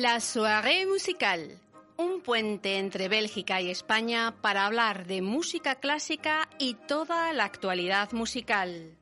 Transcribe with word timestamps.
La 0.00 0.20
soirée 0.20 0.86
musicale, 0.86 1.58
un 1.96 2.20
puente 2.20 2.78
entre 2.78 3.08
Bélgica 3.08 3.60
y 3.60 3.68
España 3.68 4.32
para 4.40 4.64
hablar 4.64 5.08
de 5.08 5.22
música 5.22 5.74
clásica 5.74 6.48
y 6.60 6.74
toda 6.74 7.32
la 7.32 7.42
actualidad 7.42 8.12
musical. 8.12 8.96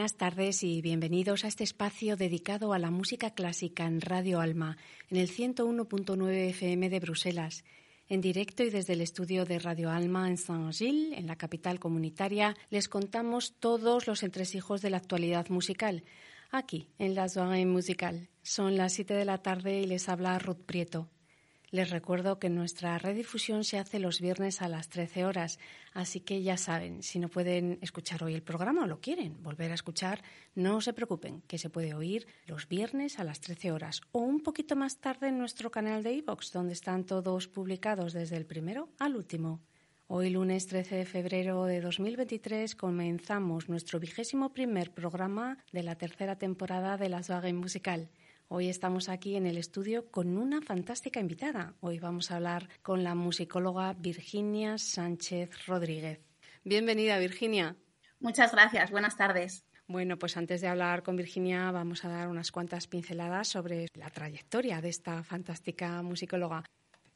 Buenas 0.00 0.16
tardes 0.16 0.62
y 0.62 0.80
bienvenidos 0.80 1.44
a 1.44 1.48
este 1.48 1.62
espacio 1.62 2.16
dedicado 2.16 2.72
a 2.72 2.78
la 2.78 2.90
música 2.90 3.34
clásica 3.34 3.84
en 3.84 4.00
Radio 4.00 4.40
Alma, 4.40 4.78
en 5.10 5.18
el 5.18 5.28
101.9 5.28 6.48
FM 6.48 6.88
de 6.88 7.00
Bruselas. 7.00 7.64
En 8.08 8.22
directo 8.22 8.62
y 8.62 8.70
desde 8.70 8.94
el 8.94 9.02
estudio 9.02 9.44
de 9.44 9.58
Radio 9.58 9.90
Alma 9.90 10.26
en 10.26 10.38
Saint-Gilles, 10.38 11.18
en 11.18 11.26
la 11.26 11.36
capital 11.36 11.78
comunitaria, 11.78 12.56
les 12.70 12.88
contamos 12.88 13.52
todos 13.60 14.06
los 14.06 14.22
entresijos 14.22 14.80
de 14.80 14.88
la 14.88 14.96
actualidad 14.96 15.50
musical. 15.50 16.02
Aquí, 16.50 16.88
en 16.98 17.14
la 17.14 17.28
Soirée 17.28 17.66
Musical. 17.66 18.30
Son 18.42 18.78
las 18.78 18.94
7 18.94 19.12
de 19.12 19.26
la 19.26 19.36
tarde 19.36 19.82
y 19.82 19.86
les 19.86 20.08
habla 20.08 20.38
Ruth 20.38 20.64
Prieto. 20.64 21.10
Les 21.72 21.88
recuerdo 21.90 22.40
que 22.40 22.50
nuestra 22.50 22.98
redifusión 22.98 23.62
se 23.62 23.78
hace 23.78 24.00
los 24.00 24.20
viernes 24.20 24.60
a 24.60 24.68
las 24.68 24.88
13 24.88 25.24
horas, 25.24 25.60
así 25.92 26.18
que 26.18 26.42
ya 26.42 26.56
saben, 26.56 27.04
si 27.04 27.20
no 27.20 27.28
pueden 27.28 27.78
escuchar 27.80 28.24
hoy 28.24 28.34
el 28.34 28.42
programa 28.42 28.82
o 28.82 28.86
lo 28.88 29.00
quieren 29.00 29.40
volver 29.40 29.70
a 29.70 29.74
escuchar, 29.74 30.20
no 30.56 30.80
se 30.80 30.92
preocupen, 30.92 31.42
que 31.42 31.58
se 31.58 31.70
puede 31.70 31.94
oír 31.94 32.26
los 32.46 32.68
viernes 32.68 33.20
a 33.20 33.24
las 33.24 33.40
13 33.40 33.70
horas 33.70 34.00
o 34.10 34.18
un 34.18 34.40
poquito 34.42 34.74
más 34.74 34.98
tarde 34.98 35.28
en 35.28 35.38
nuestro 35.38 35.70
canal 35.70 36.02
de 36.02 36.14
iVoox, 36.14 36.50
donde 36.52 36.72
están 36.72 37.04
todos 37.04 37.46
publicados 37.46 38.14
desde 38.14 38.36
el 38.36 38.46
primero 38.46 38.88
al 38.98 39.14
último. 39.14 39.60
Hoy, 40.08 40.30
lunes 40.30 40.66
13 40.66 40.96
de 40.96 41.06
febrero 41.06 41.66
de 41.66 41.80
2023, 41.80 42.74
comenzamos 42.74 43.68
nuestro 43.68 44.00
vigésimo 44.00 44.52
primer 44.52 44.90
programa 44.92 45.58
de 45.70 45.84
la 45.84 45.94
tercera 45.94 46.36
temporada 46.36 46.96
de 46.96 47.08
la 47.08 47.22
Soirée 47.22 47.52
Musical. 47.52 48.10
Hoy 48.52 48.68
estamos 48.68 49.08
aquí 49.08 49.36
en 49.36 49.46
el 49.46 49.56
estudio 49.56 50.10
con 50.10 50.36
una 50.36 50.60
fantástica 50.60 51.20
invitada. 51.20 51.76
Hoy 51.78 52.00
vamos 52.00 52.32
a 52.32 52.36
hablar 52.36 52.68
con 52.82 53.04
la 53.04 53.14
musicóloga 53.14 53.92
Virginia 53.92 54.76
Sánchez 54.76 55.66
Rodríguez. 55.68 56.18
Bienvenida, 56.64 57.16
Virginia. 57.18 57.76
Muchas 58.18 58.50
gracias. 58.50 58.90
Buenas 58.90 59.16
tardes. 59.16 59.64
Bueno, 59.86 60.18
pues 60.18 60.36
antes 60.36 60.60
de 60.60 60.66
hablar 60.66 61.04
con 61.04 61.14
Virginia 61.14 61.70
vamos 61.70 62.04
a 62.04 62.08
dar 62.08 62.26
unas 62.26 62.50
cuantas 62.50 62.88
pinceladas 62.88 63.46
sobre 63.46 63.86
la 63.94 64.10
trayectoria 64.10 64.80
de 64.80 64.88
esta 64.88 65.22
fantástica 65.22 66.02
musicóloga. 66.02 66.64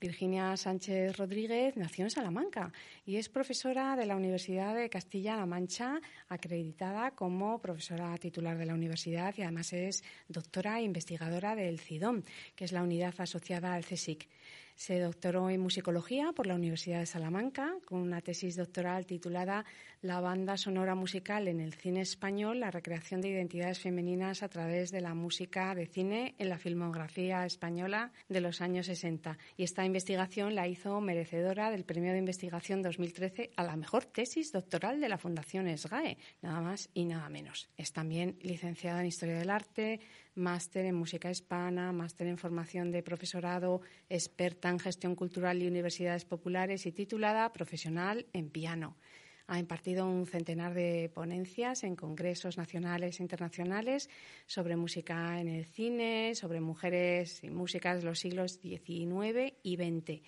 Virginia 0.04 0.54
Sánchez 0.58 1.16
Rodríguez 1.16 1.78
nació 1.78 2.04
en 2.04 2.10
Salamanca 2.10 2.70
y 3.06 3.16
es 3.16 3.30
profesora 3.30 3.96
de 3.96 4.04
la 4.04 4.16
Universidad 4.16 4.74
de 4.74 4.90
Castilla-La 4.90 5.46
Mancha, 5.46 5.98
acreditada 6.28 7.12
como 7.12 7.58
profesora 7.58 8.14
titular 8.18 8.58
de 8.58 8.66
la 8.66 8.74
universidad 8.74 9.34
y 9.38 9.40
además 9.40 9.72
es 9.72 10.04
doctora 10.28 10.78
e 10.78 10.82
investigadora 10.82 11.56
del 11.56 11.80
CIDOM, 11.80 12.22
que 12.54 12.66
es 12.66 12.72
la 12.72 12.82
unidad 12.82 13.14
asociada 13.16 13.72
al 13.72 13.86
CSIC. 13.86 14.28
Se 14.74 14.98
doctoró 14.98 15.50
en 15.50 15.60
musicología 15.60 16.32
por 16.32 16.48
la 16.48 16.56
Universidad 16.56 16.98
de 16.98 17.06
Salamanca 17.06 17.74
con 17.84 18.00
una 18.00 18.20
tesis 18.20 18.56
doctoral 18.56 19.06
titulada 19.06 19.64
La 20.02 20.20
banda 20.20 20.56
sonora 20.56 20.96
musical 20.96 21.46
en 21.46 21.60
el 21.60 21.74
cine 21.74 22.00
español, 22.00 22.58
la 22.58 22.72
recreación 22.72 23.20
de 23.20 23.28
identidades 23.28 23.78
femeninas 23.78 24.42
a 24.42 24.48
través 24.48 24.90
de 24.90 25.00
la 25.00 25.14
música 25.14 25.74
de 25.76 25.86
cine 25.86 26.34
en 26.38 26.48
la 26.48 26.58
filmografía 26.58 27.46
española 27.46 28.12
de 28.28 28.40
los 28.40 28.60
años 28.60 28.86
60. 28.86 29.38
Y 29.56 29.62
esta 29.62 29.84
investigación 29.84 30.56
la 30.56 30.66
hizo 30.66 31.00
merecedora 31.00 31.70
del 31.70 31.84
Premio 31.84 32.12
de 32.12 32.18
Investigación 32.18 32.82
2013 32.82 33.52
a 33.56 33.62
la 33.62 33.76
mejor 33.76 34.04
tesis 34.04 34.50
doctoral 34.50 35.00
de 35.00 35.08
la 35.08 35.18
Fundación 35.18 35.66
SGAE, 35.78 36.18
nada 36.42 36.60
más 36.60 36.90
y 36.94 37.04
nada 37.04 37.28
menos. 37.28 37.70
Es 37.76 37.92
también 37.92 38.36
licenciada 38.42 39.00
en 39.00 39.06
Historia 39.06 39.38
del 39.38 39.50
Arte, 39.50 40.00
máster 40.34 40.84
en 40.86 40.94
música 40.94 41.30
hispana, 41.30 41.92
máster 41.92 42.26
en 42.26 42.38
formación 42.38 42.90
de 42.90 43.02
profesorado, 43.02 43.80
experta 44.08 44.68
en 44.68 44.78
gestión 44.78 45.14
cultural 45.14 45.62
y 45.62 45.66
universidades 45.66 46.24
populares 46.24 46.86
y 46.86 46.92
titulada 46.92 47.52
profesional 47.52 48.26
en 48.32 48.50
piano. 48.50 48.96
Ha 49.46 49.58
impartido 49.58 50.08
un 50.08 50.26
centenar 50.26 50.72
de 50.72 51.10
ponencias 51.12 51.84
en 51.84 51.96
congresos 51.96 52.56
nacionales 52.56 53.20
e 53.20 53.22
internacionales 53.22 54.08
sobre 54.46 54.76
música 54.76 55.38
en 55.38 55.48
el 55.48 55.66
cine, 55.66 56.34
sobre 56.34 56.60
mujeres 56.60 57.44
y 57.44 57.50
músicas 57.50 57.98
de 57.98 58.04
los 58.04 58.20
siglos 58.20 58.58
XIX 58.62 59.52
y 59.62 59.76
XX. 59.76 60.22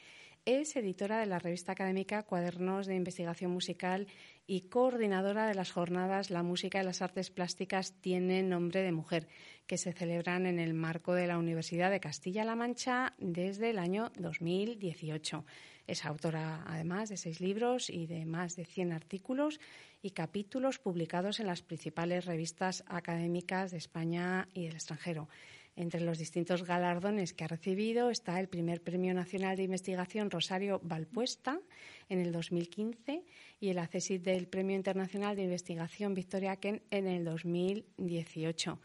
Es 0.44 0.76
editora 0.76 1.18
de 1.18 1.26
la 1.26 1.38
revista 1.38 1.72
académica 1.72 2.22
Cuadernos 2.22 2.86
de 2.86 2.94
Investigación 2.94 3.50
Musical 3.50 4.06
y 4.46 4.62
coordinadora 4.62 5.46
de 5.46 5.54
las 5.54 5.72
jornadas 5.72 6.30
La 6.30 6.42
música 6.42 6.80
y 6.80 6.84
las 6.84 7.02
artes 7.02 7.30
plásticas 7.30 7.94
tienen 8.00 8.48
nombre 8.48 8.82
de 8.82 8.92
mujer, 8.92 9.28
que 9.66 9.78
se 9.78 9.92
celebran 9.92 10.46
en 10.46 10.58
el 10.58 10.74
marco 10.74 11.14
de 11.14 11.26
la 11.26 11.38
Universidad 11.38 11.90
de 11.90 12.00
Castilla-La 12.00 12.54
Mancha 12.54 13.14
desde 13.18 13.70
el 13.70 13.78
año 13.78 14.12
2018. 14.18 15.44
Es 15.86 16.04
autora, 16.04 16.64
además, 16.66 17.08
de 17.08 17.16
seis 17.16 17.40
libros 17.40 17.90
y 17.90 18.06
de 18.06 18.24
más 18.24 18.56
de 18.56 18.64
100 18.64 18.92
artículos 18.92 19.60
y 20.02 20.10
capítulos 20.10 20.78
publicados 20.78 21.40
en 21.40 21.46
las 21.46 21.62
principales 21.62 22.24
revistas 22.24 22.84
académicas 22.86 23.70
de 23.70 23.78
España 23.78 24.48
y 24.54 24.66
del 24.66 24.74
extranjero. 24.74 25.28
Entre 25.76 26.00
los 26.00 26.16
distintos 26.16 26.64
galardones 26.64 27.34
que 27.34 27.44
ha 27.44 27.48
recibido 27.48 28.08
está 28.08 28.40
el 28.40 28.48
primer 28.48 28.82
Premio 28.82 29.12
Nacional 29.12 29.56
de 29.56 29.64
Investigación 29.64 30.30
Rosario 30.30 30.80
Valpuesta 30.82 31.60
en 32.08 32.20
el 32.20 32.32
2015 32.32 33.24
y 33.60 33.68
el 33.68 33.78
accesit 33.78 34.22
del 34.22 34.48
Premio 34.48 34.74
Internacional 34.74 35.36
de 35.36 35.42
Investigación 35.42 36.14
Victoria 36.14 36.56
Ken 36.56 36.82
en 36.90 37.06
el 37.06 37.26
2018. 37.26 38.80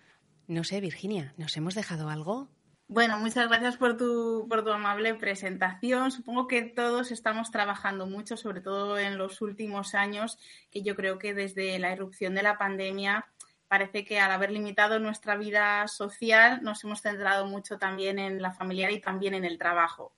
No 0.47 0.63
sé, 0.65 0.81
Virginia, 0.81 1.33
¿nos 1.37 1.55
hemos 1.55 1.75
dejado 1.75 2.09
algo? 2.09 2.49
Bueno, 2.89 3.17
muchas 3.19 3.47
gracias 3.47 3.77
por 3.77 3.95
tu, 3.95 4.45
por 4.49 4.65
tu 4.65 4.71
amable 4.71 5.15
presentación. 5.15 6.11
Supongo 6.11 6.45
que 6.49 6.61
todos 6.61 7.11
estamos 7.11 7.49
trabajando 7.49 8.05
mucho, 8.05 8.35
sobre 8.35 8.59
todo 8.59 8.99
en 8.99 9.17
los 9.17 9.41
últimos 9.41 9.95
años, 9.95 10.37
que 10.69 10.81
yo 10.81 10.93
creo 10.97 11.17
que 11.17 11.33
desde 11.33 11.79
la 11.79 11.93
irrupción 11.93 12.35
de 12.35 12.43
la 12.43 12.57
pandemia 12.57 13.30
parece 13.71 14.03
que 14.03 14.19
al 14.19 14.31
haber 14.31 14.51
limitado 14.51 14.99
nuestra 14.99 15.37
vida 15.37 15.87
social 15.87 16.61
nos 16.61 16.83
hemos 16.83 17.01
centrado 17.01 17.45
mucho 17.45 17.77
también 17.77 18.19
en 18.19 18.41
la 18.41 18.51
familiar 18.51 18.91
y 18.91 18.99
también 18.99 19.33
en 19.33 19.45
el 19.45 19.57
trabajo. 19.57 20.11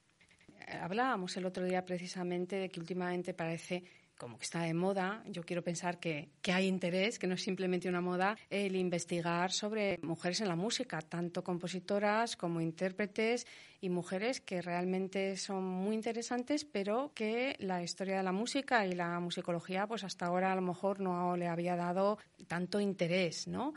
Hablábamos 0.82 1.38
el 1.38 1.46
otro 1.46 1.64
día 1.64 1.86
precisamente 1.86 2.56
de 2.56 2.70
que 2.70 2.80
últimamente 2.80 3.36
parece 3.36 3.84
como 4.24 4.38
que 4.38 4.46
está 4.46 4.62
de 4.62 4.74
moda, 4.74 5.22
yo 5.28 5.44
quiero 5.44 5.66
pensar 5.66 6.00
que, 6.00 6.30
que, 6.42 6.54
hay 6.54 6.68
interés, 6.68 7.20
que 7.20 7.28
no 7.28 7.36
es 7.36 7.44
simplemente 7.44 7.90
una 7.90 8.00
moda, 8.00 8.38
el 8.50 8.78
investigar 8.78 9.52
sobre 9.52 10.00
mujeres 10.02 10.40
en 10.40 10.48
la 10.48 10.56
música, 10.56 11.02
tanto 11.02 11.44
compositoras 11.44 12.38
como 12.38 12.62
intérpretes 12.62 13.46
y 13.82 13.90
mujeres 13.90 14.40
que 14.40 14.62
realmente 14.62 15.36
son 15.36 15.66
muy 15.66 15.94
interesantes, 15.94 16.64
pero 16.64 17.12
que 17.14 17.58
la 17.60 17.84
historia 17.84 18.16
de 18.16 18.24
la 18.24 18.32
música 18.32 18.88
y 18.88 18.94
la 18.94 19.20
musicología, 19.20 19.88
pues 19.88 20.06
hasta 20.06 20.28
ahora 20.28 20.54
a 20.54 20.56
lo 20.56 20.62
mejor 20.62 21.02
no 21.02 21.36
le 21.36 21.50
había 21.50 21.76
dado 21.76 22.18
tanto 22.48 22.80
interés, 22.80 23.50
¿no? 23.50 23.74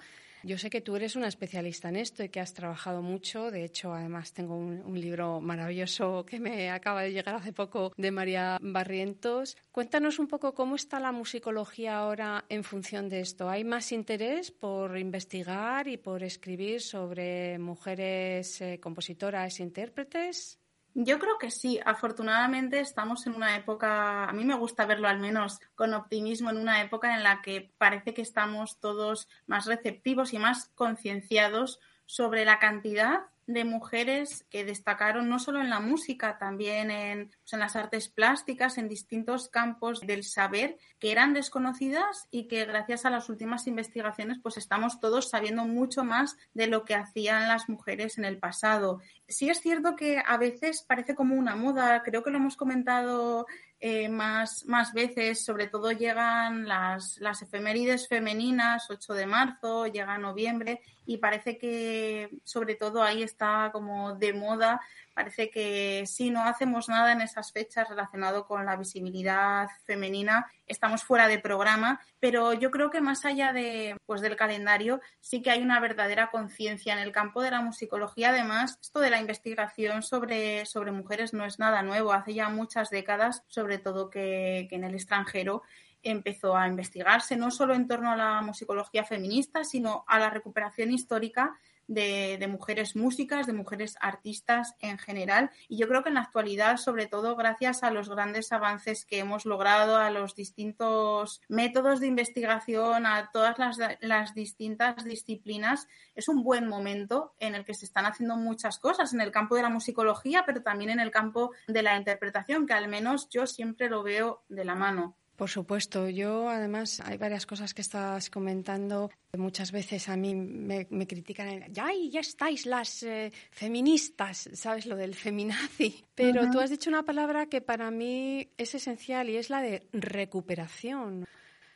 Yo 0.46 0.58
sé 0.58 0.70
que 0.70 0.80
tú 0.80 0.94
eres 0.94 1.16
una 1.16 1.26
especialista 1.26 1.88
en 1.88 1.96
esto 1.96 2.22
y 2.22 2.28
que 2.28 2.38
has 2.38 2.54
trabajado 2.54 3.02
mucho. 3.02 3.50
De 3.50 3.64
hecho, 3.64 3.92
además 3.92 4.32
tengo 4.32 4.56
un, 4.56 5.00
libro 5.00 5.40
maravilloso 5.40 6.24
que 6.24 6.38
me 6.38 6.70
acaba 6.70 7.02
de 7.02 7.12
llegar 7.12 7.34
hace 7.34 7.52
poco 7.52 7.92
de 7.96 8.12
María 8.12 8.56
Barrientos. 8.62 9.56
Cuéntanos 9.72 10.20
un 10.20 10.28
poco 10.28 10.54
cómo 10.54 10.76
está 10.76 11.00
la 11.00 11.10
musicología 11.10 11.98
ahora 11.98 12.44
en 12.48 12.62
función 12.62 13.08
de 13.08 13.22
esto. 13.22 13.50
¿Hay 13.50 13.64
más 13.64 13.90
interés 13.90 14.52
por 14.52 14.96
investigar 14.96 15.88
y 15.88 15.96
por 15.96 16.22
escribir 16.22 16.80
sobre 16.80 17.58
mujeres 17.58 18.60
eh, 18.60 18.78
compositoras 18.78 19.58
e 19.58 19.64
intérpretes? 19.64 20.60
Yo 20.98 21.18
creo 21.18 21.36
que 21.36 21.50
sí. 21.50 21.78
Afortunadamente 21.84 22.80
estamos 22.80 23.26
en 23.26 23.34
una 23.34 23.54
época, 23.54 24.24
a 24.24 24.32
mí 24.32 24.46
me 24.46 24.56
gusta 24.56 24.86
verlo 24.86 25.08
al 25.08 25.20
menos 25.20 25.60
con 25.74 25.92
optimismo, 25.92 26.48
en 26.48 26.56
una 26.56 26.80
época 26.80 27.14
en 27.14 27.22
la 27.22 27.42
que 27.42 27.70
parece 27.76 28.14
que 28.14 28.22
estamos 28.22 28.80
todos 28.80 29.28
más 29.46 29.66
receptivos 29.66 30.32
y 30.32 30.38
más 30.38 30.70
concienciados 30.74 31.80
sobre 32.06 32.46
la 32.46 32.58
cantidad 32.58 33.26
de 33.46 33.64
mujeres 33.64 34.44
que 34.50 34.64
destacaron 34.64 35.28
no 35.28 35.38
solo 35.38 35.60
en 35.60 35.70
la 35.70 35.78
música, 35.78 36.36
también 36.38 36.90
en, 36.90 37.28
pues, 37.28 37.52
en, 37.52 37.60
las 37.60 37.76
artes 37.76 38.08
plásticas, 38.08 38.76
en 38.76 38.88
distintos 38.88 39.48
campos 39.48 40.00
del 40.00 40.24
saber 40.24 40.78
que 40.98 41.12
eran 41.12 41.32
desconocidas 41.32 42.26
y 42.30 42.48
que 42.48 42.64
gracias 42.64 43.04
a 43.06 43.10
las 43.10 43.28
últimas 43.28 43.66
investigaciones 43.66 44.38
pues 44.42 44.56
estamos 44.56 44.98
todos 44.98 45.30
sabiendo 45.30 45.64
mucho 45.64 46.02
más 46.02 46.36
de 46.54 46.66
lo 46.66 46.84
que 46.84 46.94
hacían 46.94 47.46
las 47.46 47.68
mujeres 47.68 48.18
en 48.18 48.24
el 48.24 48.38
pasado. 48.38 49.00
Sí 49.28 49.48
es 49.48 49.60
cierto 49.60 49.94
que 49.94 50.22
a 50.24 50.36
veces 50.36 50.82
parece 50.82 51.14
como 51.14 51.36
una 51.36 51.54
moda, 51.54 52.02
creo 52.02 52.22
que 52.22 52.30
lo 52.30 52.38
hemos 52.38 52.56
comentado 52.56 53.46
eh, 53.78 54.08
más, 54.08 54.64
más 54.64 54.92
veces, 54.92 55.44
sobre 55.44 55.68
todo 55.68 55.92
llegan 55.92 56.66
las, 56.66 57.18
las 57.18 57.42
efemérides 57.42 58.08
femeninas, 58.08 58.90
8 58.90 59.14
de 59.14 59.26
marzo, 59.26 59.86
llega 59.86 60.18
noviembre 60.18 60.80
y 61.06 61.18
parece 61.18 61.56
que 61.56 62.30
sobre 62.44 62.74
todo 62.74 63.02
ahí 63.02 63.22
está 63.22 63.70
como 63.72 64.14
de 64.14 64.32
moda 64.32 64.80
Parece 65.16 65.48
que 65.48 66.04
si 66.06 66.28
no 66.28 66.42
hacemos 66.42 66.90
nada 66.90 67.10
en 67.10 67.22
esas 67.22 67.50
fechas 67.50 67.88
relacionado 67.88 68.46
con 68.46 68.66
la 68.66 68.76
visibilidad 68.76 69.66
femenina, 69.86 70.46
estamos 70.66 71.04
fuera 71.04 71.26
de 71.26 71.38
programa, 71.38 72.02
pero 72.20 72.52
yo 72.52 72.70
creo 72.70 72.90
que 72.90 73.00
más 73.00 73.24
allá 73.24 73.54
de, 73.54 73.96
pues, 74.04 74.20
del 74.20 74.36
calendario, 74.36 75.00
sí 75.20 75.40
que 75.40 75.50
hay 75.50 75.62
una 75.62 75.80
verdadera 75.80 76.30
conciencia 76.30 76.92
en 76.92 76.98
el 76.98 77.12
campo 77.12 77.40
de 77.40 77.50
la 77.50 77.62
musicología. 77.62 78.28
Además, 78.28 78.78
esto 78.82 79.00
de 79.00 79.08
la 79.08 79.18
investigación 79.18 80.02
sobre, 80.02 80.66
sobre 80.66 80.92
mujeres 80.92 81.32
no 81.32 81.46
es 81.46 81.58
nada 81.58 81.82
nuevo. 81.82 82.12
Hace 82.12 82.34
ya 82.34 82.50
muchas 82.50 82.90
décadas, 82.90 83.42
sobre 83.46 83.78
todo 83.78 84.10
que, 84.10 84.66
que 84.68 84.76
en 84.76 84.84
el 84.84 84.94
extranjero, 84.94 85.62
empezó 86.10 86.56
a 86.56 86.68
investigarse 86.68 87.36
no 87.36 87.50
solo 87.50 87.74
en 87.74 87.86
torno 87.86 88.10
a 88.10 88.16
la 88.16 88.42
musicología 88.42 89.04
feminista, 89.04 89.64
sino 89.64 90.04
a 90.06 90.18
la 90.18 90.30
recuperación 90.30 90.92
histórica 90.92 91.58
de, 91.88 92.46
mujeres 92.48 92.96
músicas, 92.96 93.46
de 93.46 93.52
mujeres 93.52 93.96
artistas 94.00 94.74
en 94.80 94.98
general. 94.98 95.50
Y 95.68 95.78
yo 95.78 95.88
creo 95.88 96.02
que 96.02 96.08
en 96.08 96.16
la 96.16 96.22
actualidad, 96.22 96.76
sobre 96.76 97.06
todo 97.06 97.36
gracias 97.36 97.82
a 97.82 97.90
los 97.90 98.08
grandes 98.08 98.52
avances 98.52 99.04
que 99.04 99.18
hemos 99.18 99.46
logrado, 99.46 99.96
a 99.96 100.10
los 100.10 100.34
distintos 100.34 101.40
métodos 101.48 102.00
de 102.00 102.06
investigación, 102.06 103.06
a 103.06 103.30
todas 103.32 103.56
las, 104.00 104.34
distintas 104.34 105.04
disciplinas, 105.04 105.88
es 106.14 106.28
un 106.28 106.42
buen 106.42 106.68
momento 106.68 107.34
en 107.38 107.54
el 107.54 107.64
que 107.64 107.74
se 107.74 107.86
están 107.86 108.06
haciendo 108.06 108.36
muchas 108.36 108.78
cosas 108.78 109.12
en 109.12 109.20
el 109.20 109.30
campo 109.30 109.56
de 109.56 109.62
la 109.62 109.70
musicología, 109.70 110.44
pero 110.44 110.62
también 110.62 110.90
en 110.90 111.00
el 111.00 111.10
campo 111.10 111.52
de 111.68 111.82
la 111.82 111.96
interpretación, 111.96 112.66
que 112.66 112.74
al 112.74 112.88
menos 112.88 113.28
yo 113.28 113.46
siempre 113.46 113.88
lo 113.88 114.02
veo 114.02 114.42
de 114.48 114.64
la 114.64 114.74
mano. 114.74 115.16
Por 115.36 115.50
supuesto, 115.50 116.08
yo 116.08 116.48
además 116.48 117.00
hay 117.00 117.18
varias 117.18 117.44
cosas 117.44 117.74
que 117.74 117.82
estás 117.82 118.30
comentando. 118.30 119.10
Muchas 119.36 119.70
veces 119.70 120.08
a 120.08 120.16
mí 120.16 120.34
me, 120.34 120.86
critican, 121.06 121.70
ya, 121.72 121.88
ya 122.10 122.20
estáis 122.20 122.64
las 122.64 123.02
eh, 123.02 123.30
feministas, 123.50 124.48
¿sabes? 124.54 124.86
Lo 124.86 124.96
del 124.96 125.14
feminazi. 125.14 126.04
Pero 126.14 126.50
tú 126.50 126.58
has 126.58 126.70
dicho 126.70 126.88
una 126.88 127.02
palabra 127.02 127.46
que 127.46 127.60
para 127.60 127.90
mí 127.90 128.48
es 128.56 128.74
esencial 128.74 129.28
y 129.28 129.36
es 129.36 129.50
la 129.50 129.60
de 129.60 129.86
recuperación. 129.92 131.26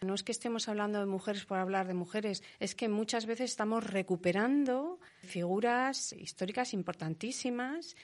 No 0.01 0.15
es 0.15 0.23
que 0.23 0.33
estemos 0.33 0.67
hablando 0.67 0.99
de 0.99 1.05
mujeres 1.05 1.45
por 1.45 1.59
hablar 1.59 1.87
de 1.87 1.93
mujeres, 1.93 2.43
es 2.59 2.75
que 2.75 2.89
muchas 2.89 3.27
veces 3.27 3.51
estamos 3.51 3.85
recuperando 3.85 4.99
figuras 5.21 6.15
históricas 6.15 6.73
importantísimas 6.73 7.95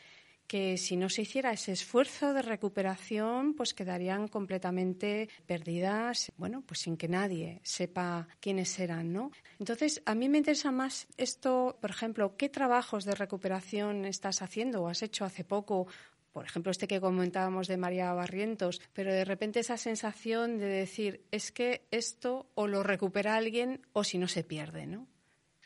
que 0.46 0.76
si 0.76 0.96
no 0.96 1.08
se 1.08 1.22
hiciera 1.22 1.52
ese 1.52 1.72
esfuerzo 1.72 2.32
de 2.32 2.42
recuperación, 2.42 3.54
pues 3.54 3.74
quedarían 3.74 4.28
completamente 4.28 5.28
perdidas, 5.46 6.32
bueno, 6.36 6.62
pues 6.66 6.80
sin 6.80 6.96
que 6.96 7.08
nadie 7.08 7.60
sepa 7.62 8.28
quiénes 8.40 8.78
eran, 8.78 9.12
¿no? 9.12 9.30
Entonces, 9.58 10.02
a 10.06 10.14
mí 10.14 10.28
me 10.28 10.38
interesa 10.38 10.70
más 10.70 11.06
esto, 11.16 11.78
por 11.80 11.90
ejemplo, 11.90 12.36
¿qué 12.36 12.48
trabajos 12.48 13.04
de 13.04 13.14
recuperación 13.14 14.04
estás 14.04 14.42
haciendo 14.42 14.82
o 14.82 14.88
has 14.88 15.02
hecho 15.02 15.24
hace 15.24 15.44
poco 15.44 15.86
por 16.36 16.44
ejemplo, 16.44 16.70
este 16.70 16.86
que 16.86 17.00
comentábamos 17.00 17.66
de 17.66 17.78
María 17.78 18.12
Barrientos, 18.12 18.82
pero 18.92 19.10
de 19.10 19.24
repente 19.24 19.60
esa 19.60 19.78
sensación 19.78 20.58
de 20.58 20.66
decir, 20.66 21.24
es 21.30 21.50
que 21.50 21.86
esto 21.90 22.50
o 22.54 22.66
lo 22.66 22.82
recupera 22.82 23.36
alguien 23.36 23.80
o 23.94 24.04
si 24.04 24.18
no 24.18 24.28
se 24.28 24.44
pierde, 24.44 24.86
¿no? 24.86 25.06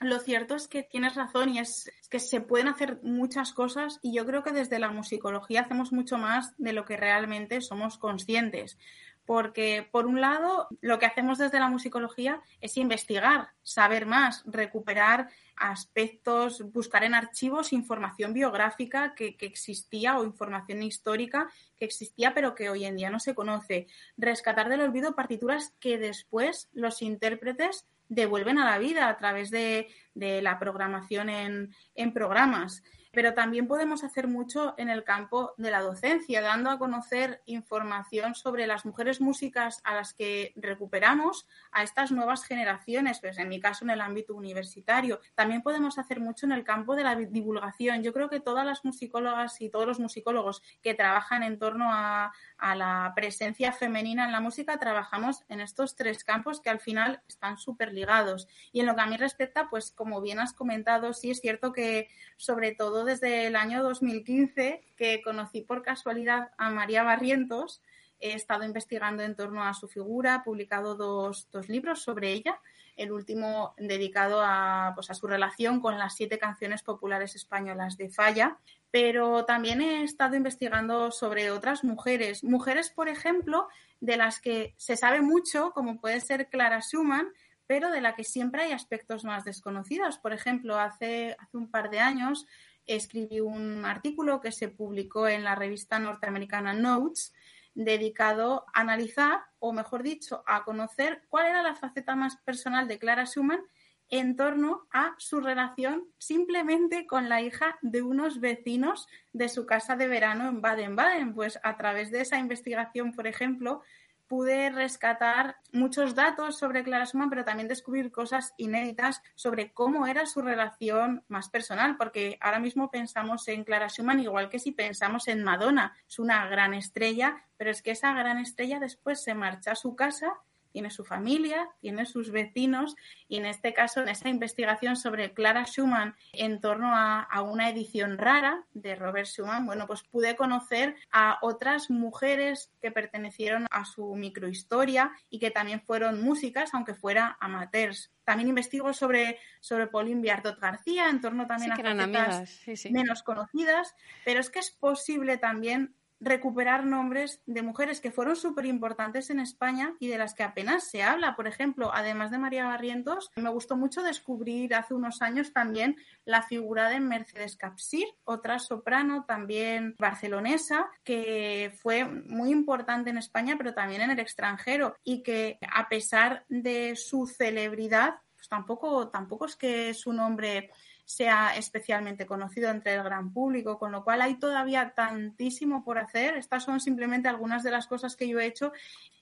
Lo 0.01 0.19
cierto 0.19 0.55
es 0.55 0.67
que 0.67 0.83
tienes 0.83 1.15
razón 1.15 1.51
y 1.51 1.59
es, 1.59 1.91
que 2.09 2.21
se 2.21 2.41
pueden 2.41 2.69
hacer 2.69 2.99
muchas 3.03 3.53
cosas 3.53 3.99
y 4.03 4.15
yo 4.15 4.25
creo 4.25 4.43
que 4.43 4.53
desde 4.53 4.79
la 4.79 4.91
musicología 4.91 5.61
hacemos 5.61 5.93
mucho 5.93 6.17
más 6.17 6.55
de 6.57 6.73
lo 6.73 6.87
que 6.87 6.97
realmente 6.97 7.61
somos 7.61 7.99
conscientes. 7.99 8.79
Porque, 9.27 9.87
por 9.93 10.07
un 10.07 10.21
lado, 10.21 10.67
lo 10.81 10.99
que 10.99 11.07
hacemos 11.07 11.39
desde 11.39 11.61
la 11.61 11.69
musicología 11.69 12.41
es 12.61 12.77
investigar, 12.79 13.51
saber 13.63 14.07
más, 14.07 14.43
recuperar 14.47 15.29
aspectos, 15.55 16.73
buscar 16.73 17.05
en 17.05 17.15
archivos 17.15 17.73
información 17.73 18.33
biográfica 18.33 19.15
que, 19.15 19.37
existía 19.41 20.19
o 20.19 20.25
información 20.25 20.83
histórica 20.83 21.49
que 21.77 21.85
existía 21.85 22.33
pero 22.35 22.55
que 22.55 22.71
hoy 22.71 22.87
en 22.87 22.97
día 22.97 23.11
no 23.11 23.21
se 23.21 23.35
conoce. 23.35 23.87
Rescatar 24.17 24.71
del 24.71 24.81
olvido 24.81 25.15
partituras 25.15 25.75
que 25.79 25.99
después 25.99 26.71
los 26.73 27.03
intérpretes 27.03 27.87
devuelven 28.11 28.59
a 28.59 28.67
la 28.67 28.79
vida 28.79 29.09
a 29.09 29.17
través 29.17 29.51
de, 29.51 29.89
la 30.15 30.59
programación 30.59 31.31
en, 31.31 31.71
en 31.95 32.13
programas 32.13 32.83
pero 33.13 33.35
también 33.35 33.67
podemos 33.67 34.05
hacer 34.05 34.29
mucho 34.29 34.75
en 34.79 34.89
el 34.89 35.05
campo 35.05 35.55
de 35.57 35.71
la 35.71 35.81
docencia, 35.81 36.41
dando 36.41 36.71
a 36.71 36.79
conocer 36.79 37.43
información 37.47 38.35
sobre 38.35 38.67
las 38.67 38.85
mujeres 38.85 39.21
músicas 39.21 39.81
a 39.85 39.95
las 39.95 40.15
que 40.15 40.53
recuperamos 40.57 41.47
a 41.73 41.83
estas 41.83 42.13
nuevas 42.13 42.45
generaciones, 42.45 43.21
pues 43.21 43.39
en 43.39 43.49
mi 43.49 43.61
caso 43.61 43.85
en 43.85 43.91
el 43.91 44.01
ámbito 44.01 44.35
universitario. 44.35 45.21
También 45.35 45.63
podemos 45.63 45.99
hacer 45.99 46.21
mucho 46.21 46.47
en 46.47 46.53
el 46.53 46.65
campo 46.65 46.95
de 46.95 47.05
la 47.05 47.17
divulgación. 47.17 48.03
Yo 48.03 48.13
creo 48.13 48.29
que 48.31 48.41
todas 48.41 48.65
las 48.65 48.85
musicólogas 48.85 49.61
y 49.61 49.71
todos 49.71 49.87
los 49.87 50.01
musicólogos 50.01 50.63
que 50.83 50.95
trabajan 50.95 51.43
en 51.43 51.59
torno 51.59 51.93
a, 51.93 52.33
a 52.59 52.75
la 52.77 53.13
presencia 53.17 53.73
femenina 53.73 54.25
en 54.25 54.33
la 54.33 54.41
música, 54.41 54.79
trabajamos 54.79 55.45
en 55.49 55.61
estos 55.61 55.97
tres 55.97 56.25
campos 56.25 56.61
que 56.61 56.71
al 56.71 56.81
final 56.81 57.23
están 57.29 57.59
súper 57.59 57.93
ligados. 57.93 58.49
Y 58.73 58.81
en 58.81 58.87
lo 58.87 58.95
que 58.95 59.01
a 59.01 59.07
mí 59.07 59.17
respecta, 59.17 59.69
pues 59.69 59.91
como 59.91 60.21
bien 60.21 60.39
has 60.39 60.53
comentado, 60.53 61.13
sí 61.13 61.31
es 61.31 61.41
cierto 61.41 61.73
que 61.73 62.09
sobre 62.37 62.73
todo 62.75 63.00
desde 63.05 63.47
el 63.47 63.57
año 63.57 63.83
2015, 63.83 64.83
que 64.97 65.23
conocí 65.23 65.61
por 65.61 65.83
casualidad 65.83 66.51
a 66.59 66.71
María 66.71 67.03
Barrientos. 67.03 67.83
He 68.21 68.35
estado 68.35 68.65
investigando 68.65 69.23
en 69.23 69.35
torno 69.35 69.65
a 69.65 69.75
su 69.75 69.89
figura, 69.89 70.37
he 70.37 70.45
publicado 70.45 70.95
dos, 70.95 71.49
libros 71.69 72.03
sobre 72.03 72.33
ella, 72.33 72.61
el 72.97 73.13
último 73.13 73.75
dedicado 73.79 74.43
a, 74.43 74.93
pues, 74.95 75.11
a 75.11 75.15
su 75.15 75.27
relación 75.27 75.81
con 75.81 75.99
las 75.99 76.15
siete 76.15 76.39
canciones 76.39 76.83
populares 76.83 77.35
españolas 77.35 77.97
de 77.97 78.11
Falla, 78.11 78.59
pero 78.91 79.45
también 79.45 79.81
he 79.81 80.03
estado 80.03 80.37
investigando 80.37 81.11
sobre 81.11 81.51
otras 81.51 81.85
mujeres, 81.85 82.45
mujeres, 82.45 82.91
por 82.91 83.09
ejemplo, 83.09 83.69
de 84.01 84.17
las 84.17 84.41
que 84.41 84.75
se 84.77 84.97
sabe 84.97 85.23
mucho, 85.23 85.73
como 85.73 86.01
puede 86.01 86.21
ser 86.21 86.49
Clara 86.49 86.81
Schumann, 86.81 87.29
pero 87.71 87.93
de 87.93 88.01
la 88.01 88.17
que 88.17 88.25
siempre 88.25 88.63
hay 88.63 88.73
aspectos 88.73 89.23
más 89.23 89.45
desconocidos. 89.45 90.19
Por 90.19 90.33
ejemplo, 90.33 90.81
hace, 90.81 91.37
hace 91.39 91.57
un 91.57 91.71
par 91.71 91.89
de 91.89 92.01
años 92.01 92.49
escribí 92.87 93.41
un 93.41 93.85
artículo 93.85 94.41
que 94.41 94.53
se 94.53 94.69
publicó 94.69 95.29
en 95.29 95.45
la 95.45 95.55
revista 95.55 95.99
norteamericana 95.99 96.73
Notes 96.73 97.33
dedicado 97.75 98.65
a 98.75 98.81
analizar, 98.81 99.43
o 99.59 99.73
mejor 99.73 100.03
dicho, 100.03 100.43
a 100.47 100.65
conocer 100.65 101.23
cuál 101.29 101.47
era 101.47 101.63
la 101.63 101.75
faceta 101.75 102.17
más 102.17 102.37
personal 102.39 102.89
de 102.89 102.99
Clara 102.99 103.27
Schumann 103.27 103.63
en 104.11 104.35
torno 104.35 104.89
a 104.93 105.15
su 105.19 105.41
relación 105.41 106.05
simplemente 106.19 107.07
con 107.07 107.29
la 107.29 107.43
hija 107.43 107.79
de 107.81 108.03
unos 108.03 108.41
vecinos 108.41 109.07
de 109.33 109.49
su 109.49 109.67
casa 109.67 109.95
de 109.95 110.09
verano 110.09 110.49
en 110.49 110.61
Baden-Baden. 110.61 111.33
Pues 111.33 111.61
a 111.63 111.77
través 111.77 112.11
de 112.11 112.23
esa 112.23 112.39
investigación, 112.39 113.13
por 113.13 113.29
ejemplo, 113.29 113.83
pude 114.31 114.71
rescatar 114.71 115.57
muchos 115.73 116.15
datos 116.15 116.57
sobre 116.57 116.85
Clara 116.85 117.05
Schumann, 117.05 117.31
pero 117.31 117.45
también 117.45 117.67
descubrir 117.67 118.13
cosas 118.13 118.55
inéditas 118.59 119.21
sobre 119.35 119.73
cómo 119.73 120.07
era 120.07 120.25
su 120.25 120.41
relación 120.41 121.25
más 121.27 121.49
personal, 121.49 121.97
porque 121.97 122.39
ahora 122.41 122.61
mismo 122.61 122.93
pensamos 122.93 123.49
en 123.49 123.65
Clara 123.65 123.89
Schumann 123.89 124.21
igual 124.21 124.49
que 124.49 124.61
si 124.61 124.71
pensamos 124.71 125.27
en 125.27 125.43
Madonna. 125.43 125.97
Es 126.09 126.21
una 126.21 126.47
gran 126.47 126.75
estrella, 126.75 127.43
pero 127.57 127.73
es 127.73 127.83
que 127.83 127.91
esa 127.91 128.15
gran 128.15 128.39
estrella 128.39 128.79
después 128.79 129.21
se 129.21 129.35
marcha 129.35 129.73
a 129.73 129.75
su 129.75 129.97
casa 129.97 130.33
tiene 130.73 130.91
su 130.91 131.05
familia, 131.05 131.69
tiene 131.81 132.07
sus 132.07 132.31
vecinos 132.31 132.97
y 133.29 133.37
en 133.37 133.47
este 133.47 133.75
caso, 133.75 134.01
en 134.01 134.09
esta 134.09 134.29
investigación 134.29 134.97
sobre 134.97 135.33
Clara 135.33 135.65
Schumann 135.65 136.15
en 136.33 136.61
torno 136.61 136.91
a, 136.95 137.27
una 137.43 137.71
edición 137.71 138.19
rara 138.19 138.65
de 138.75 138.95
Robert 138.95 139.27
Schumann, 139.27 139.67
bueno, 139.67 139.87
pues 139.87 140.03
pude 140.03 140.37
conocer 140.37 140.95
a 141.11 141.39
otras 141.43 141.91
mujeres 141.91 142.71
que 142.81 142.91
pertenecieron 142.91 143.67
a 143.71 143.85
su 143.85 144.15
microhistoria 144.15 145.13
y 145.31 145.39
que 145.39 145.51
también 145.51 145.81
fueron 145.81 146.23
músicas, 146.23 146.75
aunque 146.75 146.95
fuera 146.95 147.37
amateurs. 147.41 148.13
También 148.25 148.51
investigo 148.51 148.93
sobre, 148.93 149.39
sobre 149.61 149.87
Pauline 149.87 150.21
Biardot 150.21 150.61
García, 150.61 151.09
en 151.09 151.21
torno 151.21 151.47
también 151.47 151.73
a 151.73 151.77
facetas 151.77 152.61
menos 152.91 153.23
conocidas, 153.23 153.95
pero 154.25 154.41
es 154.41 154.51
que 154.51 154.61
es 154.61 154.71
posible 154.71 155.39
también 155.39 155.95
recuperar 156.21 156.85
nombres 156.85 157.43
de 157.47 157.63
mujeres 157.63 158.01
que 158.01 158.13
fueron 158.13 158.37
súper 158.37 158.67
importantes 158.67 159.31
en 159.31 159.41
España 159.41 159.95
y 159.99 160.09
de 160.09 160.19
las 160.19 160.35
que 160.35 160.43
apenas 160.43 160.85
se 160.85 161.03
habla. 161.03 161.35
Por 161.35 161.47
ejemplo, 161.47 161.91
además 161.93 162.31
de 162.31 162.39
María 162.39 162.67
Barrientos, 162.67 163.31
me 163.37 163.49
gustó 163.49 163.77
mucho 163.77 164.03
descubrir 164.03 164.75
hace 164.75 164.95
unos 164.95 165.23
años 165.23 165.53
también 165.53 165.97
la 166.25 166.43
figura 166.43 166.91
de 166.91 167.01
Mercedes 167.01 167.57
Capsir, 167.57 168.07
otra 168.25 168.59
soprano 168.59 169.25
también 169.27 169.97
barcelonesa, 169.99 170.91
que 171.05 171.73
fue 171.81 172.05
muy 172.05 172.51
importante 172.51 173.11
en 173.11 173.19
España, 173.19 173.57
pero 173.57 173.73
también 173.73 174.03
en 174.03 174.11
el 174.11 174.21
extranjero, 174.21 174.97
y 175.03 175.23
que 175.23 175.59
a 175.73 175.89
pesar 175.89 176.45
de 176.49 176.97
su 176.97 177.27
celebridad, 177.27 178.17
pues 178.35 178.49
tampoco, 178.49 179.09
tampoco 179.09 179.47
es 179.47 179.57
que 179.57 179.95
su 179.95 180.13
nombre 180.13 180.71
sea 181.11 181.57
especialmente 181.57 182.27
conocido 182.27 182.71
entre 182.71 182.95
el 182.95 183.03
gran 183.03 183.33
público, 183.33 183.79
con 183.79 183.93
lo 183.93 184.05
cual 184.05 184.23
hay 184.23 184.39
todavía 184.39 184.95
tantísimo 184.95 185.85
por 185.85 185.99
hacer. 185.99 186.37
Estas 186.37 186.65
son 186.65 186.81
simplemente 186.81 187.29
algunas 187.29 187.63
de 187.63 187.71
las 187.71 187.87
cosas 187.87 188.17
que 188.17 188.29
yo 188.29 188.41
he 188.41 188.47
hecho 188.47 188.73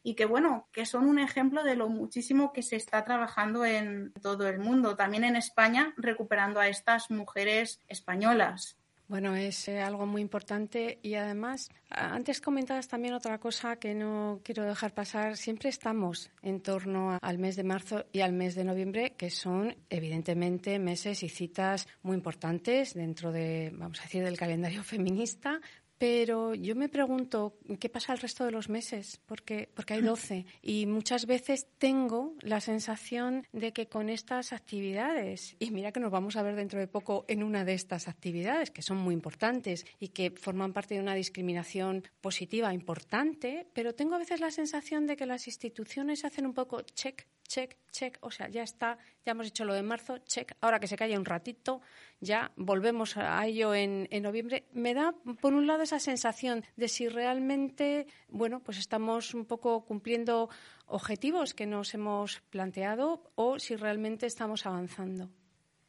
y 0.02 0.14
que, 0.14 0.26
bueno, 0.26 0.68
que 0.72 0.86
son 0.86 1.06
un 1.06 1.18
ejemplo 1.18 1.64
de 1.64 1.76
lo 1.76 1.88
muchísimo 1.88 2.52
que 2.52 2.62
se 2.62 2.76
está 2.76 3.04
trabajando 3.04 3.64
en 3.64 4.12
todo 4.22 4.48
el 4.48 4.58
mundo, 4.58 4.96
también 4.96 5.24
en 5.24 5.36
España, 5.36 5.92
recuperando 5.96 6.60
a 6.60 6.68
estas 6.68 7.10
mujeres 7.10 7.80
españolas. 7.88 8.77
Bueno, 9.08 9.34
es 9.34 9.66
eh, 9.68 9.80
algo 9.80 10.04
muy 10.04 10.20
importante 10.20 10.98
y 11.02 11.14
además, 11.14 11.70
antes 11.88 12.42
comentabas 12.42 12.88
también 12.88 13.14
otra 13.14 13.38
cosa 13.38 13.76
que 13.76 13.94
no 13.94 14.42
quiero 14.44 14.64
dejar 14.64 14.92
pasar. 14.92 15.38
Siempre 15.38 15.70
estamos 15.70 16.30
en 16.42 16.60
torno 16.60 17.18
al 17.22 17.38
mes 17.38 17.56
de 17.56 17.64
marzo 17.64 18.04
y 18.12 18.20
al 18.20 18.34
mes 18.34 18.54
de 18.54 18.64
noviembre, 18.64 19.14
que 19.16 19.30
son 19.30 19.74
evidentemente 19.88 20.78
meses 20.78 21.22
y 21.22 21.30
citas 21.30 21.88
muy 22.02 22.16
importantes 22.16 22.92
dentro 22.92 23.32
de, 23.32 23.72
vamos 23.72 23.98
a 24.00 24.02
decir, 24.02 24.22
del 24.22 24.36
calendario 24.36 24.82
feminista, 24.84 25.58
pero 25.98 26.54
yo 26.54 26.76
me 26.76 26.88
pregunto, 26.88 27.58
¿qué 27.80 27.88
pasa 27.88 28.12
el 28.12 28.20
resto 28.20 28.44
de 28.44 28.52
los 28.52 28.68
meses? 28.68 29.20
Porque, 29.26 29.68
porque 29.74 29.94
hay 29.94 30.02
12. 30.02 30.46
Y 30.62 30.86
muchas 30.86 31.26
veces 31.26 31.66
tengo 31.78 32.34
la 32.40 32.60
sensación 32.60 33.46
de 33.52 33.72
que 33.72 33.88
con 33.88 34.08
estas 34.08 34.52
actividades, 34.52 35.56
y 35.58 35.70
mira 35.72 35.92
que 35.92 36.00
nos 36.00 36.12
vamos 36.12 36.36
a 36.36 36.42
ver 36.42 36.54
dentro 36.54 36.78
de 36.78 36.86
poco 36.86 37.24
en 37.28 37.42
una 37.42 37.64
de 37.64 37.74
estas 37.74 38.06
actividades, 38.06 38.70
que 38.70 38.82
son 38.82 38.98
muy 38.98 39.12
importantes 39.12 39.84
y 39.98 40.08
que 40.08 40.30
forman 40.30 40.72
parte 40.72 40.94
de 40.94 41.00
una 41.00 41.14
discriminación 41.14 42.04
positiva 42.20 42.72
importante, 42.72 43.66
pero 43.74 43.94
tengo 43.94 44.14
a 44.14 44.18
veces 44.18 44.40
la 44.40 44.50
sensación 44.50 45.06
de 45.06 45.16
que 45.16 45.26
las 45.26 45.46
instituciones 45.46 46.24
hacen 46.24 46.46
un 46.46 46.54
poco 46.54 46.82
check, 46.82 47.26
check, 47.48 47.76
check, 47.90 48.18
o 48.20 48.30
sea, 48.30 48.48
ya 48.48 48.62
está, 48.62 48.98
ya 49.24 49.32
hemos 49.32 49.48
hecho 49.48 49.64
lo 49.64 49.74
de 49.74 49.82
marzo, 49.82 50.18
check, 50.18 50.52
ahora 50.60 50.78
que 50.78 50.86
se 50.86 50.96
calle 50.96 51.18
un 51.18 51.24
ratito, 51.24 51.80
ya 52.20 52.52
volvemos 52.56 53.16
a 53.16 53.46
ello 53.46 53.74
en, 53.74 54.08
en, 54.10 54.22
noviembre. 54.22 54.64
Me 54.72 54.94
da, 54.94 55.14
por 55.40 55.54
un 55.54 55.66
lado, 55.66 55.82
esa 55.82 56.00
sensación 56.00 56.64
de 56.76 56.88
si 56.88 57.08
realmente, 57.08 58.06
bueno, 58.28 58.60
pues 58.60 58.78
estamos 58.78 59.34
un 59.34 59.44
poco 59.44 59.84
cumpliendo 59.84 60.48
objetivos 60.86 61.54
que 61.54 61.66
nos 61.66 61.94
hemos 61.94 62.40
planteado 62.50 63.30
o 63.34 63.58
si 63.58 63.76
realmente 63.76 64.26
estamos 64.26 64.66
avanzando. 64.66 65.30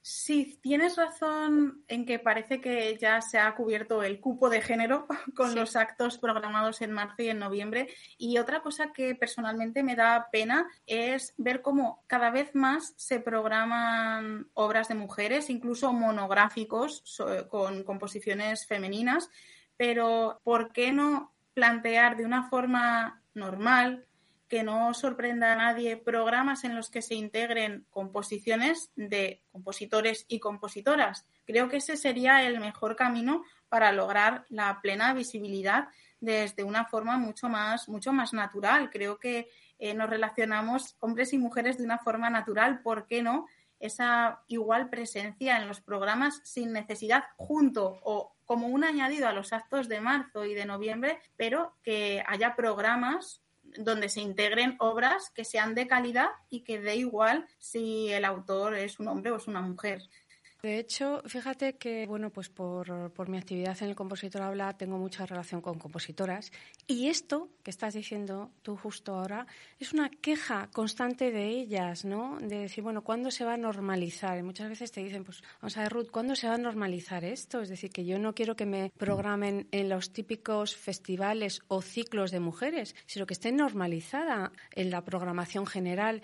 Sí, 0.02 0.58
tienes 0.62 0.96
razón 0.96 1.84
en 1.88 2.06
que 2.06 2.20
parece 2.20 2.62
que 2.62 2.98
ya 2.98 3.22
se 3.22 3.38
ha 3.38 3.54
cubierto 3.54 4.02
el 4.02 4.22
cupo 4.22 4.50
de 4.50 4.62
género 4.62 5.08
con 5.36 5.56
los 5.56 5.76
actos 5.76 6.18
programados 6.18 6.82
en 6.82 6.94
marzo 6.94 7.22
y 7.22 7.30
en 7.30 7.40
noviembre. 7.40 7.90
Y 8.18 8.38
otra 8.38 8.62
cosa 8.62 8.94
que 8.94 9.14
personalmente 9.16 9.84
me 9.84 9.96
da 9.96 10.30
pena 10.32 10.68
es 10.86 11.34
ver 11.38 11.62
cómo 11.62 12.04
cada 12.08 12.32
vez 12.32 12.56
más 12.56 12.94
se 12.96 13.20
programan 13.20 14.50
obras 14.54 14.88
de 14.88 14.96
mujeres, 14.96 15.50
incluso 15.50 15.92
monográficos 15.92 17.04
con 17.50 17.84
composiciones 17.84 18.66
femeninas. 18.66 19.30
Pero 19.76 20.40
¿por 20.44 20.72
qué 20.72 20.94
no 20.94 21.34
plantear 21.54 22.16
de 22.16 22.26
una 22.26 22.50
forma 22.50 23.22
normal, 23.34 24.08
que 24.50 24.64
no 24.64 24.94
sorprenda 24.96 25.54
a 25.54 25.56
nadie 25.56 25.96
programas 25.96 26.64
en 26.64 26.76
los 26.76 26.90
que 26.90 27.04
se 27.04 27.14
integren 27.14 27.86
composiciones 27.92 28.92
de 28.96 29.44
compositores 29.52 30.26
y 30.28 30.40
compositoras. 30.40 31.28
Creo 31.46 31.70
que 31.70 31.78
ese 31.78 31.96
sería 31.96 32.46
el 32.46 32.60
mejor 32.60 32.96
camino 32.96 33.44
para 33.70 33.92
lograr 33.92 34.46
la 34.50 34.82
plena 34.82 35.14
visibilidad 35.14 35.90
desde 36.20 36.64
una 36.64 36.86
forma 36.86 37.18
mucho 37.18 37.48
más, 37.48 37.88
mucho 37.88 38.12
más 38.12 38.34
natural. 38.34 38.90
Creo 38.90 39.20
que 39.20 39.50
eh, 39.78 39.94
nos 39.94 40.10
relacionamos 40.10 40.98
hombres 41.00 41.32
y 41.32 41.38
mujeres 41.38 41.78
de 41.78 41.84
una 41.84 42.00
forma 42.00 42.32
natural. 42.32 42.82
¿Por 42.82 43.06
qué 43.06 43.22
no? 43.22 43.46
Esa 43.80 44.42
igual 44.48 44.90
presencia 44.90 45.58
en 45.58 45.68
los 45.68 45.80
programas 45.80 46.42
sin 46.44 46.74
necesidad 46.74 47.26
junto 47.38 48.00
o 48.04 48.36
como 48.46 48.68
un 48.68 48.84
añadido 48.84 49.28
a 49.28 49.34
los 49.34 49.54
actos 49.54 49.88
de 49.88 50.02
marzo 50.02 50.44
y 50.44 50.56
de 50.56 50.66
noviembre, 50.66 51.20
pero 51.38 51.76
que 51.84 52.24
haya 52.28 52.56
programas 52.56 53.44
donde 53.78 54.10
se 54.10 54.22
integren 54.22 54.76
obras 54.80 55.30
que 55.30 55.46
sean 55.46 55.76
de 55.76 55.88
calidad 55.88 56.30
y 56.50 56.62
que 56.62 56.80
dé 56.80 56.96
igual 56.96 57.48
si 57.60 58.12
el 58.12 58.26
autor 58.26 58.76
es 58.76 59.00
un 59.00 59.08
hombre 59.08 59.32
o 59.32 59.38
es 59.38 59.48
una 59.48 59.62
mujer. 59.62 60.02
De 60.62 60.78
hecho, 60.78 61.22
fíjate 61.26 61.78
que, 61.78 62.06
bueno, 62.06 62.32
pues 62.32 62.50
por, 62.50 63.12
por, 63.14 63.30
mi 63.30 63.38
actividad 63.38 63.78
en 63.82 63.90
el 63.90 63.96
Compositor 63.96 64.42
Habla 64.42 64.78
tengo 64.78 64.98
mucha 64.98 65.26
relación 65.26 65.62
con 65.62 65.80
compositoras 65.80 66.52
y 66.86 67.08
esto 67.08 67.48
que 67.64 67.72
estás 67.72 67.94
diciendo 67.94 68.52
tú 68.62 68.76
justo 68.76 69.16
ahora 69.16 69.48
es 69.80 69.94
una 69.94 70.10
queja 70.10 70.70
constante 70.74 71.32
de 71.32 71.48
ellas, 71.48 72.04
¿no? 72.04 72.40
De 72.42 72.58
decir, 72.58 72.84
bueno, 72.84 73.06
¿cuándo 73.06 73.32
se 73.32 73.46
va 73.46 73.54
a 73.54 73.58
normalizar? 73.58 74.38
Y 74.38 74.44
muchas 74.44 74.68
veces 74.68 74.92
te 74.92 75.02
dicen, 75.02 75.24
pues, 75.24 75.42
vamos 75.62 75.78
a 75.78 75.84
ver, 75.84 75.94
Ruth, 75.94 76.12
¿cuándo 76.12 76.36
se 76.36 76.50
va 76.50 76.56
a 76.56 76.58
normalizar 76.58 77.24
esto? 77.24 77.62
Es 77.62 77.70
decir, 77.70 77.90
que 77.90 78.04
yo 78.04 78.20
no 78.20 78.36
quiero 78.36 78.58
que 78.58 78.66
me 78.66 78.92
programen 78.98 79.70
en 79.72 79.88
los 79.88 80.12
típicos 80.12 80.76
festivales 80.76 81.62
o 81.70 81.82
ciclos 81.82 82.32
de 82.32 82.42
mujeres, 82.42 82.96
sino 83.06 83.26
que 83.26 83.34
esté 83.34 83.54
normalizada 83.54 84.52
en 84.76 84.90
la 84.90 85.06
programación 85.06 85.66
general. 85.66 86.22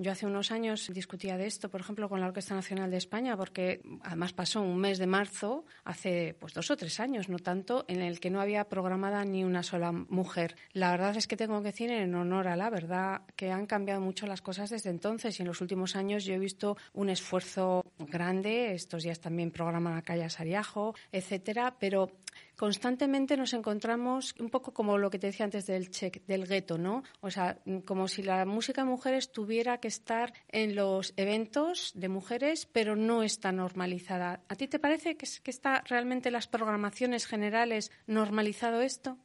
Yo 0.00 0.12
hace 0.12 0.26
unos 0.26 0.52
años 0.52 0.88
discutía 0.94 1.36
de 1.36 1.46
esto, 1.48 1.70
por 1.70 1.80
ejemplo, 1.80 2.08
con 2.08 2.20
la 2.20 2.28
Orquesta 2.28 2.54
Nacional 2.54 2.88
de 2.88 2.98
España, 2.98 3.36
porque 3.36 3.82
además 4.04 4.32
pasó 4.32 4.60
un 4.62 4.78
mes 4.78 4.98
de 4.98 5.08
marzo, 5.08 5.64
hace 5.82 6.36
pues 6.38 6.54
dos 6.54 6.70
o 6.70 6.76
tres 6.76 7.00
años, 7.00 7.28
no 7.28 7.40
tanto, 7.40 7.84
en 7.88 8.00
el 8.00 8.20
que 8.20 8.30
no 8.30 8.40
había 8.40 8.68
programada 8.68 9.24
ni 9.24 9.42
una 9.42 9.64
sola 9.64 9.90
mujer. 9.90 10.54
La 10.72 10.92
verdad 10.92 11.16
es 11.16 11.26
que 11.26 11.36
tengo 11.36 11.58
que 11.62 11.72
decir 11.72 11.90
en 11.90 12.14
honor 12.14 12.46
a 12.46 12.54
la 12.54 12.70
verdad 12.70 13.22
que 13.34 13.50
han 13.50 13.66
cambiado 13.66 14.00
mucho 14.00 14.28
las 14.28 14.40
cosas 14.40 14.70
desde 14.70 14.90
entonces 14.90 15.36
y 15.40 15.42
en 15.42 15.48
los 15.48 15.60
últimos 15.60 15.96
años 15.96 16.24
yo 16.24 16.34
he 16.34 16.38
visto 16.38 16.76
un 16.92 17.10
esfuerzo 17.10 17.84
grande. 17.98 18.74
Estos 18.74 19.02
días 19.02 19.18
también 19.18 19.50
programan 19.50 19.96
a 19.96 20.02
Calla 20.02 20.30
Sariajo, 20.30 20.94
etcétera, 21.10 21.74
pero 21.80 22.12
constantemente 22.58 23.36
nos 23.36 23.54
encontramos 23.54 24.34
un 24.40 24.50
poco 24.50 24.74
como 24.74 24.98
lo 24.98 25.10
que 25.10 25.18
te 25.18 25.28
decía 25.28 25.44
antes 25.44 25.66
del 25.66 25.90
check, 25.90 26.26
del 26.26 26.46
gueto, 26.46 26.76
¿no? 26.76 27.04
O 27.20 27.30
sea, 27.30 27.58
como 27.86 28.08
si 28.08 28.22
la 28.22 28.44
música 28.44 28.82
de 28.82 28.90
mujeres 28.90 29.30
tuviera 29.30 29.78
que 29.78 29.86
estar 29.86 30.34
en 30.48 30.74
los 30.74 31.14
eventos 31.16 31.92
de 31.94 32.08
mujeres, 32.08 32.66
pero 32.66 32.96
no 32.96 33.22
está 33.22 33.52
normalizada. 33.52 34.42
¿A 34.48 34.56
ti 34.56 34.66
te 34.66 34.80
parece 34.80 35.16
que, 35.16 35.26
que 35.42 35.50
está 35.52 35.82
realmente 35.86 36.30
en 36.30 36.32
las 36.32 36.48
programaciones 36.48 37.26
generales 37.26 37.92
normalizado 38.08 38.82
esto? 38.82 39.16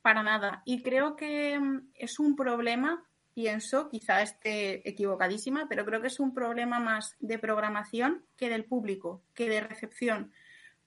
Para 0.00 0.22
nada. 0.22 0.62
Y 0.64 0.82
creo 0.82 1.14
que 1.14 1.60
mm, 1.60 1.90
es 1.94 2.18
un 2.18 2.36
problema 2.36 3.04
pienso, 3.34 3.88
quizá 3.88 4.20
esté 4.20 4.88
equivocadísima, 4.88 5.68
pero 5.68 5.84
creo 5.84 6.00
que 6.00 6.08
es 6.08 6.18
un 6.18 6.34
problema 6.34 6.80
más 6.80 7.14
de 7.20 7.38
programación 7.38 8.24
que 8.36 8.48
del 8.48 8.64
público, 8.64 9.22
que 9.32 9.48
de 9.48 9.60
recepción 9.60 10.32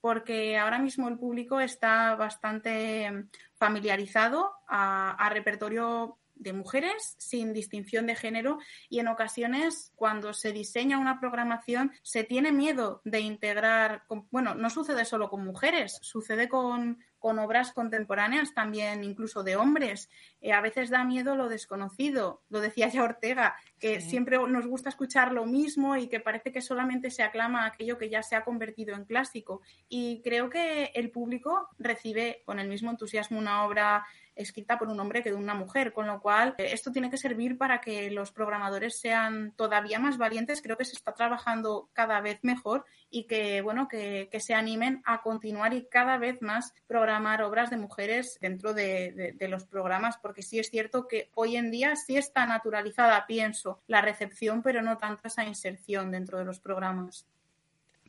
porque 0.02 0.58
ahora 0.58 0.80
mismo 0.80 1.08
el 1.08 1.18
público 1.18 1.62
está 1.62 2.16
bastante 2.16 3.28
familiarizado 3.54 4.52
a, 4.68 5.30
repertorio 5.32 6.18
de 6.34 6.54
mujeres 6.54 7.16
sin 7.20 7.54
distinción 7.54 8.08
de 8.08 8.16
género 8.16 8.58
y 8.90 9.00
en 9.00 9.08
ocasiones 9.08 9.92
cuando 9.96 10.34
se 10.34 10.52
diseña 10.52 10.98
una 10.98 11.20
programación 11.20 11.92
se 12.02 12.24
tiene 12.24 12.52
miedo 12.52 13.02
de 13.06 13.20
integrar, 13.20 14.04
bueno, 14.32 14.56
no 14.56 14.72
sucede 14.72 15.06
solo 15.06 15.30
con 15.30 15.46
mujeres, 15.46 16.00
sucede 16.02 16.50
con, 16.50 16.98
con 17.22 17.38
obras 17.38 17.72
contemporáneas 17.72 18.54
también, 18.56 19.04
incluso 19.04 19.44
de 19.44 19.56
hombres. 19.56 20.10
Eh, 20.42 20.52
a 20.52 20.60
veces 20.60 20.90
da 20.90 21.04
miedo 21.04 21.36
lo 21.36 21.48
desconocido, 21.50 22.42
lo 22.50 22.60
decía 22.60 22.90
ya 22.90 23.04
Ortega, 23.04 23.56
que 23.80 24.02
siempre 24.02 24.40
nos 24.48 24.66
gusta 24.66 24.90
escuchar 24.90 25.32
lo 25.32 25.46
mismo 25.46 25.96
y 25.96 26.08
que 26.08 26.20
parece 26.20 26.52
que 26.52 26.62
solamente 26.62 27.12
se 27.12 27.22
aclama 27.22 27.68
aquello 27.68 28.00
que 28.00 28.10
ya 28.10 28.24
se 28.24 28.36
ha 28.36 28.44
convertido 28.44 28.96
en 28.96 29.06
clásico. 29.06 29.62
Y 29.88 30.22
creo 30.24 30.50
que 30.50 30.92
el 30.96 31.12
público 31.12 31.70
recibe 31.78 32.42
con 32.44 32.60
el 32.60 32.68
mismo 32.68 32.90
entusiasmo 32.90 33.38
una 33.38 33.66
obra 33.66 34.04
escrita 34.42 34.78
por 34.78 34.90
un 34.90 35.00
hombre 35.00 35.24
que 35.24 35.32
de 35.32 35.36
una 35.36 35.56
mujer, 35.56 35.94
con 35.94 36.08
lo 36.08 36.22
cual 36.22 36.56
eh, 36.58 36.70
esto 36.74 36.92
tiene 36.92 37.10
que 37.10 37.18
servir 37.18 37.58
para 37.58 37.82
que 37.82 38.12
los 38.12 38.32
programadores 38.32 39.00
sean 39.00 39.54
todavía 39.56 40.00
más 40.00 40.18
valientes. 40.18 40.62
Creo 40.62 40.78
que 40.78 40.86
se 40.86 40.96
está 40.96 41.14
trabajando 41.14 41.90
cada 41.94 42.22
vez 42.22 42.40
mejor 42.44 42.86
y 43.10 43.26
que, 43.26 43.62
bueno, 43.62 43.88
que, 43.88 44.30
se 44.42 44.54
animen 44.56 45.04
a 45.06 45.22
continuar 45.22 45.74
y 45.74 45.86
cada 45.86 46.18
vez 46.18 46.42
más 46.42 46.74
programar 46.88 47.44
obras 47.44 47.70
de 47.70 47.78
mujeres 47.78 48.40
dentro 48.42 48.74
de, 48.74 49.36
de, 49.38 49.48
los 49.48 49.66
programas, 49.66 50.18
porque 50.18 50.42
sí 50.42 50.58
es 50.58 50.70
cierto 50.70 51.08
que 51.08 51.30
hoy 51.36 51.58
en 51.58 51.70
día 51.70 51.96
sí 51.96 52.18
está 52.18 52.46
naturalizada, 52.48 53.28
pienso, 53.28 53.82
la 53.88 54.02
recepción, 54.02 54.64
pero 54.64 54.82
no 54.82 54.98
tanto 54.98 55.28
esa 55.28 55.46
inserción 55.46 56.10
dentro 56.10 56.40
de 56.40 56.46
los 56.46 56.60
programas. 56.60 57.28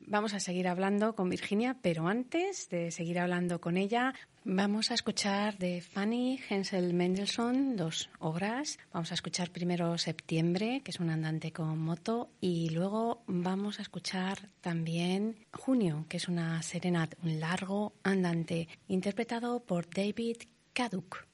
Vamos 0.06 0.34
a 0.34 0.40
seguir 0.40 0.68
hablando 0.68 1.14
con 1.14 1.28
Virginia, 1.28 1.76
pero 1.80 2.08
antes 2.08 2.68
de 2.68 2.90
seguir 2.90 3.18
hablando 3.18 3.60
con 3.60 3.76
ella, 3.76 4.14
vamos 4.44 4.90
a 4.90 4.94
escuchar 4.94 5.58
de 5.58 5.80
Fanny 5.80 6.40
Hensel 6.48 6.92
Mendelssohn 6.92 7.76
dos 7.76 8.10
obras. 8.18 8.78
Vamos 8.92 9.12
a 9.12 9.14
escuchar 9.14 9.50
primero 9.50 9.96
Septiembre, 9.98 10.82
que 10.84 10.90
es 10.90 11.00
un 11.00 11.10
andante 11.10 11.52
con 11.52 11.78
moto, 11.78 12.30
y 12.40 12.70
luego 12.70 13.22
vamos 13.26 13.78
a 13.78 13.82
escuchar 13.82 14.48
también 14.60 15.36
Junio, 15.52 16.04
que 16.08 16.16
es 16.16 16.28
una 16.28 16.62
serenat, 16.62 17.14
un 17.22 17.38
largo 17.40 17.92
andante, 18.02 18.68
interpretado 18.88 19.60
por 19.60 19.88
David 19.88 20.36
Kaduk. 20.72 21.26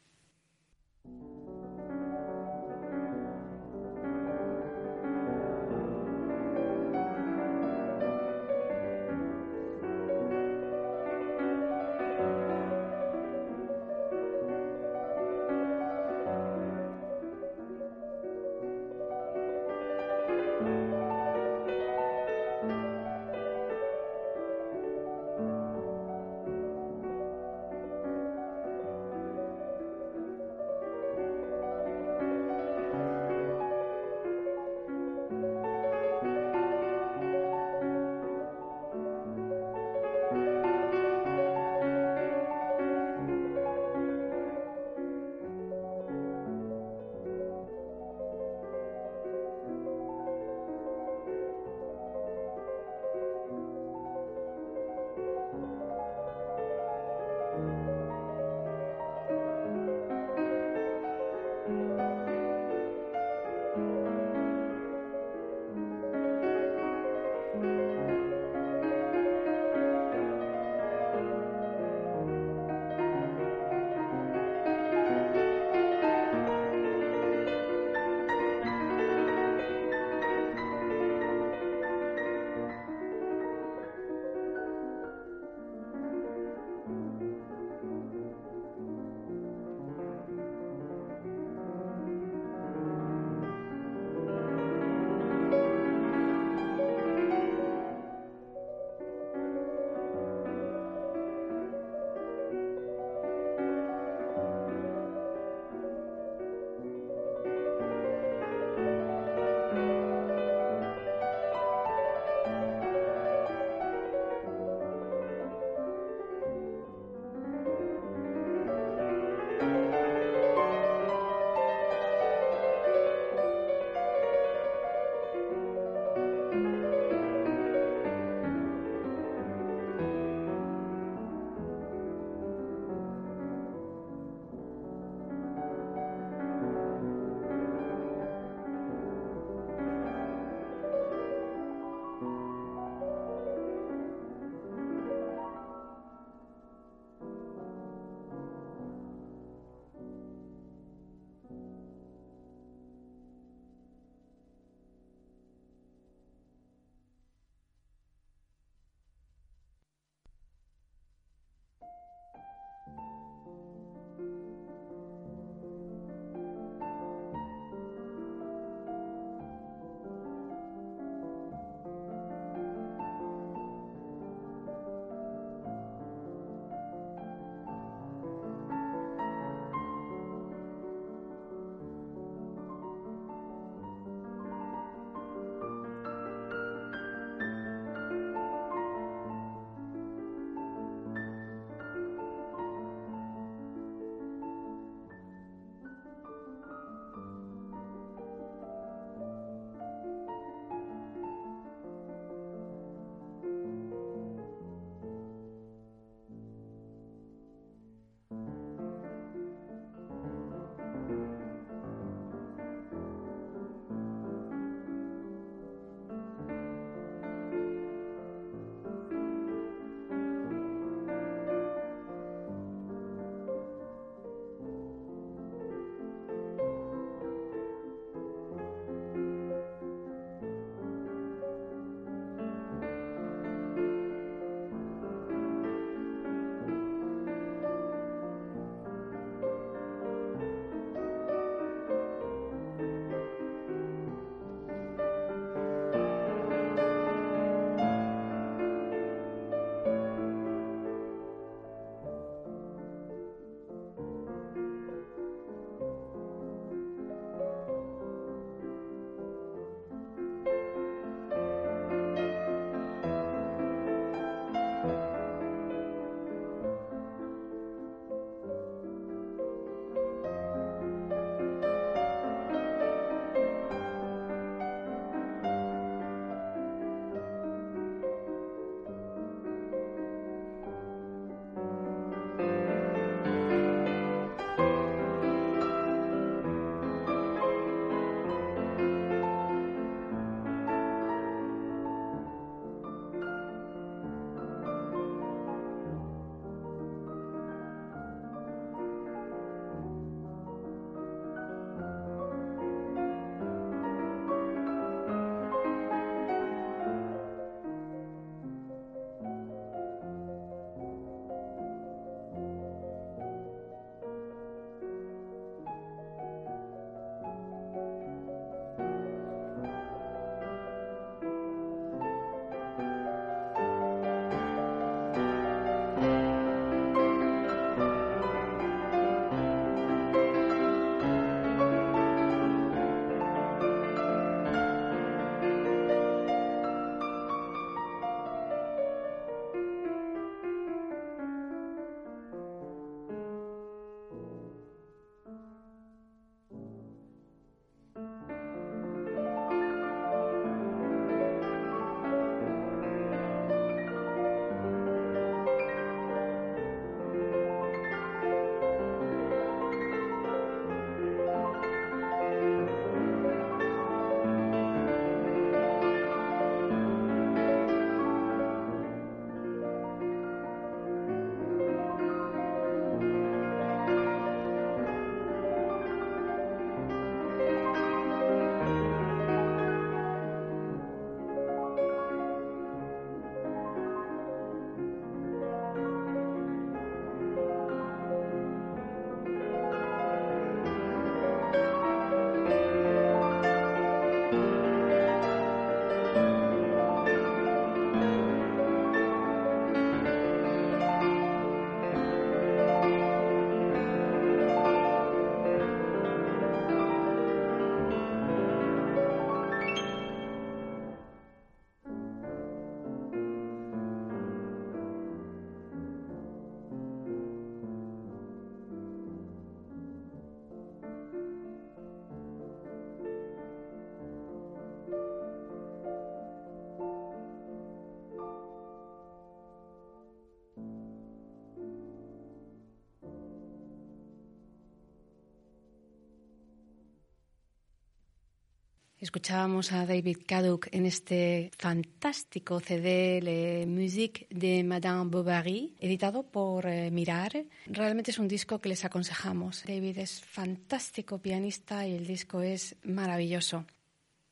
Escuchábamos 439.01 439.71
a 439.71 439.87
David 439.87 440.19
Kaduk 440.27 440.67
en 440.73 440.85
este 440.85 441.53
fantástico 441.57 442.59
CD, 442.59 443.21
Le 443.23 443.65
Musique 443.65 444.27
de 444.29 444.65
Madame 444.65 445.09
Bovary, 445.09 445.77
editado 445.79 446.25
por 446.25 446.67
eh, 446.67 446.91
Mirar. 446.91 447.45
Realmente 447.67 448.11
es 448.11 448.19
un 448.19 448.27
disco 448.27 448.61
que 448.61 448.69
les 448.69 448.85
aconsejamos. 448.85 449.63
David 449.65 449.99
es 449.99 450.21
fantástico 450.21 451.19
pianista 451.19 451.87
y 451.87 451.95
el 451.95 452.09
disco 452.09 452.43
es 452.43 452.75
maravilloso. 452.83 453.65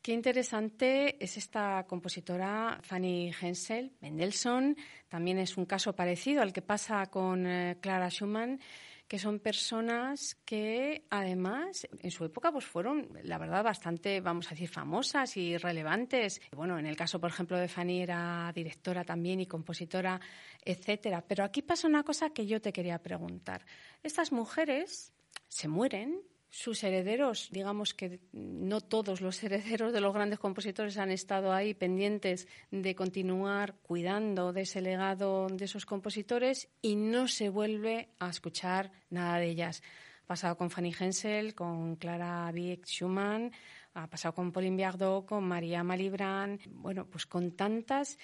Qué 0.03 0.13
interesante 0.13 1.17
es 1.23 1.37
esta 1.37 1.85
compositora 1.87 2.81
Fanny 2.83 3.33
Hensel, 3.41 3.93
Mendelssohn. 4.01 4.77
También 5.09 5.39
es 5.39 5.57
un 5.57 5.67
caso 5.67 5.95
parecido 5.95 6.43
al 6.43 6.53
que 6.53 6.63
pasa 6.63 7.07
con 7.07 7.47
eh, 7.47 7.77
Clara 7.81 8.11
Schumann 8.11 8.59
que 9.09 9.19
son 9.19 9.39
personas 9.39 10.35
que 10.45 11.07
además 11.11 11.87
en 12.01 12.11
su 12.11 12.25
época 12.25 12.51
pues 12.51 12.65
fueron, 12.65 13.09
la 13.23 13.39
verdad, 13.39 13.63
bastante, 13.63 14.21
vamos 14.21 14.49
a 14.49 14.51
decir, 14.51 14.69
famosas 14.69 15.37
y 15.37 15.57
relevantes. 15.57 16.41
Bueno, 16.53 16.79
en 16.79 16.87
el 16.87 16.97
caso, 16.97 17.21
por 17.21 17.31
ejemplo, 17.31 17.59
de 17.59 17.69
Fanny 17.69 18.03
era 18.03 18.53
directora 18.55 19.05
también 19.05 19.41
y 19.41 19.47
compositora, 19.47 20.21
etcétera. 20.65 21.25
Pero 21.27 21.45
aquí 21.45 21.63
pasa 21.63 21.87
una 21.87 22.03
cosa 22.03 22.31
que 22.31 22.47
yo 22.47 22.61
te 22.61 22.73
quería 22.73 23.03
preguntar. 23.03 23.65
Estas 24.03 24.33
mujeres 24.33 25.13
se 25.49 25.69
mueren 25.69 26.21
sus 26.51 26.83
herederos, 26.85 27.49
digamos 27.51 27.93
que 27.95 28.21
no 28.33 28.81
todos 28.81 29.21
los 29.21 29.43
herederos 29.45 29.93
de 29.93 30.01
los 30.01 30.15
grandes 30.15 30.39
compositores 30.39 30.97
han 30.99 31.11
estado 31.11 31.53
ahí 31.53 31.75
pendientes 31.75 32.49
de 32.71 32.95
continuar 32.95 33.77
cuidando 33.83 34.53
de 34.53 34.63
ese 34.63 34.81
legado 34.81 35.49
de 35.49 35.65
esos 35.65 35.87
compositores 35.87 36.69
y 36.83 36.97
no 36.97 37.29
se 37.29 37.49
vuelve 37.49 38.09
a 38.19 38.31
escuchar 38.31 38.93
nada 39.11 39.39
de 39.39 39.49
ellas. 39.49 39.83
Ha 40.25 40.27
pasado 40.27 40.57
con 40.57 40.71
Fanny 40.71 40.95
Hensel, 40.99 41.55
con 41.55 41.97
Clara 41.97 42.51
Wieck 42.53 42.87
Schumann, 42.87 43.53
ha 43.95 44.09
pasado 44.09 44.35
con 44.35 44.53
Pauline 44.53 44.77
Biardot, 44.77 45.27
con 45.27 45.45
María 45.45 45.83
Malibran, 45.83 46.59
bueno, 46.69 47.07
pues 47.07 47.27
con 47.27 47.53
tantas. 47.53 48.19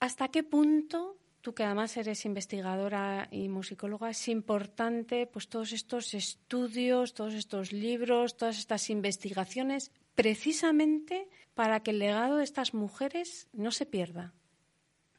¿Hasta 0.00 0.28
qué 0.28 0.44
punto 0.44 1.16
tú 1.40 1.54
que 1.54 1.64
además 1.64 1.96
eres 1.96 2.24
investigadora 2.24 3.28
y 3.30 3.48
musicóloga, 3.48 4.10
es 4.10 4.28
importante 4.28 5.26
pues 5.26 5.48
todos 5.48 5.72
estos 5.72 6.14
estudios, 6.14 7.14
todos 7.14 7.34
estos 7.34 7.72
libros, 7.72 8.36
todas 8.36 8.58
estas 8.58 8.90
investigaciones, 8.90 9.92
precisamente 10.14 11.28
para 11.54 11.80
que 11.80 11.92
el 11.92 11.98
legado 11.98 12.36
de 12.36 12.44
estas 12.44 12.74
mujeres 12.74 13.48
no 13.52 13.70
se 13.70 13.86
pierda. 13.86 14.32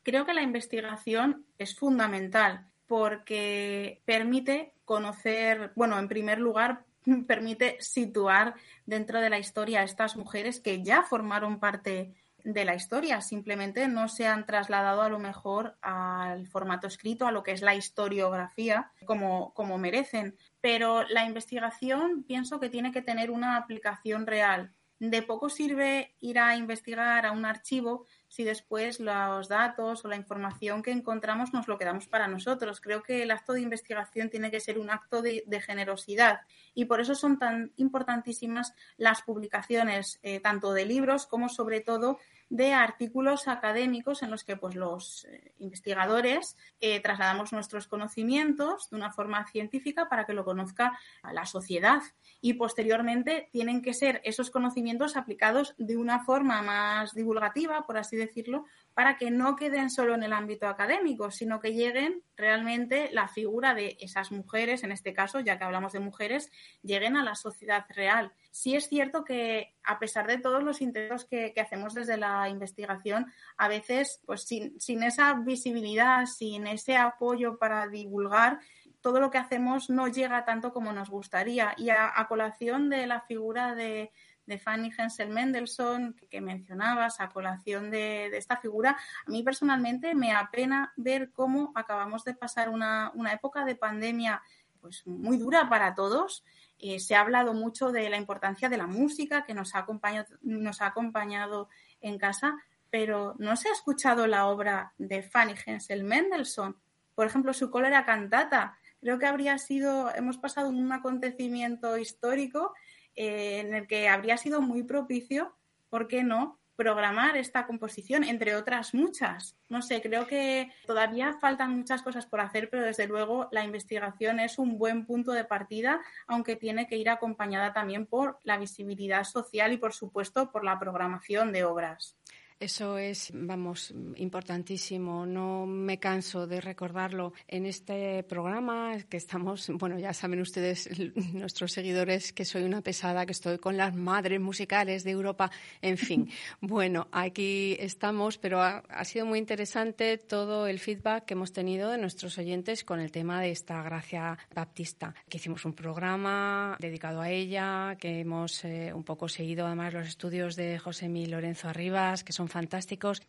Creo 0.03 0.25
que 0.25 0.33
la 0.33 0.41
investigación 0.41 1.45
es 1.57 1.75
fundamental 1.75 2.69
porque 2.87 4.01
permite 4.05 4.73
conocer, 4.85 5.71
bueno, 5.75 5.99
en 5.99 6.07
primer 6.07 6.39
lugar, 6.39 6.85
permite 7.27 7.77
situar 7.79 8.55
dentro 8.85 9.21
de 9.21 9.29
la 9.29 9.39
historia 9.39 9.81
a 9.81 9.83
estas 9.83 10.15
mujeres 10.15 10.59
que 10.59 10.83
ya 10.83 11.03
formaron 11.03 11.59
parte 11.59 12.13
de 12.43 12.65
la 12.65 12.75
historia, 12.75 13.21
simplemente 13.21 13.87
no 13.87 14.07
se 14.07 14.27
han 14.27 14.45
trasladado 14.45 15.01
a 15.01 15.09
lo 15.09 15.19
mejor 15.19 15.77
al 15.81 16.47
formato 16.47 16.87
escrito, 16.87 17.27
a 17.27 17.31
lo 17.31 17.43
que 17.43 17.51
es 17.51 17.61
la 17.61 17.75
historiografía, 17.75 18.91
como, 19.05 19.53
como 19.53 19.77
merecen. 19.77 20.35
Pero 20.61 21.03
la 21.07 21.25
investigación 21.25 22.23
pienso 22.23 22.59
que 22.59 22.69
tiene 22.69 22.91
que 22.91 23.01
tener 23.01 23.31
una 23.31 23.57
aplicación 23.57 24.27
real. 24.27 24.73
De 24.99 25.21
poco 25.21 25.49
sirve 25.49 26.15
ir 26.19 26.39
a 26.39 26.57
investigar 26.57 27.25
a 27.25 27.31
un 27.31 27.45
archivo 27.45 28.05
si 28.29 28.43
después 28.43 28.99
los 28.99 29.49
datos 29.49 30.05
o 30.05 30.07
la 30.07 30.15
información 30.15 30.81
que 30.81 30.91
encontramos 30.91 31.51
nos 31.51 31.67
lo 31.67 31.77
quedamos 31.77 32.07
para 32.07 32.27
nosotros. 32.27 32.79
Creo 32.79 33.03
que 33.03 33.23
el 33.23 33.31
acto 33.31 33.53
de 33.53 33.61
investigación 33.61 34.29
tiene 34.29 34.51
que 34.51 34.59
ser 34.59 34.79
un 34.79 34.89
acto 34.89 35.21
de, 35.21 35.43
generosidad 35.59 36.41
y 36.73 36.85
por 36.85 37.01
eso 37.01 37.15
son 37.15 37.37
tan 37.37 37.73
importantísimas 37.75 38.73
las 38.95 39.23
publicaciones, 39.23 40.19
eh, 40.23 40.39
tanto 40.39 40.71
de 40.71 40.85
libros 40.85 41.27
como 41.27 41.49
sobre 41.49 41.81
todo 41.81 42.19
de 42.49 42.73
artículos 42.73 43.47
académicos 43.47 44.23
en 44.23 44.31
los 44.31 44.43
que 44.43 44.57
pues, 44.57 44.75
los 44.75 45.25
eh, 45.25 45.53
investigadores 45.59 46.57
eh, 46.81 46.99
trasladamos 46.99 47.53
nuestros 47.53 47.87
conocimientos 47.87 48.89
de 48.89 48.97
una 48.97 49.11
forma 49.11 49.45
científica 49.47 50.09
para 50.09 50.25
que 50.25 50.33
lo 50.33 50.43
conozca 50.43 50.97
la 51.31 51.45
sociedad. 51.45 52.01
Y 52.41 52.53
posteriormente 52.53 53.49
tienen 53.51 53.81
que 53.81 53.93
ser 53.93 54.21
esos 54.23 54.49
conocimientos 54.49 55.15
aplicados 55.15 55.75
de 55.77 55.97
una 55.97 56.23
forma 56.23 56.61
más 56.61 57.13
divulgativa, 57.13 57.85
por 57.85 57.97
así 57.97 58.15
decirlo, 58.15 58.65
para 58.93 59.17
que 59.17 59.31
no 59.31 59.55
queden 59.55 59.89
solo 59.89 60.15
en 60.15 60.23
el 60.23 60.33
ámbito 60.33 60.67
académico, 60.67 61.31
sino 61.31 61.59
que 61.59 61.73
lleguen 61.73 62.23
realmente 62.35 63.09
la 63.13 63.27
figura 63.27 63.73
de 63.73 63.97
esas 63.99 64.31
mujeres, 64.31 64.83
en 64.83 64.91
este 64.91 65.13
caso, 65.13 65.39
ya 65.39 65.57
que 65.57 65.63
hablamos 65.63 65.93
de 65.93 65.99
mujeres, 65.99 66.51
lleguen 66.81 67.15
a 67.15 67.23
la 67.23 67.35
sociedad 67.35 67.85
real. 67.89 68.33
Sí 68.51 68.75
es 68.75 68.89
cierto 68.89 69.23
que 69.23 69.75
a 69.83 69.99
pesar 69.99 70.27
de 70.27 70.37
todos 70.37 70.63
los 70.63 70.81
intentos 70.81 71.25
que, 71.25 71.53
hacemos 71.59 71.93
desde 71.93 72.17
la 72.17 72.49
investigación, 72.49 73.31
a 73.57 73.67
veces, 73.67 74.21
pues 74.25 74.43
sin, 74.43 74.79
sin 74.79 75.03
esa 75.03 75.33
visibilidad, 75.33 76.25
sin 76.25 76.67
ese 76.67 76.97
apoyo 76.97 77.57
para 77.57 77.87
divulgar, 77.87 78.59
todo 79.01 79.21
lo 79.21 79.31
que 79.31 79.37
hacemos 79.37 79.89
no 79.89 80.07
llega 80.07 80.43
tanto 80.43 80.73
como 80.73 80.91
nos 80.91 81.09
gustaría. 81.09 81.73
Y 81.77 81.89
a 81.89 82.25
colación 82.27 82.89
de 82.89 83.07
la 83.07 83.21
figura 83.21 83.75
de, 83.75 84.11
de 84.49 84.57
Fanny 84.57 84.91
Hensel 84.97 85.29
Mendelssohn 85.29 86.15
que 86.29 86.41
mencionabas, 86.41 87.21
a 87.21 87.29
colación 87.29 87.91
de, 87.91 88.35
esta 88.35 88.57
figura, 88.57 88.97
a 89.25 89.29
mí 89.29 89.43
personalmente 89.43 90.15
me 90.15 90.33
apena 90.33 90.91
ver 90.97 91.31
cómo 91.31 91.71
acabamos 91.75 92.23
de 92.23 92.33
pasar 92.33 92.69
una, 92.69 93.13
época 93.31 93.63
de 93.63 93.75
pandemia 93.75 94.41
pues 94.81 95.05
muy 95.05 95.37
dura 95.37 95.69
para 95.69 95.93
todos. 95.93 96.43
Eh, 96.79 96.99
se 96.99 97.15
ha 97.15 97.21
hablado 97.21 97.53
mucho 97.53 97.91
de 97.91 98.09
la 98.09 98.17
importancia 98.17 98.69
de 98.69 98.77
la 98.77 98.87
música 98.87 99.45
que 99.45 99.53
nos 99.53 99.75
ha 99.75 99.79
acompañado, 99.79 100.35
nos 100.41 100.81
ha 100.81 100.87
acompañado 100.87 101.69
en 102.01 102.17
casa, 102.17 102.55
pero 102.89 103.35
no 103.37 103.55
se 103.55 103.69
ha 103.69 103.73
escuchado 103.73 104.25
la 104.25 104.47
obra 104.47 104.93
de 104.97 105.21
Fanny 105.21 105.53
Hensel 105.63 106.03
Mendelssohn. 106.03 106.75
Por 107.13 107.27
ejemplo, 107.27 107.53
su 107.53 107.69
cólera 107.69 108.03
cantata. 108.03 108.79
Creo 108.99 109.19
que 109.19 109.27
habría 109.27 109.57
sido, 109.59 110.13
hemos 110.15 110.37
pasado 110.37 110.69
un 110.69 110.91
acontecimiento 110.91 111.97
histórico 111.97 112.73
eh, 113.15 113.59
en 113.59 113.73
el 113.73 113.87
que 113.87 114.09
habría 114.09 114.37
sido 114.37 114.61
muy 114.61 114.83
propicio, 114.83 115.55
¿por 115.89 116.07
qué 116.07 116.23
no?, 116.23 116.59
programar 116.79 117.35
esta 117.35 117.67
composición, 117.67 118.23
entre 118.23 118.55
otras 118.55 118.93
muchas. 118.93 119.57
No 119.67 119.81
sé, 119.81 120.01
creo 120.01 120.27
que 120.27 120.71
todavía 120.87 121.33
faltan 121.33 121.75
muchas 121.75 122.01
cosas 122.01 122.25
por 122.25 122.39
hacer, 122.39 122.69
pero 122.69 122.83
desde 122.83 123.05
luego 123.05 123.49
la 123.51 123.65
investigación 123.65 124.39
es 124.39 124.57
un 124.57 124.77
buen 124.77 125.05
punto 125.05 125.33
de 125.33 125.43
partida, 125.43 125.99
aunque 126.25 126.55
tiene 126.55 126.87
que 126.87 126.95
ir 126.95 127.09
acompañada 127.09 127.73
también 127.73 128.05
por 128.05 128.39
la 128.43 128.57
visibilidad 128.57 129.25
social 129.25 129.73
y, 129.73 129.77
por 129.77 129.91
supuesto, 129.91 130.53
por 130.53 130.63
la 130.63 130.79
programación 130.79 131.51
de 131.51 131.65
obras. 131.65 132.15
Eso 132.59 132.97
es, 132.97 133.31
vamos, 133.33 133.93
importantísimo. 134.17 135.25
No 135.25 135.65
me 135.65 135.97
canso 135.97 136.45
de 136.45 136.59
recordarlo 136.59 137.31
en 137.47 137.65
este 137.65 138.21
programa 138.23 138.97
que 139.07 139.15
estamos, 139.15 139.71
bueno, 139.75 139.97
ya 139.97 140.13
saben 140.13 140.41
ustedes, 140.41 140.89
nuestros 141.33 141.71
seguidores, 141.71 142.33
que 142.33 142.43
soy 142.43 142.63
una 142.63 142.81
pesada, 142.81 143.25
que 143.25 143.31
estoy 143.31 143.59
con 143.59 143.77
las 143.77 143.95
madres 143.95 144.41
musicales 144.41 145.05
de 145.05 145.11
Europa, 145.11 145.49
en 145.81 145.97
fin. 145.97 146.29
Bueno, 146.61 147.07
aquí 147.11 147.77
estamos, 147.79 148.37
pero 148.37 148.61
ha, 148.61 148.83
sido 149.05 149.25
muy 149.25 149.39
interesante 149.39 150.17
todo 150.17 150.67
el 150.67 150.79
feedback 150.79 151.25
que 151.25 151.33
hemos 151.33 151.53
tenido 151.53 151.89
de 151.89 151.97
nuestros 151.97 152.37
oyentes 152.37 152.83
con 152.83 152.99
el 152.99 153.11
tema 153.11 153.41
de 153.41 153.51
esta 153.51 153.81
Gracia 153.81 154.37
Baptista, 154.53 155.15
que 155.29 155.37
hicimos 155.37 155.63
un 155.63 155.73
programa 155.73 156.75
dedicado 156.79 157.21
a 157.21 157.29
ella, 157.29 157.95
que 157.99 158.19
hemos 158.19 158.65
eh, 158.65 158.91
un 158.93 159.03
poco 159.03 159.29
seguido 159.29 159.65
además 159.65 159.93
los 159.93 160.07
estudios 160.07 160.55
de 160.55 160.77
José 160.77 161.07
Mi 161.07 161.25
Lorenzo 161.25 161.69
Arribas, 161.69 162.23
que 162.23 162.33
fantásticos. 162.49 163.21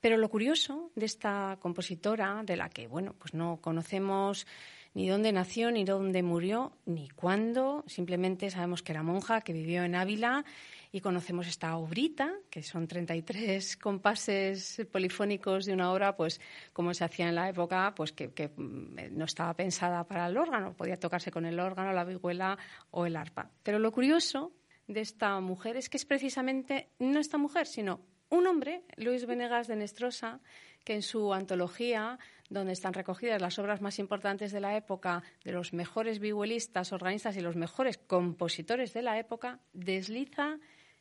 Pero 0.00 0.16
lo 0.18 0.28
curioso 0.28 0.90
de 0.94 1.06
esta 1.06 1.56
compositora, 1.60 2.42
de 2.44 2.56
la 2.56 2.68
que, 2.68 2.86
bueno, 2.86 3.14
pues 3.18 3.32
no 3.32 3.58
conocemos 3.62 4.46
ni 4.94 5.08
dónde 5.08 5.32
nació, 5.32 5.70
ni 5.70 5.84
dónde 5.84 6.22
murió, 6.22 6.72
ni 6.86 7.08
cuándo, 7.08 7.84
simplemente 7.86 8.50
sabemos 8.50 8.82
que 8.82 8.92
era 8.92 9.02
monja, 9.02 9.40
que 9.40 9.52
vivió 9.52 9.82
en 9.82 9.96
Ávila 9.96 10.44
y 10.92 11.00
conocemos 11.00 11.48
esta 11.48 11.76
obrita, 11.76 12.32
que 12.48 12.62
son 12.62 12.86
33 12.86 13.76
compases 13.82 14.86
polifónicos 14.92 15.64
de 15.66 15.72
una 15.72 15.92
obra, 15.92 16.14
pues 16.14 16.40
como 16.72 16.94
se 16.94 17.04
hacía 17.04 17.28
en 17.28 17.34
la 17.34 17.48
época, 17.48 17.92
pues 17.96 18.12
que, 18.12 18.32
que, 18.32 18.48
mm, 18.48 19.16
no 19.16 19.24
estaba 19.24 19.54
pensada 19.54 20.04
para 20.04 20.28
el 20.28 20.36
órgano, 20.36 20.74
podía 20.74 20.96
tocarse 20.96 21.32
con 21.32 21.44
el 21.44 21.58
órgano, 21.58 21.92
la 21.92 22.04
vihuela 22.04 22.56
o 22.92 23.06
el 23.06 23.16
arpa. 23.16 23.50
Pero 23.64 23.80
lo 23.80 23.90
curioso 23.90 24.52
de 24.86 25.00
esta 25.00 25.40
mujer 25.40 25.76
es 25.76 25.88
que 25.88 25.96
es 25.96 26.04
precisamente 26.04 26.90
no 27.00 27.18
esta 27.18 27.38
mujer, 27.38 27.66
sino 27.66 28.00
un 28.34 28.46
hombre, 28.46 28.82
Luis 28.96 29.26
Venegas 29.26 29.68
de 29.68 29.76
Nestrosa, 29.76 30.40
que 30.84 30.94
en 30.94 31.02
su 31.02 31.32
antología, 31.32 32.18
donde 32.50 32.72
están 32.72 32.92
recogidas 32.92 33.40
las 33.40 33.58
obras 33.58 33.80
más 33.80 33.98
importantes 33.98 34.52
de 34.52 34.60
la 34.60 34.76
época, 34.76 35.22
de 35.44 35.52
los 35.52 35.72
mejores 35.72 36.18
vihuelistas, 36.18 36.92
organistas 36.92 37.36
y 37.36 37.40
los 37.40 37.56
mejores 37.56 37.98
compositores 37.98 38.92
de 38.92 39.02
la 39.02 39.18
época, 39.18 39.60
desliza 39.72 40.58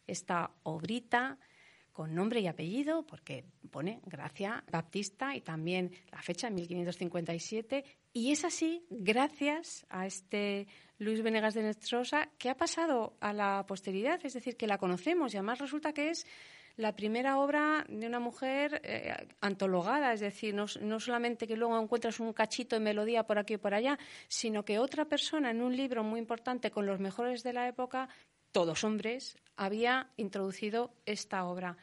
esta 0.08 0.52
obrita 0.64 1.38
con 1.92 2.16
nombre 2.16 2.40
y 2.40 2.48
apellido, 2.48 3.06
porque 3.06 3.46
pone 3.70 4.02
Gracia 4.06 4.64
Baptista 4.72 5.36
y 5.36 5.42
también 5.42 5.92
la 6.12 6.22
fecha 6.22 6.50
1557. 6.50 7.84
Y 8.14 8.32
es 8.32 8.44
así, 8.46 8.84
gracias 8.90 9.86
a 9.90 10.08
este 10.08 10.68
Luis 10.98 11.22
Venegas 11.22 11.54
de 11.54 11.64
Nestrosa, 11.64 12.30
que 12.40 12.50
ha 12.50 12.58
pasado 12.58 13.16
a 13.20 13.32
la 13.32 13.66
posteridad, 13.68 14.20
es 14.24 14.34
decir, 14.34 14.58
que 14.58 14.68
la 14.68 14.80
conocemos 14.80 15.34
y 15.34 15.38
además 15.38 15.60
resulta 15.60 15.94
que 15.94 16.10
es 16.10 16.26
la 16.76 16.96
primera 16.96 17.38
obra 17.38 17.86
de 17.88 18.08
una 18.08 18.20
mujer 18.20 18.82
eh, 18.84 19.28
antologada, 19.42 20.14
es 20.14 20.20
decir, 20.20 20.56
no, 20.56 20.68
solamente 20.68 21.48
que 21.48 21.56
luego 21.56 21.80
encuentras 21.80 22.20
un 22.20 22.34
cachito 22.34 22.76
de 22.76 22.80
melodía 22.80 23.26
por 23.26 23.38
aquí 23.38 23.56
y 23.56 23.58
por 23.58 23.74
allá, 23.74 24.00
sino 24.28 24.66
que 24.66 24.80
otra 24.80 25.06
persona 25.06 25.52
en 25.52 25.62
un 25.62 25.76
libro 25.76 26.04
muy 26.04 26.20
importante 26.20 26.72
con 26.72 26.86
los 26.86 27.00
mejores 27.00 27.44
de 27.44 27.54
la 27.54 27.68
época, 27.68 28.10
todos 28.52 28.84
hombres, 28.84 29.38
había 29.56 30.10
introducido 30.18 30.94
esta 31.06 31.46
obra. 31.46 31.78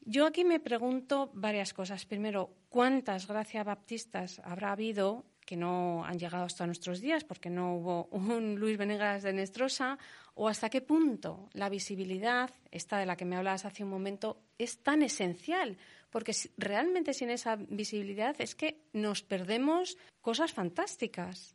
Yo 0.00 0.26
aquí 0.26 0.44
me 0.44 0.60
pregunto 0.60 1.30
varias 1.34 1.72
cosas. 1.72 2.04
Primero, 2.04 2.50
¿cuántas 2.68 3.26
gracias 3.26 3.64
baptistas 3.64 4.40
habrá 4.44 4.72
habido 4.72 5.24
que 5.44 5.56
no 5.56 6.04
han 6.04 6.18
llegado 6.18 6.44
hasta 6.44 6.66
nuestros 6.66 7.00
días 7.00 7.24
porque 7.24 7.50
no 7.50 7.76
hubo 7.76 8.06
un 8.10 8.56
Luis 8.56 8.78
Venegas 8.78 9.22
de 9.22 9.32
Nestrosa, 9.32 9.98
o 10.34 10.48
hasta 10.48 10.68
qué 10.68 10.80
punto 10.80 11.48
la 11.52 11.68
visibilidad, 11.68 12.50
esta 12.70 12.98
de 12.98 13.06
la 13.06 13.16
que 13.16 13.24
me 13.24 13.36
hablabas 13.36 13.64
hace 13.64 13.84
un 13.84 13.90
momento, 13.90 14.42
es 14.58 14.82
tan 14.82 15.02
esencial, 15.02 15.78
porque 16.10 16.32
realmente 16.56 17.14
sin 17.14 17.30
esa 17.30 17.56
visibilidad 17.56 18.36
es 18.40 18.54
que 18.54 18.80
nos 18.92 19.22
perdemos 19.22 19.96
cosas 20.20 20.52
fantásticas. 20.52 21.54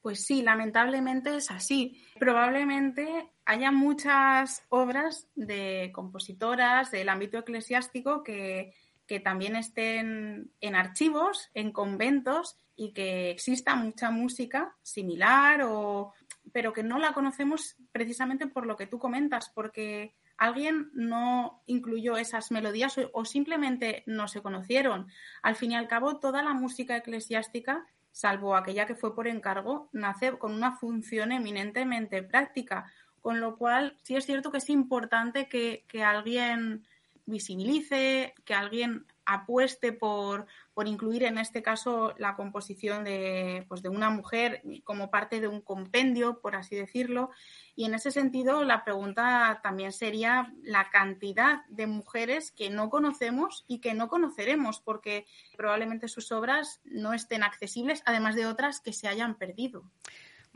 Pues 0.00 0.24
sí, 0.24 0.42
lamentablemente 0.42 1.36
es 1.36 1.50
así. 1.50 2.02
Probablemente 2.18 3.30
haya 3.46 3.70
muchas 3.70 4.62
obras 4.68 5.26
de 5.34 5.90
compositoras 5.94 6.90
del 6.90 7.08
ámbito 7.08 7.38
eclesiástico 7.38 8.22
que, 8.22 8.74
que 9.06 9.20
también 9.20 9.56
estén 9.56 10.50
en 10.60 10.74
archivos, 10.74 11.50
en 11.54 11.72
conventos 11.72 12.56
y 12.76 12.92
que 12.92 13.30
exista 13.30 13.76
mucha 13.76 14.10
música 14.10 14.76
similar 14.82 15.62
o 15.62 16.12
pero 16.52 16.72
que 16.72 16.82
no 16.82 16.98
la 16.98 17.12
conocemos 17.12 17.76
precisamente 17.92 18.46
por 18.46 18.66
lo 18.66 18.76
que 18.76 18.86
tú 18.86 18.98
comentas, 18.98 19.50
porque 19.54 20.14
alguien 20.36 20.90
no 20.94 21.62
incluyó 21.66 22.16
esas 22.16 22.50
melodías 22.50 22.96
o, 23.12 23.24
simplemente 23.24 24.02
no 24.06 24.28
se 24.28 24.42
conocieron. 24.42 25.08
Al 25.42 25.56
fin 25.56 25.72
y 25.72 25.76
al 25.76 25.88
cabo, 25.88 26.18
toda 26.18 26.42
la 26.42 26.54
música 26.54 26.96
eclesiástica, 26.96 27.86
salvo 28.12 28.56
aquella 28.56 28.86
que 28.86 28.94
fue 28.94 29.14
por 29.14 29.28
encargo, 29.28 29.88
nace 29.92 30.32
con 30.38 30.52
una 30.52 30.76
función 30.76 31.32
eminentemente 31.32 32.22
práctica, 32.22 32.90
con 33.20 33.40
lo 33.40 33.56
cual 33.56 33.96
sí 34.02 34.16
es 34.16 34.26
cierto 34.26 34.50
que 34.50 34.58
es 34.58 34.68
importante 34.70 35.48
que, 35.48 35.84
que 35.88 36.04
alguien 36.04 36.86
visibilice, 37.26 38.34
que 38.44 38.54
alguien 38.54 39.06
apueste 39.24 39.92
por, 39.92 40.46
por, 40.74 40.88
incluir 40.88 41.24
en 41.24 41.38
este 41.38 41.62
caso 41.62 42.14
la 42.18 42.36
composición 42.36 43.04
de, 43.04 43.64
pues 43.68 43.82
de 43.82 43.88
una 43.88 44.10
mujer 44.10 44.62
como 44.84 45.10
parte 45.10 45.40
de 45.40 45.48
un 45.48 45.60
compendio, 45.60 46.40
por 46.40 46.56
así 46.56 46.76
decirlo. 46.76 47.30
Y 47.76 47.84
en 47.84 47.94
ese 47.94 48.10
sentido, 48.10 48.64
la 48.64 48.84
pregunta 48.84 49.60
también 49.62 49.92
sería 49.92 50.52
la 50.62 50.90
cantidad 50.90 51.64
de 51.68 51.86
mujeres 51.86 52.52
que 52.52 52.70
no 52.70 52.90
conocemos 52.90 53.64
y 53.66 53.80
que 53.80 53.94
no 53.94 54.08
conoceremos, 54.08 54.80
porque 54.80 55.26
probablemente 55.56 56.08
sus 56.08 56.30
obras 56.32 56.80
no 56.84 57.14
estén 57.14 57.42
accesibles, 57.42 58.02
además 58.06 58.34
de 58.36 58.46
otras 58.46 58.80
que 58.80 58.92
se 58.92 59.08
hayan 59.08 59.36
perdido. 59.36 59.84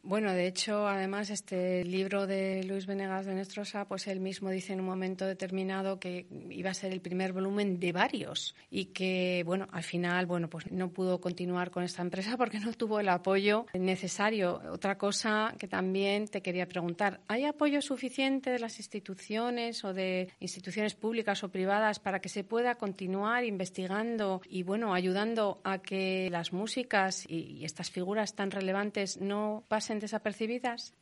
Bueno, 0.03 0.33
de 0.33 0.47
hecho, 0.47 0.87
además, 0.87 1.29
este 1.31 1.85
libro 1.85 2.27
de 2.27 2.63
Luis 2.65 2.87
Venegas 2.87 3.27
de 3.27 3.35
Nestrosa, 3.35 3.87
pues 3.87 4.07
él 4.07 4.21
mismo 4.21 4.49
dice 4.49 4.73
en 4.73 4.81
un 4.81 4.87
momento 4.87 5.27
determinado 5.27 5.99
que 5.99 6.27
iba 6.51 6.71
a 6.71 6.75
ser 6.75 6.93
el 6.93 7.01
primer 7.01 7.33
volumen 7.33 7.81
de 7.81 7.93
varios 7.93 8.55
y 8.71 8.87
que, 8.87 9.43
bueno, 9.45 9.67
al 9.73 9.83
final, 9.83 10.27
bueno, 10.27 10.49
pues 10.49 10.71
no 10.71 10.91
pudo 10.91 11.21
continuar 11.21 11.71
con 11.71 11.83
esta 11.83 12.03
empresa 12.03 12.37
porque 12.39 12.61
no 12.61 12.73
tuvo 12.73 13.01
el 13.01 13.09
apoyo 13.09 13.67
necesario. 13.75 14.61
Otra 14.71 14.97
cosa 14.97 15.55
que 15.59 15.67
también 15.67 16.29
te 16.29 16.43
quería 16.43 16.69
preguntar, 16.69 17.21
¿hay 17.27 17.45
apoyo 17.45 17.83
suficiente 17.83 18.51
de 18.51 18.61
las 18.61 18.79
instituciones 18.79 19.85
o 19.85 19.93
de 19.93 20.31
instituciones 20.39 20.95
públicas 20.95 21.43
o 21.43 21.51
privadas 21.51 21.99
para 21.99 22.21
que 22.21 22.29
se 22.29 22.45
pueda 22.45 22.77
continuar 22.77 23.45
investigando 23.45 24.43
y, 24.49 24.63
bueno, 24.63 24.95
ayudando 24.95 25.61
a 25.65 25.79
que 25.79 26.29
las 26.31 26.53
músicas 26.53 27.25
y 27.29 27.65
estas 27.65 27.91
figuras 27.91 28.35
tan 28.35 28.51
relevantes 28.51 29.21
no 29.21 29.65
pasen 29.69 29.88
desapercibidas? 29.99 30.95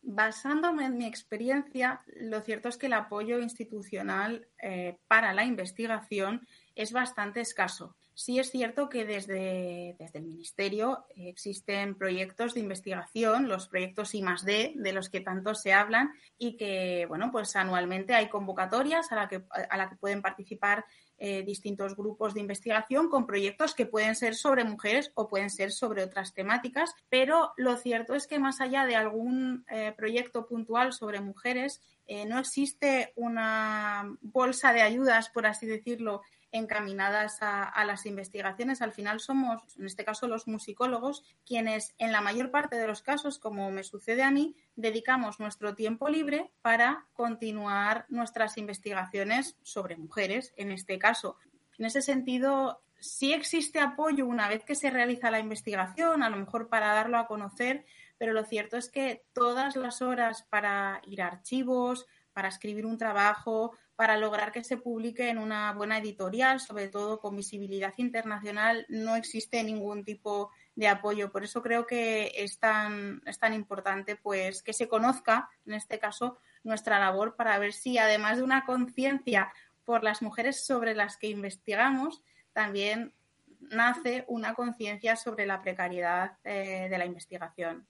Basándome 0.00 0.86
en 0.86 0.96
mi 0.96 1.06
experiencia, 1.06 2.02
lo 2.06 2.40
cierto 2.40 2.68
es 2.68 2.76
que 2.78 2.86
el 2.86 2.92
apoyo 2.92 3.40
institucional 3.40 4.46
eh, 4.62 4.96
para 5.08 5.34
la 5.34 5.44
investigación 5.44 6.46
es 6.76 6.92
bastante 6.92 7.40
escaso. 7.40 7.96
Sí 8.14 8.38
es 8.38 8.50
cierto 8.50 8.88
que 8.88 9.04
desde, 9.04 9.96
desde 9.98 10.18
el 10.20 10.24
Ministerio 10.24 11.04
existen 11.14 11.96
proyectos 11.96 12.54
de 12.54 12.60
investigación, 12.60 13.48
los 13.48 13.68
proyectos 13.68 14.14
I 14.14 14.24
D, 14.44 14.72
de 14.76 14.92
los 14.92 15.08
que 15.08 15.20
tanto 15.20 15.54
se 15.54 15.72
hablan, 15.72 16.10
y 16.36 16.56
que, 16.56 17.06
bueno, 17.06 17.30
pues 17.30 17.54
anualmente 17.56 18.14
hay 18.14 18.28
convocatorias 18.28 19.12
a 19.12 19.16
la 19.16 19.28
que, 19.28 19.42
a 19.50 19.76
la 19.76 19.88
que 19.88 19.96
pueden 19.96 20.22
participar 20.22 20.84
eh, 21.20 21.42
distintos 21.42 21.96
grupos 21.96 22.32
de 22.32 22.40
investigación 22.40 23.08
con 23.08 23.26
proyectos 23.26 23.74
que 23.74 23.86
pueden 23.86 24.14
ser 24.14 24.36
sobre 24.36 24.62
mujeres 24.62 25.10
o 25.14 25.28
pueden 25.28 25.50
ser 25.50 25.72
sobre 25.72 26.04
otras 26.04 26.32
temáticas, 26.32 26.94
pero 27.08 27.52
lo 27.56 27.76
cierto 27.76 28.14
es 28.14 28.28
que 28.28 28.38
más 28.38 28.60
allá 28.60 28.86
de 28.86 28.94
algún 28.94 29.64
eh, 29.68 29.92
proyecto 29.96 30.46
puntual 30.46 30.92
sobre 30.92 31.20
mujeres, 31.20 31.82
eh, 32.06 32.24
no 32.24 32.38
existe 32.38 33.12
una 33.16 34.16
bolsa 34.22 34.72
de 34.72 34.82
ayudas, 34.82 35.28
por 35.28 35.46
así 35.46 35.66
decirlo, 35.66 36.22
encaminadas 36.52 37.38
a, 37.40 37.84
las 37.84 38.06
investigaciones. 38.06 38.82
Al 38.82 38.92
final 38.92 39.20
somos, 39.20 39.62
en 39.78 39.86
este 39.86 40.04
caso, 40.04 40.28
los 40.28 40.46
musicólogos, 40.46 41.24
quienes 41.46 41.94
en 41.98 42.12
la 42.12 42.20
mayor 42.20 42.50
parte 42.50 42.76
de 42.76 42.86
los 42.86 43.02
casos, 43.02 43.38
como 43.38 43.70
me 43.70 43.84
sucede 43.84 44.22
a 44.22 44.30
mí, 44.30 44.56
dedicamos 44.76 45.40
nuestro 45.40 45.74
tiempo 45.74 46.08
libre 46.08 46.50
para 46.62 47.06
continuar 47.12 48.06
nuestras 48.08 48.58
investigaciones 48.58 49.56
sobre 49.62 49.96
mujeres, 49.96 50.52
en 50.56 50.72
este 50.72 50.98
caso. 50.98 51.36
En 51.78 51.84
ese 51.84 52.02
sentido, 52.02 52.82
sí 52.98 53.32
existe 53.32 53.80
apoyo 53.80 54.26
una 54.26 54.48
vez 54.48 54.64
que 54.64 54.74
se 54.74 54.90
realiza 54.90 55.30
la 55.30 55.40
investigación, 55.40 56.22
a 56.22 56.30
lo 56.30 56.36
mejor 56.36 56.68
para 56.68 56.94
darlo 56.94 57.18
a 57.18 57.26
conocer, 57.26 57.84
pero 58.18 58.32
lo 58.32 58.44
cierto 58.44 58.76
es 58.76 58.90
que 58.90 59.24
todas 59.32 59.76
las 59.76 60.02
horas 60.02 60.44
para 60.50 61.00
ir 61.06 61.22
a 61.22 61.28
archivos, 61.28 62.06
para 62.32 62.48
escribir 62.48 62.86
un 62.86 62.98
trabajo, 62.98 63.76
para 63.98 64.16
lograr 64.16 64.52
que 64.52 64.62
se 64.62 64.76
publique 64.76 65.28
en 65.28 65.38
una 65.38 65.72
buena 65.72 65.98
editorial, 65.98 66.60
sobre 66.60 66.86
todo 66.86 67.18
con 67.18 67.34
visibilidad 67.34 67.92
internacional, 67.96 68.86
no 68.88 69.16
existe 69.16 69.60
ningún 69.64 70.04
tipo 70.04 70.52
de 70.76 70.86
apoyo. 70.86 71.32
Por 71.32 71.42
eso 71.42 71.62
creo 71.62 71.84
que 71.84 72.30
es 72.36 72.60
tan, 72.60 73.20
es 73.26 73.40
tan 73.40 73.54
importante 73.54 74.14
pues, 74.14 74.62
que 74.62 74.72
se 74.72 74.86
conozca, 74.86 75.50
en 75.66 75.74
este 75.74 75.98
caso, 75.98 76.38
nuestra 76.62 77.00
labor 77.00 77.34
para 77.34 77.58
ver 77.58 77.72
si, 77.72 77.98
además 77.98 78.36
de 78.36 78.44
una 78.44 78.64
conciencia 78.64 79.52
por 79.84 80.04
las 80.04 80.22
mujeres 80.22 80.64
sobre 80.64 80.94
las 80.94 81.16
que 81.16 81.26
investigamos, 81.26 82.22
también 82.52 83.12
nace 83.58 84.24
una 84.28 84.54
conciencia 84.54 85.16
sobre 85.16 85.44
la 85.44 85.60
precariedad 85.60 86.38
eh, 86.44 86.86
de 86.88 86.98
la 86.98 87.04
investigación. 87.04 87.84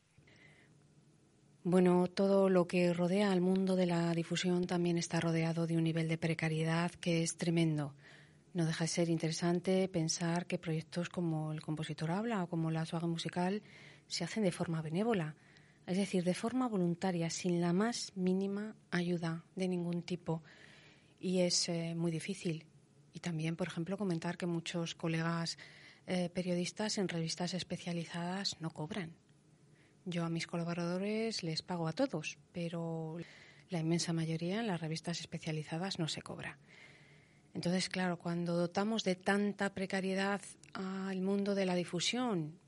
Bueno, 1.70 2.06
todo 2.06 2.48
lo 2.48 2.66
que 2.66 2.94
rodea 2.94 3.30
al 3.30 3.42
mundo 3.42 3.76
de 3.76 3.84
la 3.84 4.10
difusión 4.14 4.66
también 4.66 4.96
está 4.96 5.20
rodeado 5.20 5.66
de 5.66 5.76
un 5.76 5.84
nivel 5.84 6.08
de 6.08 6.16
precariedad 6.16 6.90
que 6.92 7.22
es 7.22 7.36
tremendo. 7.36 7.94
No 8.54 8.64
deja 8.64 8.84
de 8.84 8.88
ser 8.88 9.10
interesante 9.10 9.86
pensar 9.88 10.46
que 10.46 10.56
proyectos 10.56 11.10
como 11.10 11.52
el 11.52 11.60
compositor 11.60 12.10
habla 12.10 12.42
o 12.42 12.46
como 12.46 12.70
la 12.70 12.86
suaga 12.86 13.06
musical 13.06 13.62
se 14.06 14.24
hacen 14.24 14.44
de 14.44 14.50
forma 14.50 14.80
benévola, 14.80 15.34
es 15.86 15.98
decir, 15.98 16.24
de 16.24 16.32
forma 16.32 16.66
voluntaria, 16.68 17.28
sin 17.28 17.60
la 17.60 17.74
más 17.74 18.12
mínima 18.16 18.74
ayuda 18.90 19.44
de 19.54 19.68
ningún 19.68 20.00
tipo. 20.00 20.42
Y 21.20 21.40
es 21.40 21.68
eh, 21.68 21.94
muy 21.94 22.10
difícil. 22.10 22.64
Y 23.12 23.20
también, 23.20 23.56
por 23.56 23.66
ejemplo, 23.66 23.98
comentar 23.98 24.38
que 24.38 24.46
muchos 24.46 24.94
colegas 24.94 25.58
eh, 26.06 26.30
periodistas 26.30 26.96
en 26.96 27.08
revistas 27.08 27.52
especializadas 27.52 28.56
no 28.58 28.70
cobran 28.70 29.12
yo 30.08 30.24
a 30.24 30.30
mis 30.30 30.46
colaboradores 30.46 31.42
les 31.42 31.62
pago 31.62 31.86
a 31.86 31.92
todos, 31.92 32.38
pero 32.52 33.18
la 33.68 33.80
inmensa 33.80 34.12
mayoría 34.12 34.60
en 34.60 34.66
las 34.66 34.80
revistas 34.80 35.20
especializadas 35.20 35.98
no 35.98 36.08
se 36.08 36.22
cobra. 36.22 36.58
Entonces, 37.54 37.88
claro, 37.88 38.18
cuando 38.18 38.56
dotamos 38.56 39.04
de 39.04 39.16
tanta 39.16 39.74
precariedad 39.74 40.40
al 40.72 41.20
mundo 41.20 41.54
de 41.54 41.66
la 41.66 41.74
difusión, 41.74 42.58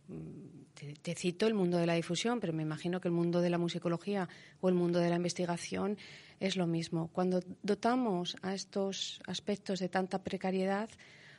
te, 0.74 0.94
te, 0.94 1.14
cito 1.14 1.46
el 1.46 1.55
mundo 1.55 1.79
de 1.79 1.87
la 1.87 1.94
difusión, 1.94 2.40
pero 2.40 2.53
me 2.53 2.62
imagino 2.62 3.00
que 3.00 3.09
el 3.09 3.14
mundo 3.14 3.40
de 3.40 3.50
la 3.50 3.59
musicología 3.59 4.29
o 4.61 4.68
el 4.68 4.74
mundo 4.74 4.98
de 4.98 5.09
la 5.09 5.16
investigación 5.16 5.96
es 6.40 6.57
lo 6.57 6.66
mismo. 6.66 7.09
Cuando 7.09 7.42
dotamos 7.62 8.37
a 8.42 8.55
estos 8.55 9.20
aspectos 9.26 9.79
de 9.79 9.88
tanta 9.88 10.22
precariedad, 10.22 10.90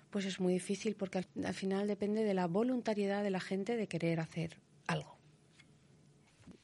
pues 0.10 0.26
es 0.26 0.40
muy 0.40 0.54
difícil 0.54 0.96
porque 0.96 1.20
al, 1.20 1.28
al 1.46 1.54
final 1.54 1.88
depende 1.88 2.24
de 2.24 2.34
la 2.34 2.48
voluntariedad 2.48 3.24
de 3.24 3.32
la 3.32 3.40
gente 3.40 3.76
de 3.76 3.88
querer 3.88 4.20
hacer 4.20 4.58
algo 4.88 5.21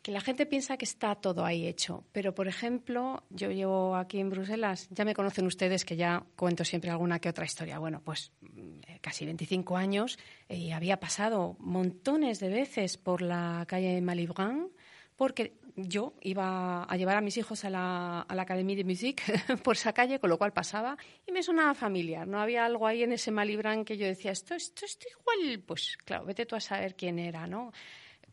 que 0.07 0.13
la 0.13 0.21
gente 0.21 0.45
piensa 0.45 0.77
que 0.77 0.85
está 0.85 1.15
todo 1.15 1.43
ahí 1.43 1.67
hecho. 1.67 2.05
Pero, 2.13 2.33
por 2.33 2.47
ejemplo, 2.47 3.25
yo 3.29 3.51
llevo 3.51 3.93
aquí 3.97 4.21
en 4.21 4.29
Bruselas, 4.29 4.87
ya 4.89 5.03
me 5.03 5.13
conocen 5.13 5.45
ustedes 5.45 5.83
que 5.83 5.97
ya 5.97 6.23
cuento 6.37 6.63
siempre 6.63 6.89
alguna 6.89 7.19
que 7.19 7.27
otra 7.27 7.43
historia. 7.43 7.77
Bueno, 7.77 8.01
pues 8.05 8.31
mm, 8.39 8.79
casi 9.01 9.25
25 9.25 9.75
años 9.75 10.17
y 10.47 10.71
había 10.71 11.01
pasado 11.01 11.57
montones 11.59 12.39
de 12.39 12.47
veces 12.47 12.95
por 12.95 13.21
la 13.21 13.65
calle 13.67 13.99
Malibran 13.99 14.69
porque 15.17 15.59
yo 15.75 16.13
iba 16.21 16.83
a 16.83 16.95
llevar 16.95 17.17
a 17.17 17.21
mis 17.21 17.35
hijos 17.35 17.65
a 17.65 17.69
la, 17.69 18.21
a 18.21 18.41
Academia 18.41 18.77
de 18.77 18.85
Musique 18.85 19.23
por 19.61 19.75
esa 19.75 19.91
calle, 19.91 20.21
con 20.21 20.29
lo 20.29 20.37
cual 20.37 20.53
pasaba 20.53 20.95
y 21.25 21.33
me 21.33 21.43
sonaba 21.43 21.73
familiar. 21.73 22.25
No 22.25 22.39
había 22.39 22.65
algo 22.65 22.87
ahí 22.87 23.03
en 23.03 23.11
ese 23.11 23.29
Malibran 23.29 23.83
que 23.83 23.97
yo 23.97 24.05
decía, 24.05 24.31
esto, 24.31 24.55
esto, 24.55 24.85
esto 24.85 25.05
igual, 25.19 25.59
pues 25.59 25.97
claro, 26.05 26.23
vete 26.23 26.45
tú 26.45 26.55
a 26.55 26.61
saber 26.61 26.95
quién 26.95 27.19
era, 27.19 27.45
¿no? 27.45 27.73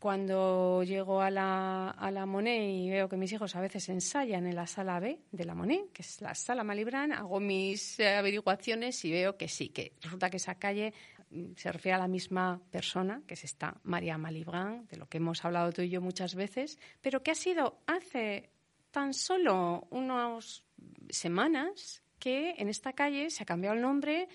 Cuando 0.04 0.82
llego 0.82 1.22
a 1.22 1.30
la, 1.30 1.88
a 1.88 2.10
la 2.10 2.26
Monet 2.26 2.68
y 2.68 2.90
veo 2.90 3.08
que 3.08 3.16
mis 3.16 3.32
hijos 3.32 3.56
a 3.56 3.62
veces 3.62 3.88
ensayan 3.88 4.46
en 4.46 4.54
la 4.54 4.66
sala 4.66 5.00
B 5.00 5.18
de 5.32 5.44
la 5.46 5.54
Monet, 5.54 5.92
que 5.94 6.02
es 6.02 6.20
la 6.20 6.34
sala 6.34 6.62
Malibran, 6.62 7.10
hago 7.10 7.40
mis 7.40 7.98
eh, 8.00 8.14
averiguaciones 8.14 9.02
y 9.06 9.12
veo 9.12 9.38
que 9.38 9.48
sí, 9.48 9.70
que 9.70 9.94
resulta 10.02 10.28
que 10.28 10.36
esa 10.36 10.56
calle 10.56 10.92
mm, 11.30 11.52
se 11.56 11.72
refiere 11.72 11.94
a 11.94 12.00
la 12.00 12.06
misma 12.06 12.60
persona, 12.70 13.22
que 13.26 13.32
es 13.32 13.44
esta 13.44 13.80
María 13.84 14.18
Malibran, 14.18 14.86
de 14.88 14.98
lo 14.98 15.08
que 15.08 15.16
hemos 15.16 15.42
hablado 15.42 15.72
tú 15.72 15.80
y 15.80 15.88
yo 15.88 16.02
muchas 16.02 16.34
veces, 16.34 16.78
pero 17.00 17.22
que 17.22 17.30
ha 17.30 17.34
sido 17.34 17.78
hace 17.86 18.50
tan 18.90 19.14
solo 19.14 19.88
unas 19.88 20.64
semanas 21.08 22.02
que 22.18 22.56
en 22.58 22.68
esta 22.68 22.92
calle 22.92 23.30
se 23.30 23.44
ha 23.44 23.46
cambiado 23.46 23.74
el 23.74 23.80
nombre 23.80 24.28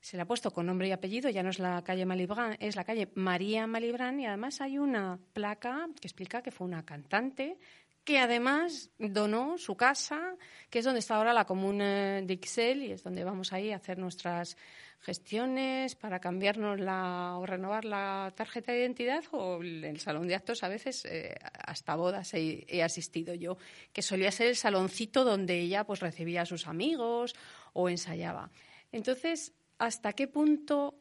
se 0.00 0.16
le 0.16 0.22
ha 0.22 0.26
puesto 0.26 0.50
con 0.50 0.66
nombre 0.66 0.88
y 0.88 0.92
apellido, 0.92 1.30
ya 1.30 1.42
no 1.42 1.50
es 1.50 1.58
la 1.58 1.82
calle 1.82 2.06
Malibran, 2.06 2.56
es 2.60 2.76
la 2.76 2.84
calle 2.84 3.10
María 3.14 3.66
Malibran 3.66 4.20
y 4.20 4.26
además 4.26 4.60
hay 4.60 4.78
una 4.78 5.18
placa 5.32 5.88
que 6.00 6.06
explica 6.06 6.42
que 6.42 6.50
fue 6.50 6.66
una 6.66 6.84
cantante 6.84 7.58
que 8.06 8.20
además 8.20 8.90
donó 9.00 9.58
su 9.58 9.76
casa, 9.76 10.36
que 10.70 10.78
es 10.78 10.84
donde 10.84 11.00
está 11.00 11.16
ahora 11.16 11.34
la 11.34 11.44
comuna 11.44 12.22
de 12.22 12.34
Ixelles 12.34 12.88
y 12.88 12.92
es 12.92 13.02
donde 13.02 13.24
vamos 13.24 13.52
ahí 13.52 13.72
a 13.72 13.76
hacer 13.76 13.98
nuestras 13.98 14.56
gestiones 15.00 15.96
para 15.96 16.20
cambiarnos 16.20 16.78
la 16.78 17.36
o 17.36 17.44
renovar 17.44 17.84
la 17.84 18.32
tarjeta 18.36 18.70
de 18.70 18.78
identidad 18.78 19.24
o 19.32 19.60
el 19.60 19.98
salón 19.98 20.28
de 20.28 20.36
actos 20.36 20.62
a 20.62 20.68
veces 20.68 21.04
eh, 21.04 21.34
hasta 21.52 21.96
bodas 21.96 22.32
he, 22.34 22.64
he, 22.68 22.82
asistido 22.82 23.34
yo 23.34 23.58
que 23.92 24.02
solía 24.02 24.30
ser 24.30 24.46
el 24.48 24.56
saloncito 24.56 25.24
donde 25.24 25.58
ella 25.58 25.84
pues 25.84 25.98
recibía 25.98 26.42
a 26.42 26.46
sus 26.46 26.68
amigos 26.68 27.34
o 27.72 27.88
ensayaba. 27.88 28.50
Entonces 28.92 29.52
hasta 29.78 30.12
qué 30.12 30.28
punto 30.28 30.94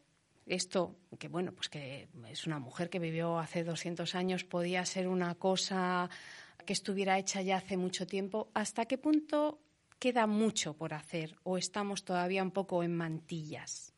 esto, 0.45 0.95
que 1.17 1.27
bueno, 1.27 1.53
pues 1.53 1.69
que 1.69 2.07
es 2.27 2.45
una 2.45 2.59
mujer 2.59 2.89
que 2.89 2.99
vivió 2.99 3.39
hace 3.39 3.63
200 3.63 4.15
años, 4.15 4.43
podía 4.43 4.85
ser 4.85 5.07
una 5.07 5.35
cosa 5.35 6.09
que 6.65 6.73
estuviera 6.73 7.17
hecha 7.17 7.41
ya 7.41 7.57
hace 7.57 7.77
mucho 7.77 8.05
tiempo, 8.07 8.49
¿hasta 8.53 8.85
qué 8.85 8.97
punto 8.97 9.59
queda 9.99 10.27
mucho 10.27 10.75
por 10.75 10.93
hacer 10.93 11.35
o 11.43 11.57
estamos 11.57 12.03
todavía 12.03 12.43
un 12.43 12.51
poco 12.51 12.83
en 12.83 12.95
mantillas? 12.95 13.93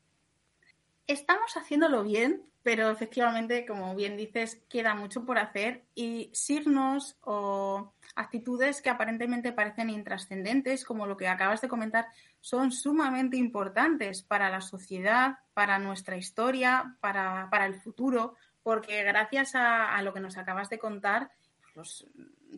Estamos 1.08 1.56
haciéndolo 1.56 2.04
bien, 2.04 2.44
pero 2.68 2.92
efectivamente, 2.92 3.66
como 3.66 3.96
bien 3.96 4.18
dices, 4.18 4.62
queda 4.68 4.94
mucho 4.94 5.24
por 5.24 5.38
hacer 5.38 5.86
y 5.96 6.30
signos 6.34 7.16
o 7.22 7.94
actitudes 8.14 8.82
que 8.82 8.90
aparentemente 8.90 9.54
parecen 9.54 9.90
intrascendentes, 9.90 10.84
como 10.84 11.08
lo 11.08 11.16
que 11.16 11.30
acabas 11.30 11.62
de 11.62 11.70
comentar, 11.70 12.08
son 12.42 12.74
sumamente 12.74 13.38
importantes 13.38 14.22
para 14.22 14.50
la 14.50 14.60
sociedad, 14.60 15.38
para 15.54 15.80
nuestra 15.80 16.18
historia, 16.18 16.98
para, 17.00 17.48
para 17.50 17.68
el 17.68 17.76
futuro, 17.76 18.36
porque 18.64 19.02
gracias 19.02 19.56
a, 19.56 20.02
lo 20.02 20.14
que 20.14 20.20
nos 20.20 20.38
acabas 20.38 20.70
de 20.70 20.78
contar, 20.78 21.32
los, 21.74 22.06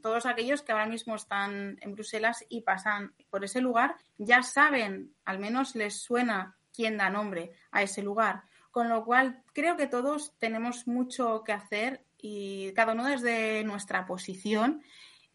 todos 0.02 0.26
aquellos 0.26 0.64
que 0.64 0.72
ahora 0.72 0.88
mismo 0.88 1.14
están 1.14 1.78
en 1.82 1.94
Bruselas 1.94 2.44
y 2.50 2.62
pasan 2.62 3.14
por 3.30 3.44
ese 3.44 3.62
lugar 3.62 3.96
ya 4.18 4.42
saben, 4.42 5.14
al 5.24 5.38
menos 5.38 5.76
les 5.76 6.02
suena 6.02 6.58
quién 6.74 6.98
da 6.98 7.12
nombre 7.12 7.52
a 7.70 7.84
ese 7.84 8.02
lugar 8.02 8.49
con 8.72 8.90
lo 8.90 9.04
cual, 9.06 9.44
creo 9.54 9.78
que 9.78 9.88
todos 9.88 10.34
tenemos 10.38 10.88
mucho 10.88 11.44
que 11.44 11.54
hacer 11.54 12.06
y 12.18 12.72
cada 12.74 12.94
uno 12.94 13.06
desde 13.06 13.64
nuestra 13.64 14.06
posición. 14.06 14.84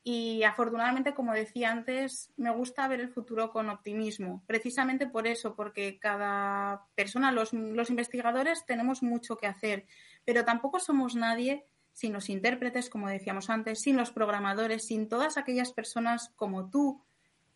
Y 0.07 0.43
afortunadamente, 0.43 1.15
como 1.15 1.33
decía 1.33 1.71
antes, 1.71 2.31
me 2.37 2.51
gusta 2.51 2.87
ver 2.89 3.01
el 3.01 3.09
futuro 3.09 3.51
con 3.51 3.71
optimismo. 3.71 4.45
Precisamente 4.47 5.07
por 5.07 5.27
eso, 5.27 5.57
porque 5.57 5.99
cada 5.99 6.87
persona, 6.95 7.33
los, 7.33 7.55
los 7.55 7.89
investigadores, 7.89 8.67
tenemos 8.67 9.03
mucho 9.03 9.37
que 9.39 9.47
hacer, 9.47 9.87
pero 10.25 10.45
tampoco 10.45 10.79
somos 10.79 11.15
nadie 11.15 11.65
sin 11.95 12.13
los 12.13 12.29
intérpretes, 12.29 12.91
como 12.91 13.09
decíamos 13.09 13.49
antes, 13.49 13.81
sin 13.81 13.97
los 13.97 14.11
programadores, 14.11 14.87
sin 14.87 15.09
todas 15.09 15.39
aquellas 15.39 15.73
personas 15.73 16.33
como 16.37 16.69
tú, 16.69 17.03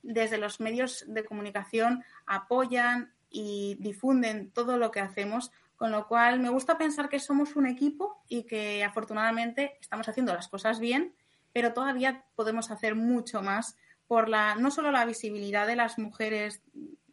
desde 0.02 0.38
los 0.38 0.60
medios 0.60 1.04
de 1.06 1.24
comunicación, 1.24 2.04
apoyan 2.24 3.12
y 3.28 3.76
difunden 3.80 4.50
todo 4.52 4.78
lo 4.78 4.90
que 4.90 5.00
hacemos, 5.00 5.50
con 5.78 5.92
lo 5.92 6.08
cual, 6.08 6.40
me 6.40 6.48
gusta 6.48 6.76
pensar 6.76 7.08
que 7.08 7.20
somos 7.20 7.54
un 7.54 7.64
equipo 7.64 8.24
y 8.28 8.42
que 8.42 8.82
afortunadamente 8.82 9.78
estamos 9.80 10.08
haciendo 10.08 10.34
las 10.34 10.48
cosas 10.48 10.80
bien, 10.80 11.14
pero 11.52 11.72
todavía 11.72 12.24
podemos 12.34 12.72
hacer 12.72 12.96
mucho 12.96 13.42
más 13.42 13.76
por 14.08 14.28
la, 14.28 14.56
no 14.56 14.72
solo 14.72 14.90
la 14.90 15.04
visibilidad 15.04 15.68
de 15.68 15.76
las 15.76 15.96
mujeres 15.96 16.62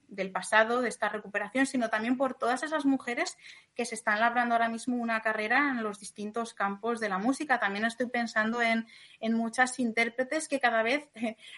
del 0.08 0.32
pasado, 0.32 0.82
de 0.82 0.90
esta 0.90 1.10
recuperación, 1.10 1.66
sino 1.66 1.90
también 1.90 2.18
por 2.18 2.36
todas 2.36 2.64
esas 2.64 2.86
mujeres 2.86 3.38
que 3.76 3.86
se 3.86 3.96
están 3.96 4.20
labrando 4.20 4.56
ahora 4.56 4.70
mismo 4.70 4.98
una 4.98 5.22
carrera 5.22 5.72
en 5.72 5.84
los 5.84 6.00
distintos 6.00 6.54
campos 6.54 7.00
de 7.00 7.10
la 7.10 7.18
música. 7.18 7.60
También 7.60 7.86
estoy 7.86 8.08
pensando 8.08 8.62
en, 8.62 8.88
en 9.20 9.34
muchas 9.34 9.80
intérpretes 9.80 10.48
que 10.48 10.60
cada 10.60 10.84
vez 10.84 11.10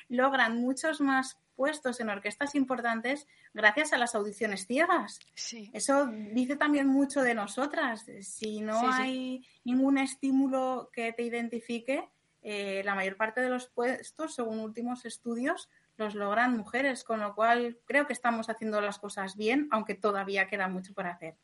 logran 0.10 0.60
muchos 0.60 1.02
más 1.02 1.38
puestos 1.58 2.00
en 2.00 2.10
orquestas 2.10 2.56
importantes 2.56 3.28
gracias 3.54 3.91
a 3.91 3.98
las 3.98 4.16
audiciones 4.16 4.68
ciegas. 4.68 5.20
Sí. 5.34 5.72
Eso 5.74 6.06
dice 6.06 6.56
también 6.56 6.88
mucho 6.88 7.22
de 7.22 7.34
nosotras. 7.34 8.06
Si 8.22 8.62
no 8.62 8.80
sí, 8.80 8.86
hay 8.91 9.14
sí. 9.14 9.48
ningún 9.66 9.98
estímulo 9.98 10.89
que 10.93 11.12
te 11.14 11.24
identifique, 11.24 12.08
eh, 12.43 12.84
la 12.86 12.95
mayor 12.95 13.18
parte 13.18 13.41
de 13.41 13.50
los 13.50 13.68
puestos, 13.68 14.36
según 14.36 14.60
últimos 14.60 15.04
estudios, 15.06 15.68
los 15.98 16.16
logran 16.16 16.56
mujeres, 16.56 17.04
con 17.04 17.20
lo 17.20 17.36
cual 17.36 17.80
creo 17.86 18.08
que 18.08 18.14
estamos 18.14 18.50
haciendo 18.50 18.80
las 18.82 19.00
cosas 19.00 19.36
bien, 19.36 19.68
aunque 19.72 19.95
todavía 19.95 20.48
queda 20.48 20.68
mucho 20.68 20.93
por 20.93 21.08
hacer. 21.08 21.36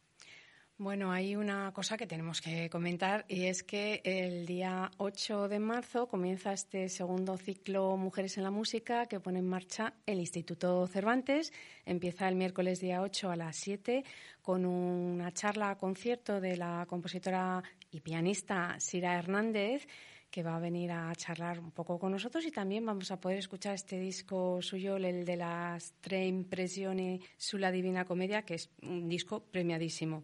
Bueno, 0.78 1.12
hay 1.12 1.36
una 1.36 1.72
cosa 1.72 1.98
que 1.98 2.08
tenemos 2.08 2.42
que 2.42 2.68
comentar 2.70 3.26
y 3.28 3.46
es 3.46 3.62
que 3.62 4.02
el 4.04 4.48
día 4.48 4.90
8 4.98 5.48
de 5.48 5.60
marzo 5.60 6.08
comienza 6.08 6.52
este 6.52 6.90
segundo 6.90 7.38
ciclo 7.38 7.96
Mujeres 7.96 8.38
en 8.38 8.44
la 8.44 8.50
Música 8.50 9.06
que 9.06 9.20
pone 9.20 9.40
en 9.40 9.48
marcha 9.48 9.94
el 10.08 10.20
Instituto 10.20 10.88
Cervantes. 10.88 11.54
Empieza 11.86 12.28
el 12.28 12.36
miércoles 12.36 12.80
día 12.80 13.02
8 13.02 13.30
a 13.30 13.36
las 13.36 13.56
7 13.58 14.04
con 14.42 14.66
una 14.66 15.32
charla 15.32 15.78
concierto 15.78 16.42
de 16.42 16.58
la 16.58 16.88
compositora 16.88 17.64
y 17.92 18.02
pianista 18.02 18.80
Sira 18.80 19.16
Hernández 19.16 19.88
que 20.34 20.42
va 20.42 20.56
a 20.56 20.60
venir 20.60 20.92
a 20.92 21.14
charlar 21.16 21.60
un 21.60 21.70
poco 21.70 22.00
con 22.00 22.12
nosotros 22.12 22.44
y 22.44 22.50
también 22.50 22.84
vamos 22.84 23.12
a 23.12 23.22
poder 23.22 23.38
escuchar 23.38 23.76
este 23.76 24.00
disco 24.00 24.64
suyo, 24.64 24.96
el 24.98 25.26
de 25.26 25.38
las 25.38 25.94
tres 26.02 26.28
impresiones 26.28 27.22
su 27.38 27.60
la 27.60 27.72
Divina 27.72 28.04
Comedia, 28.04 28.42
que 28.42 28.56
es 28.56 28.72
un 28.82 29.08
disco 29.08 29.44
premiadísimo. 29.44 30.24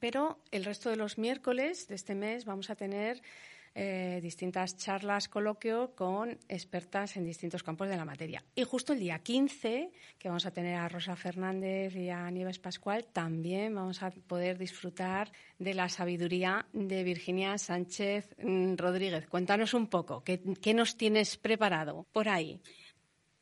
Pero 0.00 0.38
el 0.52 0.64
resto 0.64 0.88
de 0.88 0.96
los 0.96 1.18
miércoles 1.18 1.86
de 1.86 1.96
este 1.96 2.14
mes 2.14 2.46
vamos 2.46 2.70
a 2.70 2.76
tener 2.76 3.20
eh, 3.78 4.20
distintas 4.22 4.78
charlas, 4.78 5.28
coloquio 5.28 5.94
con 5.94 6.38
expertas 6.48 7.18
en 7.18 7.26
distintos 7.26 7.62
campos 7.62 7.90
de 7.90 7.96
la 7.98 8.06
materia. 8.06 8.42
Y 8.54 8.64
justo 8.64 8.94
el 8.94 9.00
día 9.00 9.18
15, 9.18 9.92
que 10.18 10.28
vamos 10.28 10.46
a 10.46 10.50
tener 10.50 10.76
a 10.76 10.88
Rosa 10.88 11.14
Fernández 11.14 11.94
y 11.94 12.08
a 12.08 12.30
Nieves 12.30 12.58
Pascual, 12.58 13.04
también 13.12 13.74
vamos 13.74 14.02
a 14.02 14.10
poder 14.10 14.56
disfrutar 14.56 15.30
de 15.58 15.74
la 15.74 15.90
sabiduría 15.90 16.64
de 16.72 17.04
Virginia 17.04 17.58
Sánchez 17.58 18.34
mm, 18.42 18.76
Rodríguez. 18.76 19.26
Cuéntanos 19.28 19.74
un 19.74 19.88
poco, 19.88 20.24
¿qué, 20.24 20.40
qué 20.62 20.72
nos 20.72 20.96
tienes 20.96 21.36
preparado 21.36 22.06
por 22.12 22.30
ahí? 22.30 22.62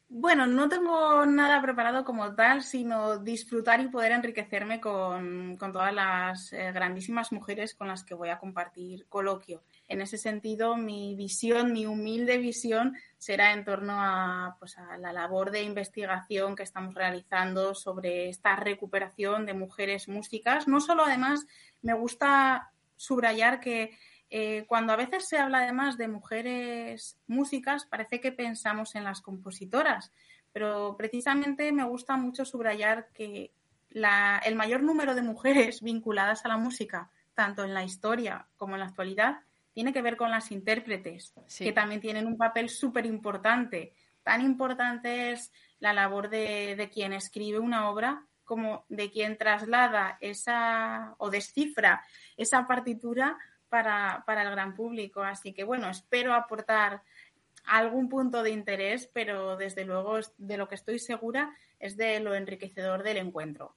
Bueno, 0.09 0.47
no 0.47 0.68
tengo 0.68 1.26
nada 1.26 1.61
preparado 1.62 2.05
como 2.05 2.35
tal, 2.35 2.62
sino 2.62 3.18
disfrutar 3.18 3.80
y 3.80 3.89
poder 3.89 4.12
enriquecerme 4.12 4.80
con, 4.80 5.57
con 5.57 5.72
todas 5.72 5.93
las 5.93 6.53
eh, 6.53 6.70
grandísimas 6.72 7.32
mujeres 7.32 7.74
con 7.74 7.89
las 7.89 8.05
que 8.05 8.14
voy 8.14 8.28
a 8.28 8.39
compartir 8.39 9.07
coloquio. 9.09 9.62
En 9.89 10.01
ese 10.01 10.16
sentido, 10.16 10.76
mi 10.76 11.14
visión, 11.14 11.72
mi 11.72 11.87
humilde 11.87 12.39
visión, 12.39 12.97
será 13.18 13.53
en 13.53 13.64
torno 13.64 13.95
a, 13.97 14.57
pues, 14.59 14.78
a 14.78 14.97
la 14.97 15.12
labor 15.12 15.51
de 15.51 15.62
investigación 15.62 16.57
que 16.57 16.62
estamos 16.62 16.95
realizando 16.95 17.74
sobre 17.74 18.28
esta 18.28 18.57
recuperación 18.57 19.47
de 19.47 19.55
mujeres 19.55 20.09
músicas. 20.09 20.66
No 20.68 20.80
solo, 20.80 21.05
además, 21.05 21.47
me 21.82 21.93
gusta 21.95 22.72
subrayar 22.97 23.61
que 23.61 23.97
eh, 24.30 24.64
cuando 24.66 24.93
a 24.93 24.97
veces 24.97 25.28
se 25.28 25.39
habla 25.39 25.59
además 25.59 25.97
de 25.99 26.09
mujeres 26.09 27.18
músicas, 27.26 27.85
parece 27.85 28.20
que 28.20 28.32
pensamos 28.32 28.95
en 28.95 29.05
las 29.05 29.20
compositoras, 29.20 30.12
pero 30.53 30.97
precisamente 30.97 31.70
me 31.72 31.85
gusta 31.85 32.16
mucho 32.16 32.45
subrayar 32.45 33.09
que 33.12 33.53
el 33.91 34.57
mayor 34.57 34.82
número 34.82 35.14
de 35.14 35.22
mujeres 35.22 35.82
vinculadas 35.82 36.45
a 36.45 36.49
la 36.49 36.57
música, 36.57 37.11
tanto 37.35 37.64
en 37.64 37.74
la 37.74 37.85
historia 37.85 38.49
como 38.57 38.74
en 38.74 38.80
la 38.80 38.87
actualidad, 38.87 39.41
tiene 39.75 39.93
que 39.93 40.03
ver 40.03 40.16
con 40.16 40.31
las 40.31 40.51
intérpretes, 40.53 41.35
que 41.59 41.72
también 41.72 42.01
tienen 42.01 42.27
un 42.27 42.39
papel 42.39 42.68
súper 42.68 43.05
importante. 43.05 43.93
Tan 44.22 44.41
importante 44.41 45.33
es 45.33 45.53
la 45.81 45.93
labor 45.93 46.31
de, 46.31 46.77
de 46.77 46.89
quien 46.89 47.12
escribe 47.12 47.59
una 47.59 47.91
obra 47.91 48.25
como 48.45 48.85
de 48.89 49.11
quien 49.11 49.37
traslada 49.37 50.16
esa 50.20 51.14
o 51.18 51.29
descifra 51.29 52.05
esa 52.37 52.66
partitura 52.66 53.37
para, 53.68 54.22
para, 54.27 54.43
el 54.43 54.51
gran 54.51 54.75
público. 54.75 55.22
Así 55.22 55.53
que 55.53 55.64
bueno, 55.64 55.89
espero 55.91 56.35
aportar 56.35 57.03
algún 57.64 58.09
punto 58.09 58.43
de 58.43 58.51
interés, 58.51 59.11
pero 59.12 59.57
desde 59.57 59.85
luego 59.85 60.18
de 60.39 60.57
lo 60.57 60.68
que 60.68 60.75
estoy 60.77 60.99
segura 60.99 61.55
es 61.81 61.97
de 61.97 62.20
lo 62.20 62.35
enriquecedor 62.35 63.03
del 63.03 63.16
encuentro. 63.16 63.75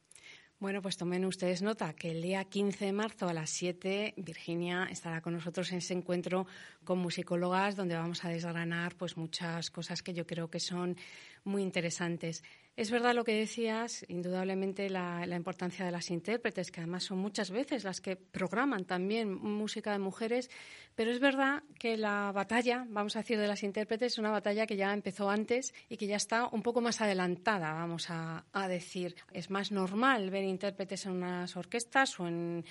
Bueno, 0.59 0.81
pues 0.81 0.97
tomen 0.97 1.23
ustedes 1.23 1.61
nota 1.61 1.93
que 1.93 2.09
el 2.09 2.23
día 2.23 2.43
15 2.43 2.85
de 2.85 2.91
marzo 2.91 3.29
a 3.29 3.33
las 3.33 3.51
7 3.51 4.15
Virginia 4.17 4.87
estará 4.89 5.21
con 5.21 5.33
nosotros 5.33 5.71
en 5.71 5.77
ese 5.77 5.93
encuentro 5.93 6.47
con 6.83 6.97
musicólogas 6.97 7.75
donde 7.75 7.93
vamos 7.93 8.25
a 8.25 8.29
desgranar 8.29 8.95
pues 8.95 9.17
muchas 9.17 9.69
cosas 9.69 10.01
que 10.01 10.15
yo 10.15 10.25
creo 10.25 10.49
que 10.49 10.59
son 10.59 10.97
muy 11.43 11.61
interesantes. 11.61 12.43
Es 12.77 12.91
verdad 12.91 13.15
lo 13.15 13.23
que 13.23 13.33
decías, 13.33 14.05
indudablemente 14.07 14.87
la, 14.87 15.25
importancia 15.35 15.83
de 15.83 15.91
las 15.91 16.11
intérpretes, 16.11 16.69
que 16.69 16.79
además 16.79 17.05
son 17.05 17.17
muchas 17.17 17.49
veces 17.49 17.83
las 17.83 18.01
que 18.01 18.15
programan 18.15 18.85
también 18.85 19.33
música 19.33 19.91
de 19.93 19.97
mujeres, 19.97 20.51
pero 20.93 21.09
es 21.09 21.19
verdad 21.19 21.63
que 21.79 21.97
la 21.97 22.31
batalla, 22.31 22.85
vamos 22.87 23.15
a 23.15 23.19
decir, 23.19 23.39
de 23.39 23.47
las 23.47 23.63
intérpretes 23.63 24.13
es 24.13 24.19
una 24.19 24.29
batalla 24.29 24.67
que 24.67 24.75
ya 24.77 24.93
empezó 24.93 25.27
antes 25.27 25.73
y 25.89 25.97
que 25.97 26.05
ya 26.05 26.17
está 26.17 26.49
un 26.51 26.61
poco 26.61 26.79
más 26.79 27.01
adelantada, 27.01 27.73
vamos 27.73 28.11
a, 28.11 28.45
a 28.53 28.67
decir. 28.67 29.15
Es 29.33 29.49
más 29.49 29.71
normal 29.71 30.29
ver 30.29 30.43
intérpretes 30.43 31.07
en 31.07 31.13
unas 31.13 31.57
orquestas 31.57 32.19
o 32.19 32.27
en 32.27 32.63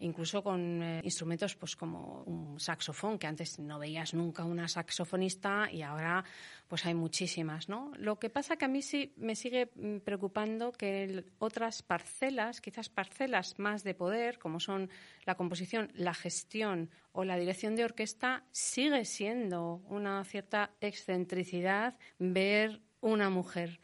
incluso 0.00 0.42
con 0.42 0.82
eh, 0.82 1.00
instrumentos 1.04 1.54
pues 1.56 1.76
como 1.76 2.22
un 2.24 2.58
saxofón, 2.60 3.18
que 3.18 3.26
antes 3.26 3.58
no 3.58 3.78
veías 3.78 4.14
nunca 4.14 4.44
una 4.44 4.68
saxofonista 4.68 5.68
y 5.70 5.82
ahora 5.82 6.24
pues 6.68 6.86
hay 6.86 6.94
muchísimas, 6.94 7.68
¿no? 7.68 7.92
Lo 7.96 8.18
que 8.18 8.30
pasa 8.30 8.56
que 8.56 8.64
a 8.64 8.68
mí 8.68 8.82
sí 8.82 9.12
me 9.16 9.36
sigue 9.36 9.70
mm, 9.74 9.98
preocupando 9.98 10.72
que 10.72 11.24
otras 11.38 11.82
parcelas, 11.82 12.60
quizás 12.60 12.88
parcelas 12.88 13.58
más 13.58 13.84
de 13.84 13.94
poder, 13.94 14.38
como 14.38 14.60
son 14.60 14.90
la 15.24 15.36
composición, 15.36 15.90
la 15.94 16.14
gestión 16.14 16.90
o 17.12 17.24
la 17.24 17.36
dirección 17.36 17.76
de 17.76 17.84
orquesta, 17.84 18.44
sigue 18.50 19.04
siendo 19.04 19.82
una 19.88 20.24
cierta 20.24 20.70
excentricidad 20.80 21.96
ver 22.18 22.80
una 23.00 23.30
mujer. 23.30 23.80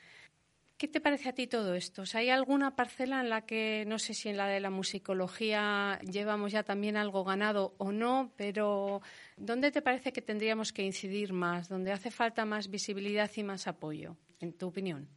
¿Qué 0.81 0.89
te 0.89 1.03
parece 1.03 1.29
a 1.29 1.35
ti 1.35 1.47
todo 1.47 1.75
esto? 1.75 2.05
¿Hay 2.15 2.31
alguna 2.31 2.75
parcela 2.75 3.21
en 3.21 3.29
la 3.29 3.43
que, 3.43 3.85
no 3.87 3.99
sé 3.99 4.15
si 4.15 4.31
en 4.31 4.39
la 4.39 4.47
de 4.47 4.61
la 4.61 4.71
musicología 4.71 5.99
llevamos 6.11 6.53
ya 6.53 6.63
también 6.63 6.97
algo 6.97 7.23
ganado 7.23 7.75
o 7.77 7.93
no, 7.93 8.33
pero 8.39 9.03
¿dónde 9.37 9.73
te 9.73 9.83
parece 9.83 10.11
que 10.15 10.23
tendríamos 10.23 10.73
que 10.73 10.83
incidir 10.83 11.35
más? 11.35 11.69
¿Dónde 11.69 11.93
hace 11.93 12.11
falta 12.11 12.47
más 12.47 12.71
visibilidad 12.71 13.31
y 13.37 13.43
más 13.43 13.67
apoyo, 13.67 14.17
en 14.39 14.55
tu 14.55 14.69
opinión? 14.69 15.11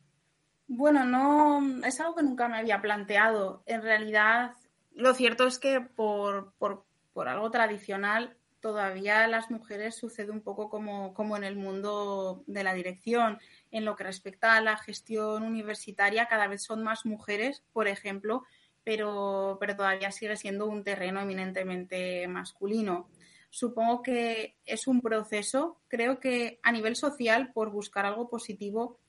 Bueno, 0.67 1.05
no, 1.05 1.81
es 1.85 1.97
algo 2.01 2.15
que 2.15 2.23
nunca 2.23 2.49
me 2.49 2.57
había 2.57 2.81
planteado. 2.81 3.63
En 3.65 3.83
realidad, 3.83 4.55
lo 4.91 5.13
cierto 5.13 5.47
es 5.47 5.59
que 5.59 5.79
por, 5.79 6.51
por, 6.57 6.83
por 7.13 7.29
algo 7.29 7.49
tradicional 7.51 8.35
todavía 8.59 9.27
las 9.27 9.49
mujeres 9.49 9.95
sucede 9.95 10.31
un 10.31 10.41
poco 10.41 10.69
como, 10.69 11.13
como 11.13 11.37
en 11.37 11.45
el 11.45 11.55
mundo 11.55 12.43
de 12.47 12.63
la 12.63 12.73
dirección 12.73 13.39
en 13.73 13.85
lo 13.85 13.95
que 13.95 14.03
respecta 14.03 14.55
a 14.55 14.61
la 14.61 14.77
gestión 14.77 15.43
universitaria, 15.43 16.27
cada 16.27 16.47
vez 16.47 16.63
son 16.63 16.83
más 16.83 17.05
mujeres, 17.07 17.63
por 17.73 17.87
ejemplo, 17.87 18.43
pero, 18.83 19.57
pero 19.59 19.75
todavía 19.75 20.11
sigue 20.11 20.37
siendo 20.37 20.67
un 20.67 20.83
terreno 20.83 21.19
eminentemente 21.19 22.27
masculino. 22.27 23.09
Supongo 23.49 24.03
que 24.03 24.57
es 24.65 24.85
un 24.85 25.01
proceso, 25.01 25.81
creo 25.87 26.19
que 26.19 26.59
a 26.61 26.71
nivel 26.71 26.95
social, 26.95 27.51
por 27.51 27.71
buscar 27.71 28.05
algo 28.05 28.29
positivo, 28.29 28.99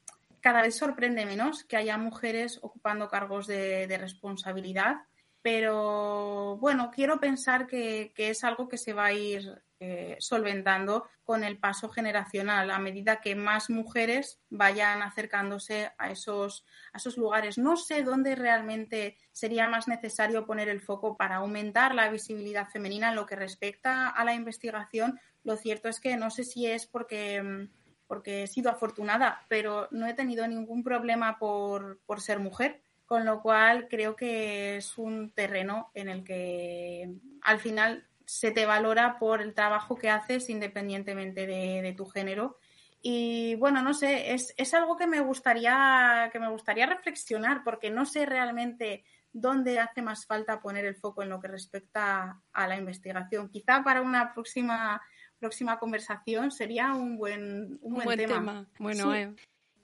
cada 0.41 0.63
vez 0.63 0.77
sorprende 0.77 1.27
menos 1.27 1.65
que 1.65 1.77
haya 1.77 1.99
mujeres 1.99 2.59
ocupando 2.63 3.09
cargos 3.09 3.47
de, 3.47 3.87
responsabilidad, 4.01 4.97
pero 5.43 6.57
bueno, 6.57 6.91
quiero 6.91 7.21
pensar 7.21 7.67
que, 7.67 8.13
que, 8.15 8.31
es 8.31 8.45
algo 8.45 8.67
que 8.67 8.79
se 8.79 8.95
va 8.95 9.07
a 9.07 9.13
ir 9.13 9.63
eh, 9.87 10.17
solventando 10.19 11.07
con 11.25 11.45
el 11.45 11.59
paso 11.59 11.91
generacional 11.91 12.71
a 12.71 12.79
medida 12.79 13.21
que 13.21 13.35
más 13.35 13.69
mujeres 13.69 14.41
vayan 14.49 15.03
acercándose 15.03 15.93
a 15.99 16.11
esos, 16.11 16.65
a 16.93 16.99
esos 16.99 17.19
lugares. 17.19 17.59
No 17.59 17.77
sé 17.77 18.03
dónde 18.03 18.35
realmente 18.35 19.19
sería 19.31 19.69
más 19.69 19.89
necesario 19.89 20.47
poner 20.47 20.71
el 20.71 20.81
foco 20.81 21.17
para 21.17 21.37
aumentar 21.37 21.95
la 21.95 22.09
visibilidad 22.09 22.69
femenina 22.69 23.11
en 23.11 23.17
lo 23.17 23.27
que 23.27 23.37
respecta 23.37 24.09
a 24.09 24.25
la 24.25 24.35
investigación. 24.35 25.21
Lo 25.43 25.57
cierto 25.57 25.89
es 25.89 26.01
que 26.01 26.17
no 26.17 26.31
sé 26.31 26.45
si 26.45 26.67
es 26.67 26.87
porque 26.87 27.69
porque 28.07 28.43
he 28.43 28.47
sido 28.47 28.71
afortunada, 28.71 29.45
pero 29.49 29.89
no 29.91 30.07
he 30.07 30.15
tenido 30.15 30.47
ningún 30.47 30.83
problema 30.83 31.39
por, 31.39 32.01
por 32.07 32.21
ser 32.21 32.39
mujer 32.39 32.83
con 33.07 33.25
lo 33.25 33.43
cual 33.43 33.89
creo 33.89 34.17
que 34.17 34.77
es 34.77 34.97
un 34.99 35.31
terreno 35.31 35.91
en 35.95 36.09
el 36.09 36.25
que 36.25 37.15
al 37.43 37.61
final 37.61 38.07
se 38.27 38.51
te 38.51 38.67
valora 38.67 39.19
por 39.19 39.41
el 39.41 39.55
trabajo 39.55 39.97
que 39.97 40.11
haces 40.11 40.51
independientemente 40.51 41.47
de, 41.47 41.95
tu 41.97 42.07
género. 42.07 42.59
Y 43.03 43.55
bueno, 43.57 43.83
no 43.83 43.93
sé, 43.93 44.33
es, 44.33 44.55
es, 44.57 44.73
algo 44.73 44.97
que 44.97 45.07
me 45.07 45.21
gustaría, 45.21 46.31
que 46.33 46.41
me 46.41 46.51
gustaría 46.51 46.87
reflexionar, 46.87 47.63
porque 47.63 47.91
no 47.91 48.07
sé 48.07 48.25
realmente 48.25 49.05
dónde 49.33 49.79
hace 49.79 50.01
más 50.01 50.27
falta 50.27 50.61
poner 50.61 50.87
el 50.87 50.97
foco 50.97 51.23
en 51.23 51.29
lo 51.29 51.41
que 51.41 51.49
respecta 51.49 52.41
a 52.53 52.67
la 52.67 52.77
investigación. 52.77 53.51
Quizá 53.51 53.83
para 53.83 54.01
una 54.01 54.33
próxima 54.33 55.03
próxima 55.45 55.79
conversación 55.79 56.51
sería 56.51 56.95
un 56.95 57.19
buen, 57.19 57.79
un 57.83 57.95
buen, 57.95 58.19
tema. 58.19 58.67
Bueno, 58.79 59.15
eh, 59.15 59.35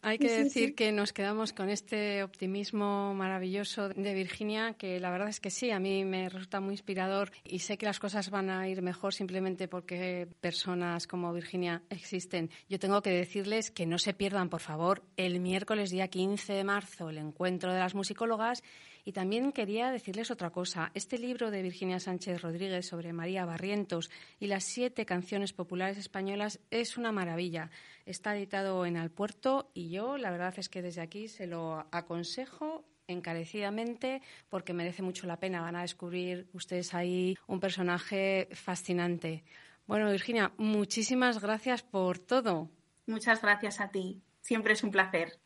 hay 0.02 0.18
que 0.18 0.30
decir 0.30 0.74
que 0.74 0.92
nos 0.92 1.12
quedamos 1.12 1.52
con 1.52 1.68
este 1.68 2.22
optimismo 2.22 3.14
maravilloso 3.14 3.88
de 3.88 4.14
Virginia, 4.14 4.74
que 4.74 4.98
la 4.98 5.10
verdad 5.10 5.28
es 5.28 5.40
que 5.40 5.50
sí, 5.50 5.70
a 5.70 5.78
mí 5.78 6.04
me 6.04 6.28
resulta 6.28 6.60
muy 6.60 6.74
inspirador 6.74 7.30
y 7.44 7.60
sé 7.60 7.76
que 7.76 7.86
las 7.86 7.98
cosas 7.98 8.30
van 8.30 8.50
a 8.50 8.68
ir 8.68 8.82
mejor 8.82 9.12
simplemente 9.12 9.68
porque 9.68 10.28
personas 10.40 11.06
como 11.06 11.32
Virginia 11.32 11.82
existen. 11.90 12.50
Yo 12.68 12.78
tengo 12.78 13.02
que 13.02 13.10
decirles 13.10 13.70
que 13.70 13.86
no 13.86 13.98
se 13.98 14.14
pierdan, 14.14 14.48
por 14.48 14.60
favor, 14.60 15.02
el 15.16 15.40
miércoles 15.40 15.90
día 15.90 16.08
15 16.08 16.52
de 16.52 16.64
marzo 16.64 17.10
el 17.10 17.18
encuentro 17.18 17.72
de 17.72 17.80
las 17.80 17.94
musicólogas 17.94 18.62
y 19.04 19.12
también 19.12 19.52
quería 19.52 19.90
decirles 19.90 20.30
otra 20.30 20.50
cosa. 20.50 20.90
Este 20.94 21.18
libro 21.18 21.50
de 21.50 21.62
Virginia 21.62 22.00
Sánchez 22.00 22.42
Rodríguez 22.42 22.86
sobre 22.86 23.12
María 23.12 23.44
Barrientos 23.44 24.10
y 24.38 24.46
las 24.46 24.64
siete 24.64 25.06
canciones 25.06 25.52
populares 25.52 25.98
españolas 25.98 26.60
es 26.70 26.96
una 26.96 27.12
maravilla. 27.12 27.70
Está 28.06 28.36
editado 28.36 28.86
en 28.86 28.96
Alpuerto 28.96 29.70
y 29.74 29.90
yo 29.90 30.16
la 30.16 30.30
verdad 30.30 30.54
es 30.56 30.68
que 30.68 30.82
desde 30.82 31.00
aquí 31.00 31.28
se 31.28 31.46
lo 31.46 31.86
aconsejo 31.92 32.84
encarecidamente 33.06 34.22
porque 34.48 34.72
merece 34.72 35.02
mucho 35.02 35.26
la 35.26 35.38
pena. 35.38 35.60
Van 35.60 35.76
a 35.76 35.82
descubrir 35.82 36.48
ustedes 36.52 36.94
ahí 36.94 37.36
un 37.46 37.60
personaje 37.60 38.48
fascinante. 38.52 39.44
Bueno, 39.86 40.10
Virginia, 40.10 40.52
muchísimas 40.56 41.40
gracias 41.40 41.82
por 41.82 42.18
todo. 42.18 42.70
Muchas 43.06 43.42
gracias 43.42 43.80
a 43.80 43.90
ti. 43.90 44.22
Siempre 44.40 44.74
es 44.74 44.84
un 44.84 44.90
placer. 44.90 45.40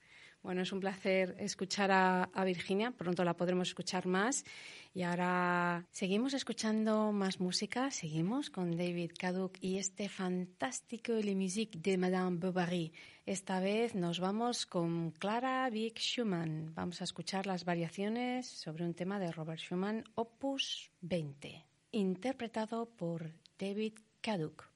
Bueno, 0.45 0.61
es 0.61 0.72
un 0.72 0.80
placer 0.80 1.36
escuchar 1.38 1.90
a, 1.90 2.45
Virginia, 2.45 2.90
pronto 2.90 3.24
la 3.24 3.32
podremos 3.32 3.68
escuchar 3.68 4.07
más. 4.07 4.45
Y 4.92 5.01
ahora 5.01 5.86
seguimos 5.90 6.34
escuchando 6.34 7.12
más 7.12 7.40
música, 7.40 7.90
seguimos 7.90 8.51
con 8.51 8.76
David 8.76 9.12
Kaduk 9.18 9.57
y 9.62 9.78
este 9.78 10.11
fantástico 10.11 11.14
Le 11.14 11.34
Musique 11.34 11.78
de 11.78 11.97
Madame 11.97 12.36
Bovary. 12.36 12.92
Esta 13.24 13.59
vez 13.59 13.95
nos 13.95 14.20
vamos 14.20 14.66
con 14.66 15.12
Clara 15.12 15.70
Vick 15.70 15.99
Schumann. 15.99 16.74
Vamos 16.74 17.01
a 17.01 17.05
escuchar 17.05 17.47
las 17.47 17.64
variaciones 17.64 18.47
sobre 18.47 18.84
un 18.84 18.92
tema 18.92 19.18
de 19.18 19.32
Robert 19.32 19.61
Schumann, 19.61 20.05
Opus 20.14 20.90
20, 21.01 21.64
interpretado 21.92 22.84
por 22.84 23.32
David 23.59 23.95
Kaduk. 24.20 24.68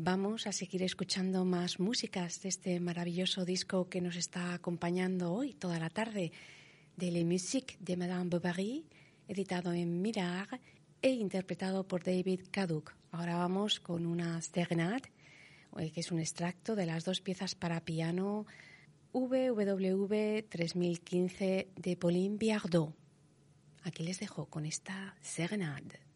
Vamos 0.00 0.46
a 0.46 0.52
seguir 0.52 0.84
escuchando 0.84 1.44
más 1.44 1.80
músicas 1.80 2.40
de 2.42 2.50
este 2.50 2.78
maravilloso 2.78 3.44
disco 3.44 3.88
que 3.88 4.00
nos 4.00 4.14
está 4.14 4.54
acompañando 4.54 5.32
hoy 5.32 5.54
toda 5.54 5.80
la 5.80 5.90
tarde, 5.90 6.30
de 6.96 7.10
La 7.10 7.24
Musique 7.24 7.76
de 7.80 7.96
Madame 7.96 8.30
Bovary, 8.30 8.86
editado 9.26 9.72
en 9.72 10.00
Mirar 10.00 10.60
e 11.02 11.10
interpretado 11.10 11.88
por 11.88 12.04
David 12.04 12.42
Kaduk. 12.52 12.94
Ahora 13.10 13.38
vamos 13.38 13.80
con 13.80 14.06
una 14.06 14.40
serenade, 14.40 15.10
eh, 15.76 15.90
que 15.90 15.98
es 15.98 16.12
un 16.12 16.20
extracto 16.20 16.76
de 16.76 16.86
las 16.86 17.04
dos 17.04 17.20
piezas 17.20 17.56
para 17.56 17.84
piano 17.84 18.46
VWV 19.12 20.44
3015 20.48 21.70
de 21.74 21.96
Pauline 21.96 22.36
Biardot. 22.36 22.94
Aquí 23.82 24.04
les 24.04 24.20
dejo 24.20 24.46
con 24.46 24.64
esta 24.64 25.16
serenade. 25.22 26.07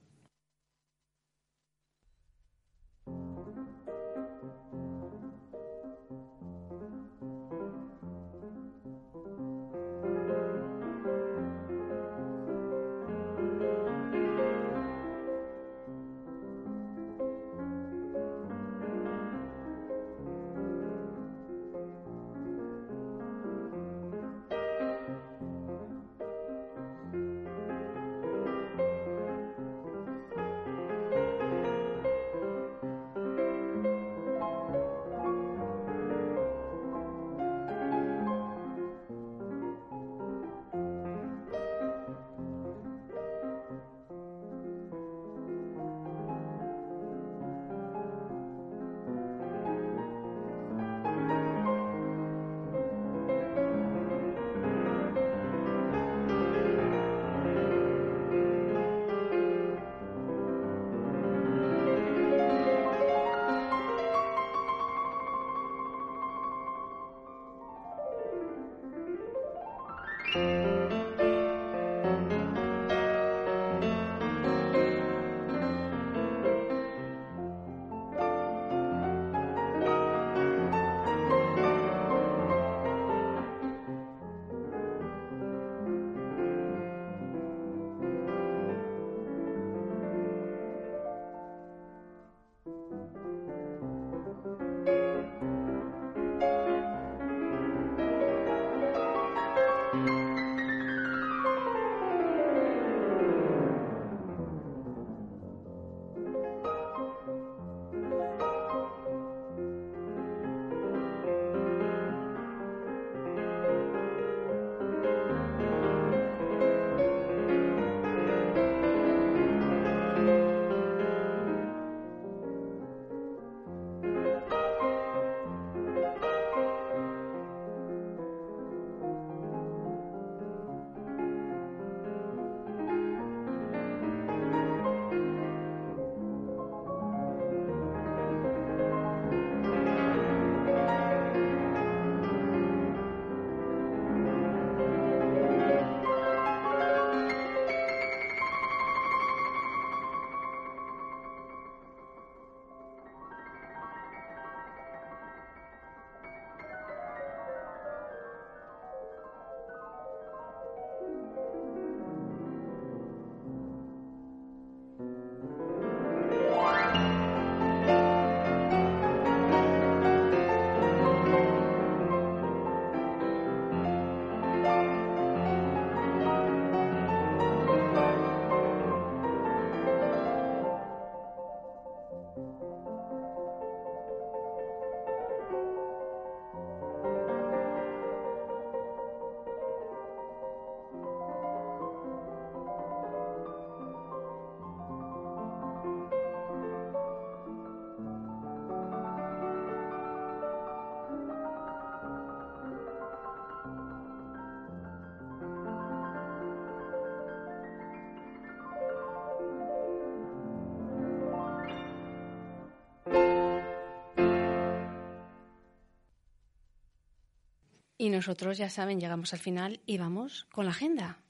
Y 218.03 218.11
nosotros, 218.11 218.59
ya 218.59 218.69
saben, 218.69 218.99
llegamos 218.99 219.33
al 219.33 219.39
final 219.39 219.79
y 219.87 219.97
vamos 219.97 220.49
con 220.51 220.65
la 220.65 220.73
agenda. 220.73 221.22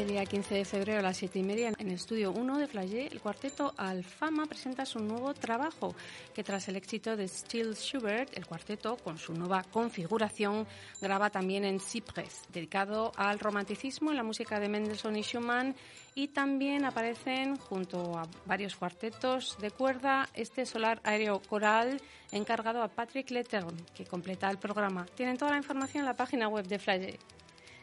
El 0.00 0.08
día 0.08 0.24
15 0.24 0.54
de 0.54 0.64
febrero 0.64 1.00
a 1.00 1.02
las 1.02 1.18
7 1.18 1.40
y 1.40 1.42
media 1.42 1.68
en 1.68 1.88
el 1.88 1.92
estudio 1.92 2.32
1 2.32 2.56
de 2.56 2.66
Flagey, 2.66 3.08
el 3.08 3.20
cuarteto 3.20 3.74
Alfama 3.76 4.46
presenta 4.46 4.86
su 4.86 4.98
nuevo 4.98 5.34
trabajo, 5.34 5.94
que 6.34 6.42
tras 6.42 6.66
el 6.68 6.76
éxito 6.76 7.18
de 7.18 7.28
Still 7.28 7.74
Schubert, 7.74 8.34
el 8.34 8.46
cuarteto, 8.46 8.96
con 8.96 9.18
su 9.18 9.34
nueva 9.34 9.62
configuración, 9.62 10.66
graba 11.02 11.28
también 11.28 11.66
en 11.66 11.80
Cypress, 11.80 12.44
dedicado 12.50 13.12
al 13.14 13.38
romanticismo 13.38 14.10
en 14.10 14.16
la 14.16 14.22
música 14.22 14.58
de 14.58 14.70
Mendelssohn 14.70 15.16
y 15.16 15.22
Schumann, 15.22 15.76
y 16.14 16.28
también 16.28 16.86
aparecen, 16.86 17.56
junto 17.56 18.16
a 18.16 18.26
varios 18.46 18.76
cuartetos 18.76 19.58
de 19.60 19.70
cuerda, 19.70 20.30
este 20.32 20.64
solar 20.64 21.02
aéreo 21.04 21.42
coral 21.42 22.00
encargado 22.32 22.82
a 22.82 22.88
Patrick 22.88 23.30
Lettern, 23.30 23.76
que 23.94 24.06
completa 24.06 24.48
el 24.48 24.56
programa. 24.56 25.04
Tienen 25.14 25.36
toda 25.36 25.50
la 25.50 25.58
información 25.58 26.00
en 26.00 26.06
la 26.06 26.16
página 26.16 26.48
web 26.48 26.66
de 26.66 26.78
Flagey. 26.78 27.18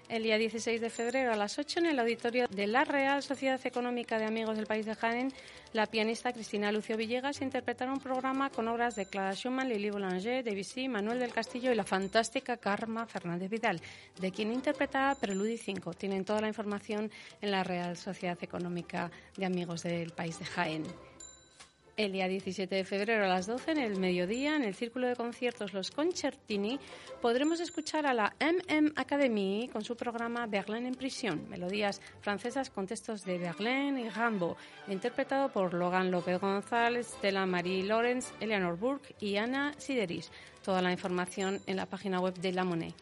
El 0.10 0.24
día 0.24 0.38
16 0.38 0.80
de 0.80 0.90
febrero 0.90 1.34
a 1.34 1.36
las 1.36 1.60
8 1.60 1.80
en 1.80 1.86
el 1.88 2.00
auditorio 2.00 2.48
de 2.48 2.68
la 2.68 2.86
Real 2.86 3.22
Sociedad 3.24 3.60
Económica 3.66 4.18
de 4.18 4.26
Amigos 4.26 4.56
del 4.56 4.66
País 4.66 4.86
de 4.86 4.96
Jaén, 4.96 5.34
la 5.74 5.86
pianista 5.86 6.32
Cristina 6.32 6.72
Lucio 6.72 6.96
Villegas 6.96 7.42
interpretará 7.42 7.92
un 7.92 8.00
programa 8.00 8.50
con 8.50 8.68
obras 8.68 8.96
de 8.96 9.06
Clara 9.06 9.36
Schumann, 9.36 9.70
Lili 9.70 9.90
Boulanger, 9.90 10.44
Debussy, 10.44 10.88
Manuel 10.88 11.20
del 11.20 11.34
Castillo 11.34 11.72
y 11.72 11.76
la 11.76 11.84
fantástica 11.84 12.58
Karma 12.58 13.06
Fernández 13.06 13.50
Vidal, 13.50 13.82
de 14.20 14.32
quien 14.32 14.54
interpretará 14.54 15.16
Preludi 15.16 15.58
5. 15.58 15.94
Tienen 15.94 16.24
toda 16.24 16.42
la 16.42 16.48
información 16.48 17.12
en 17.42 17.52
la 17.52 17.64
Real 17.64 17.98
Sociedad 17.98 18.38
Económica 18.42 19.12
de 19.36 19.46
Amigos 19.46 19.84
del 19.84 20.12
País 20.12 20.40
de 20.40 20.46
Jaén. 20.46 20.84
El 21.98 22.12
día 22.12 22.28
17 22.28 22.76
de 22.76 22.84
febrero 22.84 23.26
a 23.26 23.28
las 23.28 23.48
12 23.48 23.72
en 23.72 23.80
el 23.80 24.00
mediodía, 24.00 24.56
en 24.56 24.62
el 24.62 24.76
círculo 24.76 25.08
de 25.08 25.16
conciertos 25.16 25.74
Los 25.74 25.90
Concertini, 25.90 26.80
podremos 27.24 27.60
escuchar 27.60 28.06
a 28.06 28.14
la 28.14 28.36
MM 28.40 28.94
Academy 28.96 29.68
con 29.74 29.84
su 29.84 29.98
programa 29.98 30.46
Berlin 30.46 30.86
en 30.86 30.94
prisión, 30.94 31.50
melodías 31.50 32.00
francesas 32.22 32.70
con 32.70 32.86
textos 32.86 33.26
de 33.26 33.40
Berlin 33.40 33.98
y 33.98 34.10
Rambo, 34.10 34.58
interpretado 34.88 35.52
por 35.52 35.74
Logan 35.74 36.12
López 36.12 36.40
González, 36.40 37.16
Stella 37.18 37.48
Marie 37.48 37.84
Lorenz, 37.84 38.32
Eleanor 38.40 38.78
Burke 38.78 39.16
y 39.20 39.38
Ana 39.38 39.74
Sideris. 39.80 40.30
Toda 40.64 40.84
la 40.84 40.92
información 40.92 41.62
en 41.66 41.78
la 41.78 41.88
página 41.88 42.20
web 42.20 42.36
de 42.36 42.54
La 42.54 42.64
Monnaie 42.64 42.94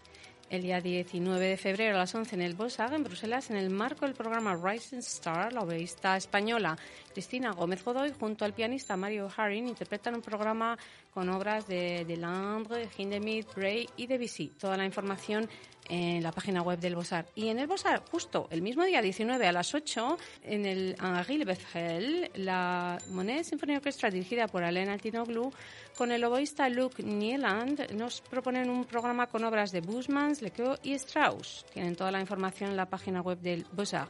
el 0.49 0.61
día 0.61 0.79
19 0.79 1.47
de 1.47 1.57
febrero 1.57 1.95
a 1.95 1.99
las 1.99 2.13
11 2.13 2.35
en 2.35 2.41
el 2.41 2.53
Bossag, 2.53 2.93
en 2.93 3.03
Bruselas, 3.03 3.49
en 3.49 3.57
el 3.57 3.69
marco 3.69 4.05
del 4.05 4.13
programa 4.13 4.55
Rising 4.55 4.99
Star, 4.99 5.51
la 5.51 5.61
obeísta 5.61 6.15
española 6.15 6.77
Cristina 7.13 7.51
Gómez 7.51 7.83
Godoy, 7.83 8.13
junto 8.19 8.45
al 8.45 8.53
pianista 8.53 8.95
Mario 8.95 9.29
Harin, 9.35 9.67
interpretan 9.67 10.15
un 10.15 10.21
programa 10.21 10.77
con 11.15 11.29
obras 11.29 11.65
de 11.65 12.03
Delandre, 12.03 12.89
Hindemith, 12.97 13.47
Bray 13.55 13.87
y 13.95 14.05
Debussy. 14.05 14.49
Toda 14.49 14.75
la 14.75 14.83
información 14.83 15.49
en 15.87 16.21
la 16.21 16.33
página 16.33 16.61
web 16.61 16.77
del 16.77 16.93
Bosar. 16.93 17.25
Y 17.35 17.47
en 17.47 17.57
el 17.57 17.67
Bosar, 17.67 18.03
justo 18.11 18.49
el 18.51 18.61
mismo 18.61 18.83
día 18.83 19.01
19 19.01 19.47
a 19.47 19.53
las 19.53 19.73
8, 19.73 20.17
en 20.43 20.65
el 20.65 20.97
Henri 21.01 21.45
Bethel, 21.45 22.31
la 22.35 22.97
Monet 23.11 23.45
Symphony 23.45 23.77
Orchestra 23.77 24.09
dirigida 24.09 24.47
por 24.47 24.65
Alain 24.65 24.89
Altinoglu, 24.89 25.53
con 25.97 26.11
el 26.11 26.21
oboísta 26.25 26.67
Luke 26.67 27.01
Nieland, 27.01 27.91
nos 27.93 28.19
proponen 28.19 28.69
un 28.69 28.83
programa 28.83 29.27
con 29.27 29.45
obras 29.45 29.71
de 29.71 29.79
Busmans, 29.79 30.41
Lequeux 30.41 30.77
y 30.83 30.95
Strauss. 30.95 31.65
Tienen 31.71 31.95
toda 31.95 32.11
la 32.11 32.19
información 32.19 32.71
en 32.71 32.77
la 32.77 32.89
página 32.89 33.21
web 33.21 33.39
del 33.39 33.65
Bosar 33.71 34.09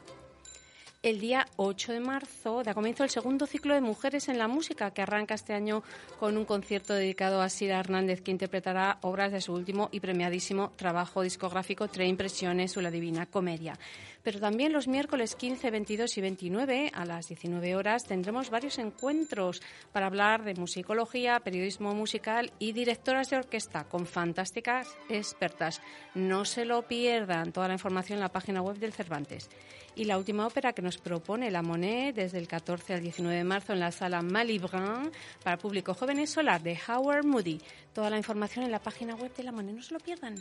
el 1.06 1.20
día 1.20 1.45
8 1.58 1.93
de 1.93 1.99
marzo 1.99 2.64
da 2.64 2.74
comienzo 2.74 3.03
el 3.03 3.12
segundo 3.12 3.45
ciclo 3.45 3.76
de 3.76 3.82
Mujeres 3.82 4.28
en 4.28 4.39
la 4.39 4.47
Música, 4.47 4.89
que 4.89 5.03
arranca 5.03 5.36
este 5.36 5.53
año 5.53 5.84
con 6.20 6.36
un 6.36 6.45
concierto 6.45 6.95
dedicado 6.95 7.43
a 7.43 7.49
Sira 7.49 7.80
Hernández, 7.80 8.22
que 8.22 8.32
interpretará 8.32 8.97
obras 9.01 9.32
de 9.32 9.39
su 9.39 9.53
último 9.53 9.89
y 9.91 9.99
premiadísimo 9.99 10.72
trabajo 10.76 11.22
discográfico 11.22 11.88
Tres 11.89 12.10
Impresiones 12.10 12.76
o 12.76 12.82
La 12.82 12.89
Divina 12.89 13.28
Comedia. 13.28 13.78
Pero 14.26 14.40
también 14.40 14.74
los 14.74 14.88
miércoles 14.88 15.36
15, 15.36 15.70
22 15.70 16.18
y 16.18 16.22
29 16.22 16.92
a 16.96 17.06
las 17.06 17.28
19 17.28 17.76
horas 17.76 18.06
tendremos 18.06 18.50
varios 18.50 18.80
encuentros 18.80 19.62
para 19.92 20.08
hablar 20.08 20.44
de 20.44 20.56
musicología, 20.56 21.40
periodismo 21.42 21.94
musical 21.94 22.52
y 22.58 22.72
directoras 22.72 23.30
de 23.30 23.38
orquesta 23.38 23.84
con 23.84 24.08
fantásticas 24.08 24.88
expertas. 25.10 25.80
No 26.16 26.44
se 26.44 26.66
lo 26.66 26.88
pierdan, 26.88 27.52
toda 27.52 27.68
la 27.68 27.76
información 27.76 28.18
en 28.18 28.24
la 28.24 28.32
página 28.32 28.64
web 28.64 28.80
del 28.80 28.94
Cervantes. 28.94 29.48
Y 29.96 30.06
la 30.06 30.18
última 30.18 30.48
ópera 30.48 30.74
que 30.74 30.82
nos 30.82 30.98
propone 30.98 31.52
la 31.52 31.62
Monet 31.62 32.16
desde 32.16 32.40
el 32.40 32.48
14 32.48 32.96
al 32.96 33.02
19 33.02 33.38
de 33.38 33.44
marzo 33.44 33.74
en 33.74 33.80
la 33.80 33.92
sala 33.92 34.24
Malibran 34.24 35.12
para 35.44 35.60
público 35.60 35.94
joven 35.94 36.18
es 36.18 36.32
Solar 36.32 36.64
de 36.64 36.80
Howard 36.88 37.26
Moody. 37.26 37.62
Toda 37.94 38.10
la 38.10 38.18
información 38.18 38.66
en 38.66 38.72
la 38.72 38.80
página 38.80 39.14
web 39.14 39.36
de 39.36 39.44
la 39.44 39.52
Monet, 39.52 39.76
no 39.76 39.84
se 39.84 39.94
lo 39.94 40.00
pierdan. 40.00 40.36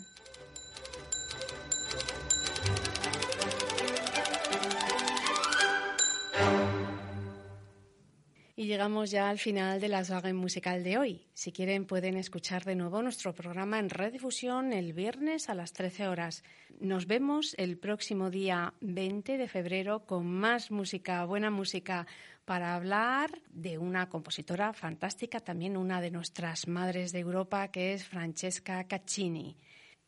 Y 8.65 8.67
llegamos 8.67 9.11
ya 9.11 9.29
al 9.29 9.39
final 9.39 9.79
de 9.79 9.89
la 9.89 10.03
saga 10.05 10.33
musical 10.33 10.83
de 10.85 10.97
hoy. 10.97 11.27
Si 11.35 11.53
quieren 11.53 11.85
pueden 11.85 12.17
escuchar 12.17 12.65
de 12.65 12.75
nuevo 12.75 13.03
nuestro 13.03 13.35
programa 13.35 13.79
en 13.79 13.91
redifusión 13.91 14.73
el 14.73 14.95
viernes 14.95 15.51
a 15.51 15.55
las 15.55 15.75
13 15.75 16.09
horas. 16.09 16.43
Nos 16.81 17.07
vemos 17.07 17.55
el 17.59 17.77
próximo 17.77 18.31
día 18.31 18.73
20 18.81 19.37
de 19.37 19.49
febrero 19.49 20.07
con 20.07 20.25
más 20.25 20.71
música, 20.71 21.27
buena 21.27 21.51
música, 21.51 22.07
para 22.47 22.75
hablar 22.75 23.39
de 23.51 23.77
una 23.77 24.09
compositora 24.09 24.73
fantástica, 24.73 25.41
también 25.41 25.77
una 25.77 26.01
de 26.01 26.11
nuestras 26.11 26.67
madres 26.67 27.13
de 27.13 27.19
Europa, 27.19 27.69
que 27.69 27.93
es 27.93 28.07
Francesca 28.07 28.85
Caccini. 28.85 29.59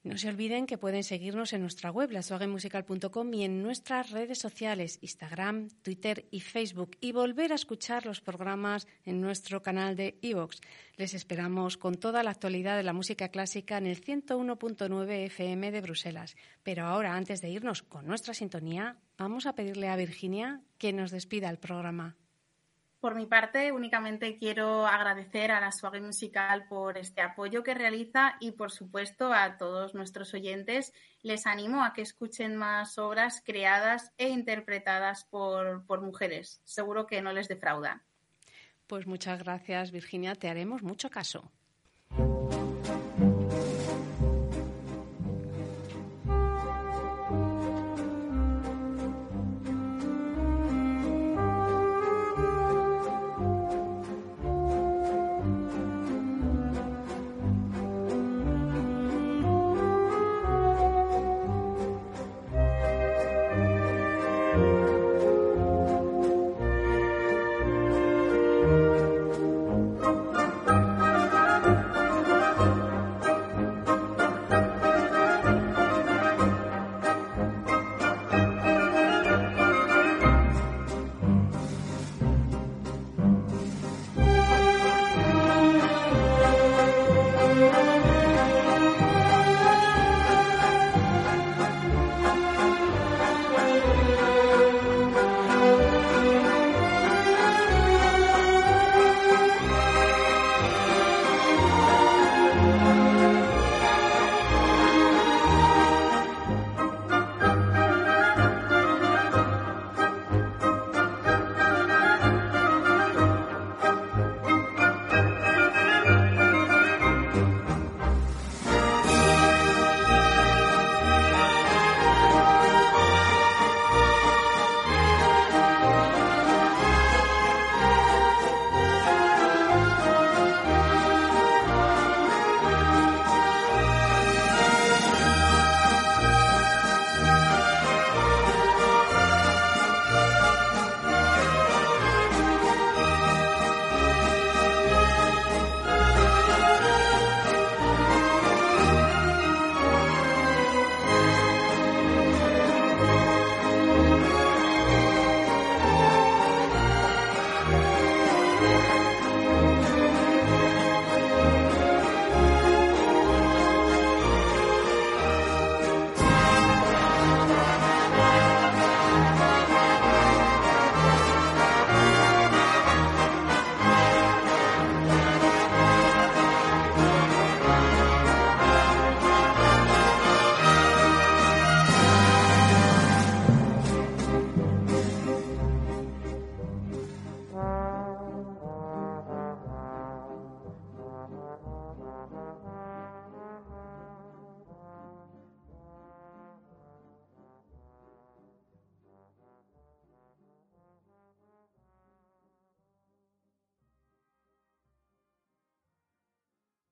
No 0.06 0.16
se 0.16 0.28
olviden 0.28 0.66
que 0.66 0.78
pueden 0.78 1.02
seguirnos 1.02 1.52
en 1.52 1.62
nuestra 1.62 1.90
web, 1.90 2.12
laswagenmusical.com 2.12 3.34
y 3.34 3.42
en 3.42 3.60
nuestras 3.60 4.12
redes 4.12 4.38
sociales, 4.38 5.00
Instagram, 5.02 5.68
Twitter 5.82 6.28
y 6.30 6.42
Facebook, 6.42 6.96
y 7.00 7.10
volver 7.10 7.50
a 7.50 7.56
escuchar 7.56 8.06
los 8.06 8.20
programas 8.20 8.86
en 9.04 9.20
nuestro 9.20 9.64
canal 9.64 9.96
de 9.96 10.16
iVoox. 10.22 10.60
Les 10.96 11.12
esperamos 11.12 11.76
con 11.76 11.96
toda 11.96 12.22
la 12.22 12.30
actualidad 12.30 12.76
de 12.76 12.84
la 12.84 12.92
música 12.92 13.30
clásica 13.30 13.78
en 13.78 13.88
el 13.88 14.00
101.9 14.00 15.24
FM 15.24 15.72
de 15.72 15.80
Bruselas. 15.80 16.36
Pero 16.62 16.84
ahora, 16.84 17.16
antes 17.16 17.40
de 17.40 17.50
irnos 17.50 17.82
con 17.82 18.06
nuestra 18.06 18.32
sintonía, 18.32 18.98
vamos 19.18 19.44
a 19.46 19.56
pedirle 19.56 19.88
a 19.88 19.96
Virginia 19.96 20.60
que 20.78 20.92
nos 20.92 21.10
despida 21.10 21.50
el 21.50 21.58
programa. 21.58 22.14
Por 23.00 23.14
mi 23.14 23.26
parte, 23.26 23.72
únicamente 23.72 24.38
quiero 24.38 24.86
agradecer 24.86 25.52
a 25.52 25.60
la 25.60 25.70
Swag 25.70 26.00
Musical 26.00 26.66
por 26.66 26.96
este 26.96 27.20
apoyo 27.20 27.62
que 27.62 27.74
realiza 27.74 28.36
y, 28.40 28.52
por 28.52 28.72
supuesto, 28.72 29.32
a 29.32 29.58
todos 29.58 29.94
nuestros 29.94 30.32
oyentes. 30.32 30.92
Les 31.22 31.46
animo 31.46 31.84
a 31.84 31.92
que 31.92 32.02
escuchen 32.02 32.56
más 32.56 32.98
obras 32.98 33.42
creadas 33.44 34.12
e 34.16 34.28
interpretadas 34.28 35.24
por, 35.24 35.84
por 35.86 36.00
mujeres. 36.00 36.60
Seguro 36.64 37.06
que 37.06 37.20
no 37.20 37.32
les 37.32 37.48
defraudan. 37.48 38.02
Pues 38.86 39.06
muchas 39.06 39.42
gracias, 39.42 39.90
Virginia. 39.90 40.34
Te 40.34 40.48
haremos 40.48 40.82
mucho 40.82 41.10
caso. 41.10 41.52